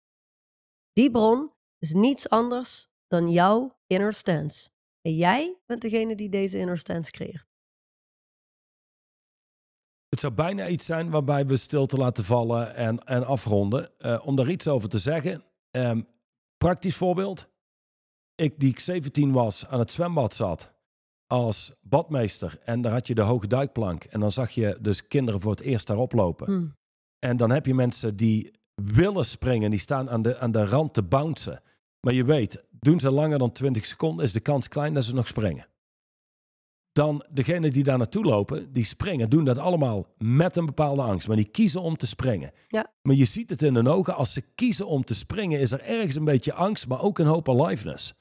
Die 0.94 1.12
bron 1.12 1.52
is 1.80 1.94
niets 1.94 2.30
anders 2.30 2.88
dan 3.08 3.32
jouw 3.32 3.78
inner 3.88 4.14
stance. 4.14 4.70
En 5.02 5.16
jij 5.16 5.58
bent 5.66 5.82
degene 5.82 6.16
die 6.16 6.30
deze 6.30 6.58
inner 6.58 6.78
stance 6.78 7.12
creëert. 7.12 7.50
Het 10.10 10.20
zou 10.20 10.34
bijna 10.34 10.68
iets 10.68 10.86
zijn 10.86 11.10
waarbij 11.10 11.46
we 11.46 11.58
stilte 11.58 11.98
laten 11.98 12.24
vallen 12.24 12.76
en, 12.76 13.00
en 13.00 13.26
afronden. 13.26 14.00
Eh, 14.00 14.22
om 14.24 14.36
daar 14.36 14.50
iets 14.50 14.68
over 14.68 14.90
te 14.90 15.00
zeggen. 15.00 15.44
ehm, 15.72 16.02
praktisch 16.58 16.96
voorbeeld. 16.96 17.50
Ik 18.36 18.60
die 18.60 18.70
ik 18.70 18.80
17 18.80 19.32
was 19.32 19.68
aan 19.68 19.80
het 19.80 19.92
zwembad 19.92 20.34
zat 20.34 20.72
als 21.28 21.72
badmeester. 21.82 22.60
En 22.64 22.82
daar 22.82 22.92
had 22.92 23.08
je 23.08 23.16
de 23.16 23.22
hoge 23.22 23.48
duikplank. 23.48 24.04
En 24.04 24.20
dan 24.20 24.32
zag 24.32 24.50
je 24.50 24.78
dus 24.82 25.08
kinderen 25.08 25.42
voor 25.42 25.52
het 25.52 25.62
eerst 25.62 25.88
daarop 25.88 26.14
lopen. 26.14 26.46
Hm. 26.46 26.68
En 27.20 27.38
dan 27.38 27.52
heb 27.52 27.66
je 27.66 27.74
mensen 27.74 28.16
die 28.16 28.52
willen 28.76 29.26
springen, 29.26 29.70
die 29.70 29.80
staan 29.80 30.10
aan 30.10 30.22
de, 30.22 30.38
aan 30.38 30.52
de 30.52 30.66
rand 30.66 30.94
te 30.94 31.04
bouncen. 31.04 31.62
Maar 32.00 32.14
je 32.14 32.24
weet, 32.24 32.64
doen 32.82 33.00
ze 33.00 33.12
langer 33.12 33.40
dan 33.40 33.52
20 33.52 33.86
seconden, 33.86 34.26
is 34.26 34.34
de 34.34 34.40
kans 34.40 34.68
klein 34.68 34.94
dat 34.94 35.04
ze 35.04 35.14
nog 35.14 35.28
springen. 35.28 35.68
Dan 36.92 37.26
degene 37.30 37.72
die 37.72 37.84
daar 37.84 37.98
naartoe 37.98 38.24
lopen, 38.24 38.74
die 38.74 38.86
springen, 38.86 39.30
doen 39.30 39.46
dat 39.46 39.58
allemaal 39.58 40.08
met 40.18 40.56
een 40.56 40.66
bepaalde 40.66 41.02
angst. 41.02 41.28
Maar 41.28 41.38
die 41.38 41.50
kiezen 41.50 41.82
om 41.82 41.98
te 41.98 42.08
springen. 42.08 42.52
Ja. 42.68 42.92
Maar 43.02 43.16
je 43.16 43.26
ziet 43.26 43.50
het 43.50 43.62
in 43.62 43.76
hun 43.76 43.88
ogen, 43.88 44.16
als 44.16 44.34
ze 44.34 44.42
kiezen 44.56 44.88
om 44.88 45.04
te 45.04 45.16
springen, 45.16 45.60
is 45.60 45.72
er 45.72 45.82
ergens 45.82 46.16
een 46.16 46.24
beetje 46.24 46.54
angst, 46.54 46.88
maar 46.88 47.02
ook 47.02 47.20
een 47.20 47.26
hoop 47.26 47.50
aliveness. 47.50 48.14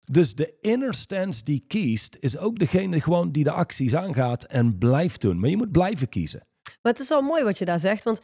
Dus 0.00 0.34
de 0.34 0.58
inner 0.60 0.94
stance 0.94 1.44
die 1.44 1.64
kiest, 1.66 2.16
is 2.20 2.38
ook 2.38 2.58
degene 2.58 3.00
gewoon 3.00 3.32
die 3.32 3.44
de 3.44 3.52
acties 3.52 3.94
aangaat 3.94 4.44
en 4.44 4.78
blijft 4.78 5.20
doen. 5.20 5.40
Maar 5.40 5.50
je 5.50 5.56
moet 5.56 5.72
blijven 5.72 6.08
kiezen. 6.08 6.46
Maar 6.82 6.92
het 6.92 7.00
is 7.00 7.08
wel 7.08 7.22
mooi 7.22 7.44
wat 7.44 7.58
je 7.58 7.64
daar 7.64 7.80
zegt, 7.80 8.04
want 8.04 8.20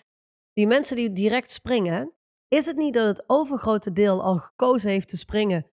die 0.53 0.67
mensen 0.67 0.97
die 0.97 1.13
direct 1.13 1.51
springen, 1.51 2.13
is 2.49 2.67
het 2.67 2.77
niet 2.77 2.95
dat 2.95 3.07
het 3.07 3.25
overgrote 3.27 3.93
deel 3.93 4.23
al 4.23 4.39
gekozen 4.39 4.91
heeft 4.91 5.09
te 5.09 5.17
springen 5.17 5.67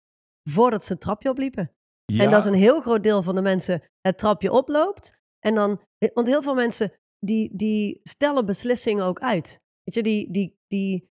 voordat 0.50 0.84
ze 0.84 0.92
het 0.92 1.02
trapje 1.02 1.30
opliepen? 1.30 1.72
Ja, 2.04 2.24
En 2.24 2.30
dat 2.30 2.46
een 2.46 2.54
heel 2.54 2.80
groot 2.80 3.02
deel 3.02 3.22
van 3.22 3.34
de 3.34 3.40
mensen 3.40 3.82
het 4.00 4.18
trapje 4.18 4.52
oploopt. 4.52 5.18
En 5.38 5.54
dan, 5.54 5.80
want 6.14 6.26
heel 6.26 6.42
veel 6.42 6.54
mensen 6.54 6.92
die, 7.18 7.56
die 7.56 8.00
stellen 8.02 8.46
beslissingen 8.46 9.04
ook 9.04 9.20
uit. 9.20 9.60
Weet 9.82 9.94
je, 9.94 10.02
die, 10.02 10.30
die, 10.30 10.58
die 10.68 11.10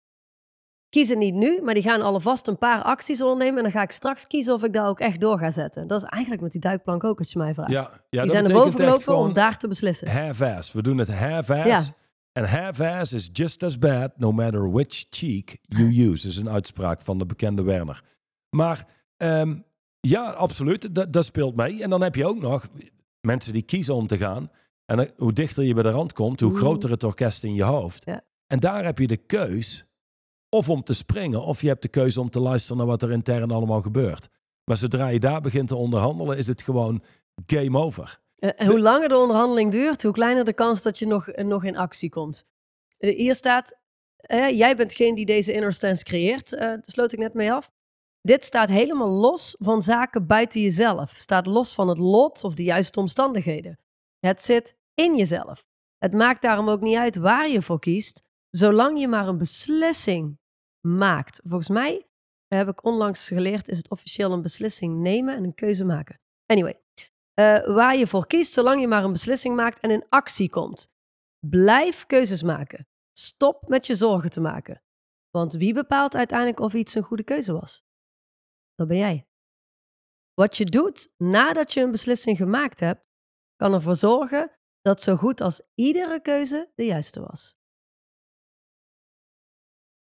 kiezen 0.90 1.18
niet 1.18 1.34
nu, 1.34 1.62
maar 1.62 1.74
die 1.74 1.84
gaan 1.84 2.02
alvast 2.02 2.48
een 2.48 2.58
paar 2.58 2.84
acties 2.84 3.22
ondernemen. 3.22 3.58
En 3.58 3.64
dan 3.64 3.72
ga 3.72 3.82
ik 3.82 3.92
straks 3.92 4.28
kiezen 4.28 4.54
of 4.54 4.64
ik 4.64 4.74
daar 4.74 4.88
ook 4.88 5.00
echt 5.00 5.20
door 5.20 5.40
ga 5.40 5.52
zetten. 5.52 5.88
Dat 5.88 6.04
is 6.04 6.10
eigenlijk 6.10 6.42
met 6.44 6.52
die 6.52 6.62
duikplank 6.62 7.04
ook, 7.04 7.20
als 7.20 7.32
je 7.32 7.40
mij 7.40 7.54
vraagt. 7.54 7.72
ja, 7.72 7.82
ja 7.82 7.90
die 8.10 8.20
dat 8.22 8.32
zijn 8.32 8.46
er 8.46 8.54
boven 8.54 8.76
gelopen 8.76 9.02
gewoon 9.02 9.28
om 9.28 9.34
daar 9.34 9.58
te 9.58 9.68
beslissen. 9.68 10.10
half-ass. 10.10 10.74
We 10.74 10.82
doen 10.82 10.98
het 10.98 11.14
half-ass. 11.14 11.66
Ja. 11.66 11.96
En 12.38 12.46
half-ass 12.50 13.14
is 13.14 13.30
just 13.34 13.64
as 13.64 13.78
bad, 13.80 14.12
no 14.18 14.32
matter 14.32 14.72
which 14.72 15.06
cheek 15.10 15.58
you 15.62 16.10
use. 16.12 16.28
is 16.28 16.38
een 16.38 16.50
uitspraak 16.50 17.02
van 17.02 17.18
de 17.18 17.26
bekende 17.26 17.62
Werner. 17.62 18.04
Maar 18.50 18.88
ehm, 19.18 19.58
ja, 20.00 20.30
absoluut. 20.32 20.96
Dat, 20.96 21.14
dat 21.14 21.26
speelt 21.26 21.56
mee. 21.56 21.84
En 21.84 21.90
dan 21.90 22.02
heb 22.02 22.16
je 22.16 22.26
ook 22.26 22.42
nog 22.42 22.68
mensen 23.22 23.54
die 23.54 23.62
kiezen 23.62 23.96
om 23.96 24.08
te 24.08 24.18
gaan. 24.18 24.52
En 24.86 24.98
dan- 24.98 25.10
hoe 25.18 25.34
dichter 25.34 25.64
je 25.64 25.74
bij 25.74 25.84
de 25.84 25.90
rand 25.90 26.14
komt, 26.14 26.40
hoe 26.40 26.52
Mm. 26.52 26.58
groter 26.58 26.90
het 26.90 27.04
orkest 27.04 27.44
in 27.44 27.54
je 27.54 27.64
hoofd. 27.64 28.06
Ja. 28.06 28.22
En 28.48 28.60
daar 28.60 28.86
heb 28.86 28.98
je 28.98 29.08
de 29.08 29.18
keus 29.18 29.86
of 30.50 30.70
om 30.70 30.84
te 30.84 30.94
springen, 30.94 31.44
of 31.44 31.62
je 31.62 31.68
hebt 31.68 31.82
de 31.82 31.88
keuze 31.88 32.22
om 32.22 32.30
te 32.30 32.40
luisteren 32.40 32.78
naar 32.78 32.86
wat 32.88 33.02
er 33.02 33.12
intern 33.12 33.52
allemaal 33.52 33.82
gebeurt. 33.82 34.30
Maar 34.64 34.78
zodra 34.78 35.08
je 35.08 35.20
daar 35.20 35.42
begint 35.42 35.68
te 35.68 35.76
onderhandelen, 35.76 36.38
is 36.38 36.48
het 36.48 36.62
gewoon 36.62 37.04
game 37.46 37.78
over. 37.80 38.20
Eh, 38.38 38.50
En 38.56 38.68
hoe 38.68 38.80
langer 38.80 39.10
de 39.10 39.18
onderhandeling 39.18 39.72
duurt, 39.72 40.04
hoe 40.04 40.12
kleiner 40.12 40.46
de 40.46 40.54
kans 40.54 40.82
dat 40.82 41.00
je 41.00 41.08
nog, 41.08 41.28
eh, 41.30 41.46
nog 41.46 41.64
in 41.64 41.78
actie 41.78 42.10
komt. 42.10 42.46
Eh, 42.98 43.16
Hier 43.18 43.36
staat, 43.36 43.78
eh, 44.16 44.50
jij 44.58 44.76
bent 44.76 44.90
degene 44.90 45.16
die 45.16 45.26
deze 45.26 45.54
inner 45.54 45.74
stance 45.74 46.04
creëert. 46.04 46.54
eh, 46.54 46.60
daar 46.60 46.80
sloot 46.82 47.12
ik 47.12 47.20
net 47.20 47.34
mee 47.34 47.52
af. 47.52 47.72
Dit 48.22 48.44
staat 48.44 48.70
helemaal 48.70 49.10
los 49.10 49.56
van 49.60 49.82
zaken 49.82 50.28
buiten 50.28 50.62
jezelf. 50.62 51.12
Staat 51.16 51.46
los 51.46 51.74
van 51.74 51.88
het 51.88 51.98
lot 51.98 52.44
of 52.44 52.54
de 52.54 52.64
juiste 52.64 53.00
omstandigheden. 53.00 53.80
Het 54.20 54.42
zit 54.42 54.76
in 54.94 55.16
jezelf. 55.16 55.66
Het 55.98 56.14
maakt 56.14 56.42
daarom 56.42 56.70
ook 56.70 56.82
niet 56.82 56.96
uit 56.98 57.16
waar 57.16 57.50
je 57.50 57.62
voor 57.62 57.80
kiest, 57.80 58.24
zolang 58.50 59.00
je 59.00 59.08
maar 59.08 59.28
een 59.28 59.38
beslissing 59.38 60.40
maakt. 60.80 61.42
Volgens 61.44 61.70
mij 61.70 62.06
heb 62.48 62.68
ik 62.68 62.84
onlangs 62.84 63.28
geleerd, 63.28 63.68
is 63.68 63.78
het 63.78 63.90
officieel 63.90 64.32
een 64.32 64.42
beslissing 64.42 64.98
nemen 65.00 65.36
en 65.36 65.44
een 65.44 65.56
keuze 65.56 65.86
maken. 65.86 66.20
Anyway, 66.46 66.80
eh, 67.38 67.66
waar 67.66 67.96
je 67.96 68.08
voor 68.08 68.28
kiest, 68.28 68.54
zolang 68.54 68.82
je 68.82 68.88
maar 68.88 69.04
een 69.04 69.12
beslissing 69.12 69.56
maakt 69.56 69.80
en 69.80 69.92
in 69.92 70.06
actie 70.10 70.50
komt. 70.50 70.92
Blijf 71.40 72.06
keuzes 72.06 72.44
maken. 72.44 72.88
Stop 73.18 73.68
met 73.68 73.86
je 73.86 73.96
zorgen 73.96 74.30
te 74.30 74.40
maken. 74.40 74.84
Want 75.30 75.54
wie 75.54 75.74
bepaalt 75.74 76.16
uiteindelijk 76.16 76.60
of 76.60 76.74
iets 76.74 76.96
een 76.96 77.04
goede 77.04 77.24
keuze 77.24 77.54
was? 77.54 77.86
Dat 78.76 78.88
ben 78.88 78.98
jij. 78.98 79.28
Wat 80.34 80.58
je 80.58 80.66
doet 80.66 81.14
nadat 81.18 81.74
je 81.74 81.82
een 81.82 81.92
beslissing 81.92 82.38
gemaakt 82.38 82.80
hebt, 82.80 83.06
kan 83.56 83.74
ervoor 83.74 83.96
zorgen 83.96 84.52
dat 84.82 85.02
zo 85.02 85.16
goed 85.16 85.42
als 85.42 85.62
iedere 85.74 86.22
keuze 86.22 86.72
de 86.76 86.86
juiste 86.86 87.22
was. 87.22 87.56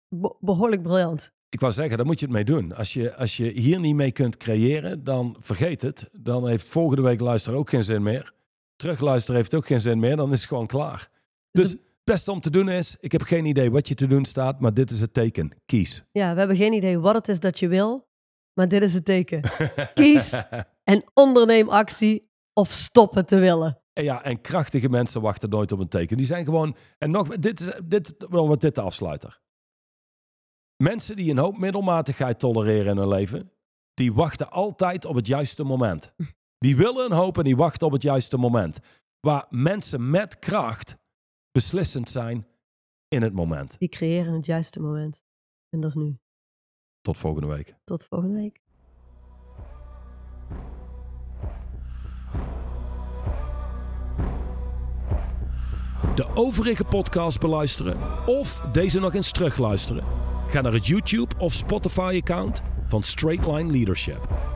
Be- 0.07 0.37
behoorlijk 0.39 0.81
briljant. 0.81 1.35
Ik 1.53 1.59
wou 1.59 1.73
zeggen, 1.73 1.97
daar 1.97 2.05
moet 2.05 2.19
je 2.19 2.25
het 2.25 2.35
mee 2.35 2.43
doen. 2.43 2.75
Als 2.75 2.93
je, 2.93 3.15
als 3.15 3.37
je 3.37 3.43
hier 3.43 3.79
niet 3.79 3.95
mee 3.95 4.11
kunt 4.11 4.37
creëren, 4.37 5.03
dan 5.03 5.35
vergeet 5.39 5.81
het. 5.81 6.09
Dan 6.11 6.47
heeft 6.47 6.67
volgende 6.67 7.01
week 7.01 7.19
luisteren 7.19 7.59
ook 7.59 7.69
geen 7.69 7.83
zin 7.83 8.03
meer. 8.03 8.33
Terugluisteren 8.75 9.39
heeft 9.39 9.53
ook 9.53 9.65
geen 9.65 9.81
zin 9.81 9.99
meer. 9.99 10.15
Dan 10.15 10.31
is 10.31 10.39
het 10.39 10.47
gewoon 10.47 10.67
klaar. 10.67 11.09
Dus 11.51 11.71
het 11.71 11.81
beste 12.03 12.31
om 12.31 12.39
te 12.39 12.49
doen 12.49 12.69
is, 12.69 12.97
ik 12.99 13.11
heb 13.11 13.21
geen 13.21 13.45
idee 13.45 13.71
wat 13.71 13.87
je 13.87 13.95
te 13.95 14.07
doen 14.07 14.25
staat, 14.25 14.59
maar 14.59 14.73
dit 14.73 14.91
is 14.91 15.01
het 15.01 15.13
teken. 15.13 15.51
Kies. 15.65 16.03
Ja, 16.11 16.33
we 16.33 16.39
hebben 16.39 16.57
geen 16.57 16.73
idee 16.73 16.99
wat 16.99 17.15
het 17.15 17.27
is 17.27 17.39
dat 17.39 17.59
je 17.59 17.67
wil, 17.67 18.07
maar 18.53 18.67
dit 18.67 18.81
is 18.81 18.93
het 18.93 19.05
teken. 19.05 19.41
Kies 19.93 20.43
en 20.83 21.03
onderneem 21.13 21.69
actie 21.69 22.31
of 22.53 22.71
stop 22.71 23.15
het 23.15 23.27
te 23.27 23.39
willen. 23.39 23.79
En 23.93 24.03
ja, 24.03 24.23
en 24.23 24.41
krachtige 24.41 24.89
mensen 24.89 25.21
wachten 25.21 25.49
nooit 25.49 25.71
op 25.71 25.79
een 25.79 25.87
teken. 25.87 26.17
Die 26.17 26.25
zijn 26.25 26.45
gewoon, 26.45 26.75
en 26.97 27.11
nog, 27.11 27.27
dit 27.27 27.59
is 27.59 27.79
dit, 27.85 28.15
wel 28.29 28.47
met 28.47 28.61
dit 28.61 28.75
de 28.75 28.81
afsluiter. 28.81 29.41
Mensen 30.77 31.15
die 31.15 31.31
een 31.31 31.37
hoop 31.37 31.57
middelmatigheid 31.57 32.39
tolereren 32.39 32.91
in 32.91 32.97
hun 32.97 33.07
leven, 33.07 33.51
die 33.93 34.13
wachten 34.13 34.51
altijd 34.51 35.05
op 35.05 35.15
het 35.15 35.27
juiste 35.27 35.63
moment. 35.63 36.13
Die 36.57 36.75
willen 36.75 37.05
een 37.05 37.17
hoop 37.17 37.37
en 37.37 37.43
die 37.43 37.55
wachten 37.55 37.87
op 37.87 37.93
het 37.93 38.01
juiste 38.01 38.37
moment. 38.37 38.79
Waar 39.19 39.45
mensen 39.49 40.09
met 40.09 40.39
kracht 40.39 40.97
beslissend 41.51 42.09
zijn 42.09 42.47
in 43.07 43.21
het 43.21 43.33
moment. 43.33 43.75
Die 43.79 43.89
creëren 43.89 44.33
het 44.33 44.45
juiste 44.45 44.79
moment. 44.79 45.23
En 45.69 45.79
dat 45.79 45.89
is 45.89 45.95
nu. 45.95 46.17
Tot 47.01 47.17
volgende 47.17 47.47
week. 47.47 47.75
Tot 47.83 48.05
volgende 48.05 48.35
week. 48.35 48.61
De 56.15 56.27
overige 56.33 56.83
podcast 56.83 57.39
beluisteren 57.39 58.25
of 58.25 58.59
deze 58.71 58.99
nog 58.99 59.13
eens 59.13 59.31
terugluisteren? 59.31 60.03
Ga 60.53 60.61
naar 60.61 60.73
het 60.73 60.87
YouTube 60.87 61.35
of 61.37 61.53
Spotify 61.53 62.19
account 62.21 62.61
van 62.87 63.03
Straight 63.03 63.47
Line 63.47 63.71
Leadership. 63.71 64.52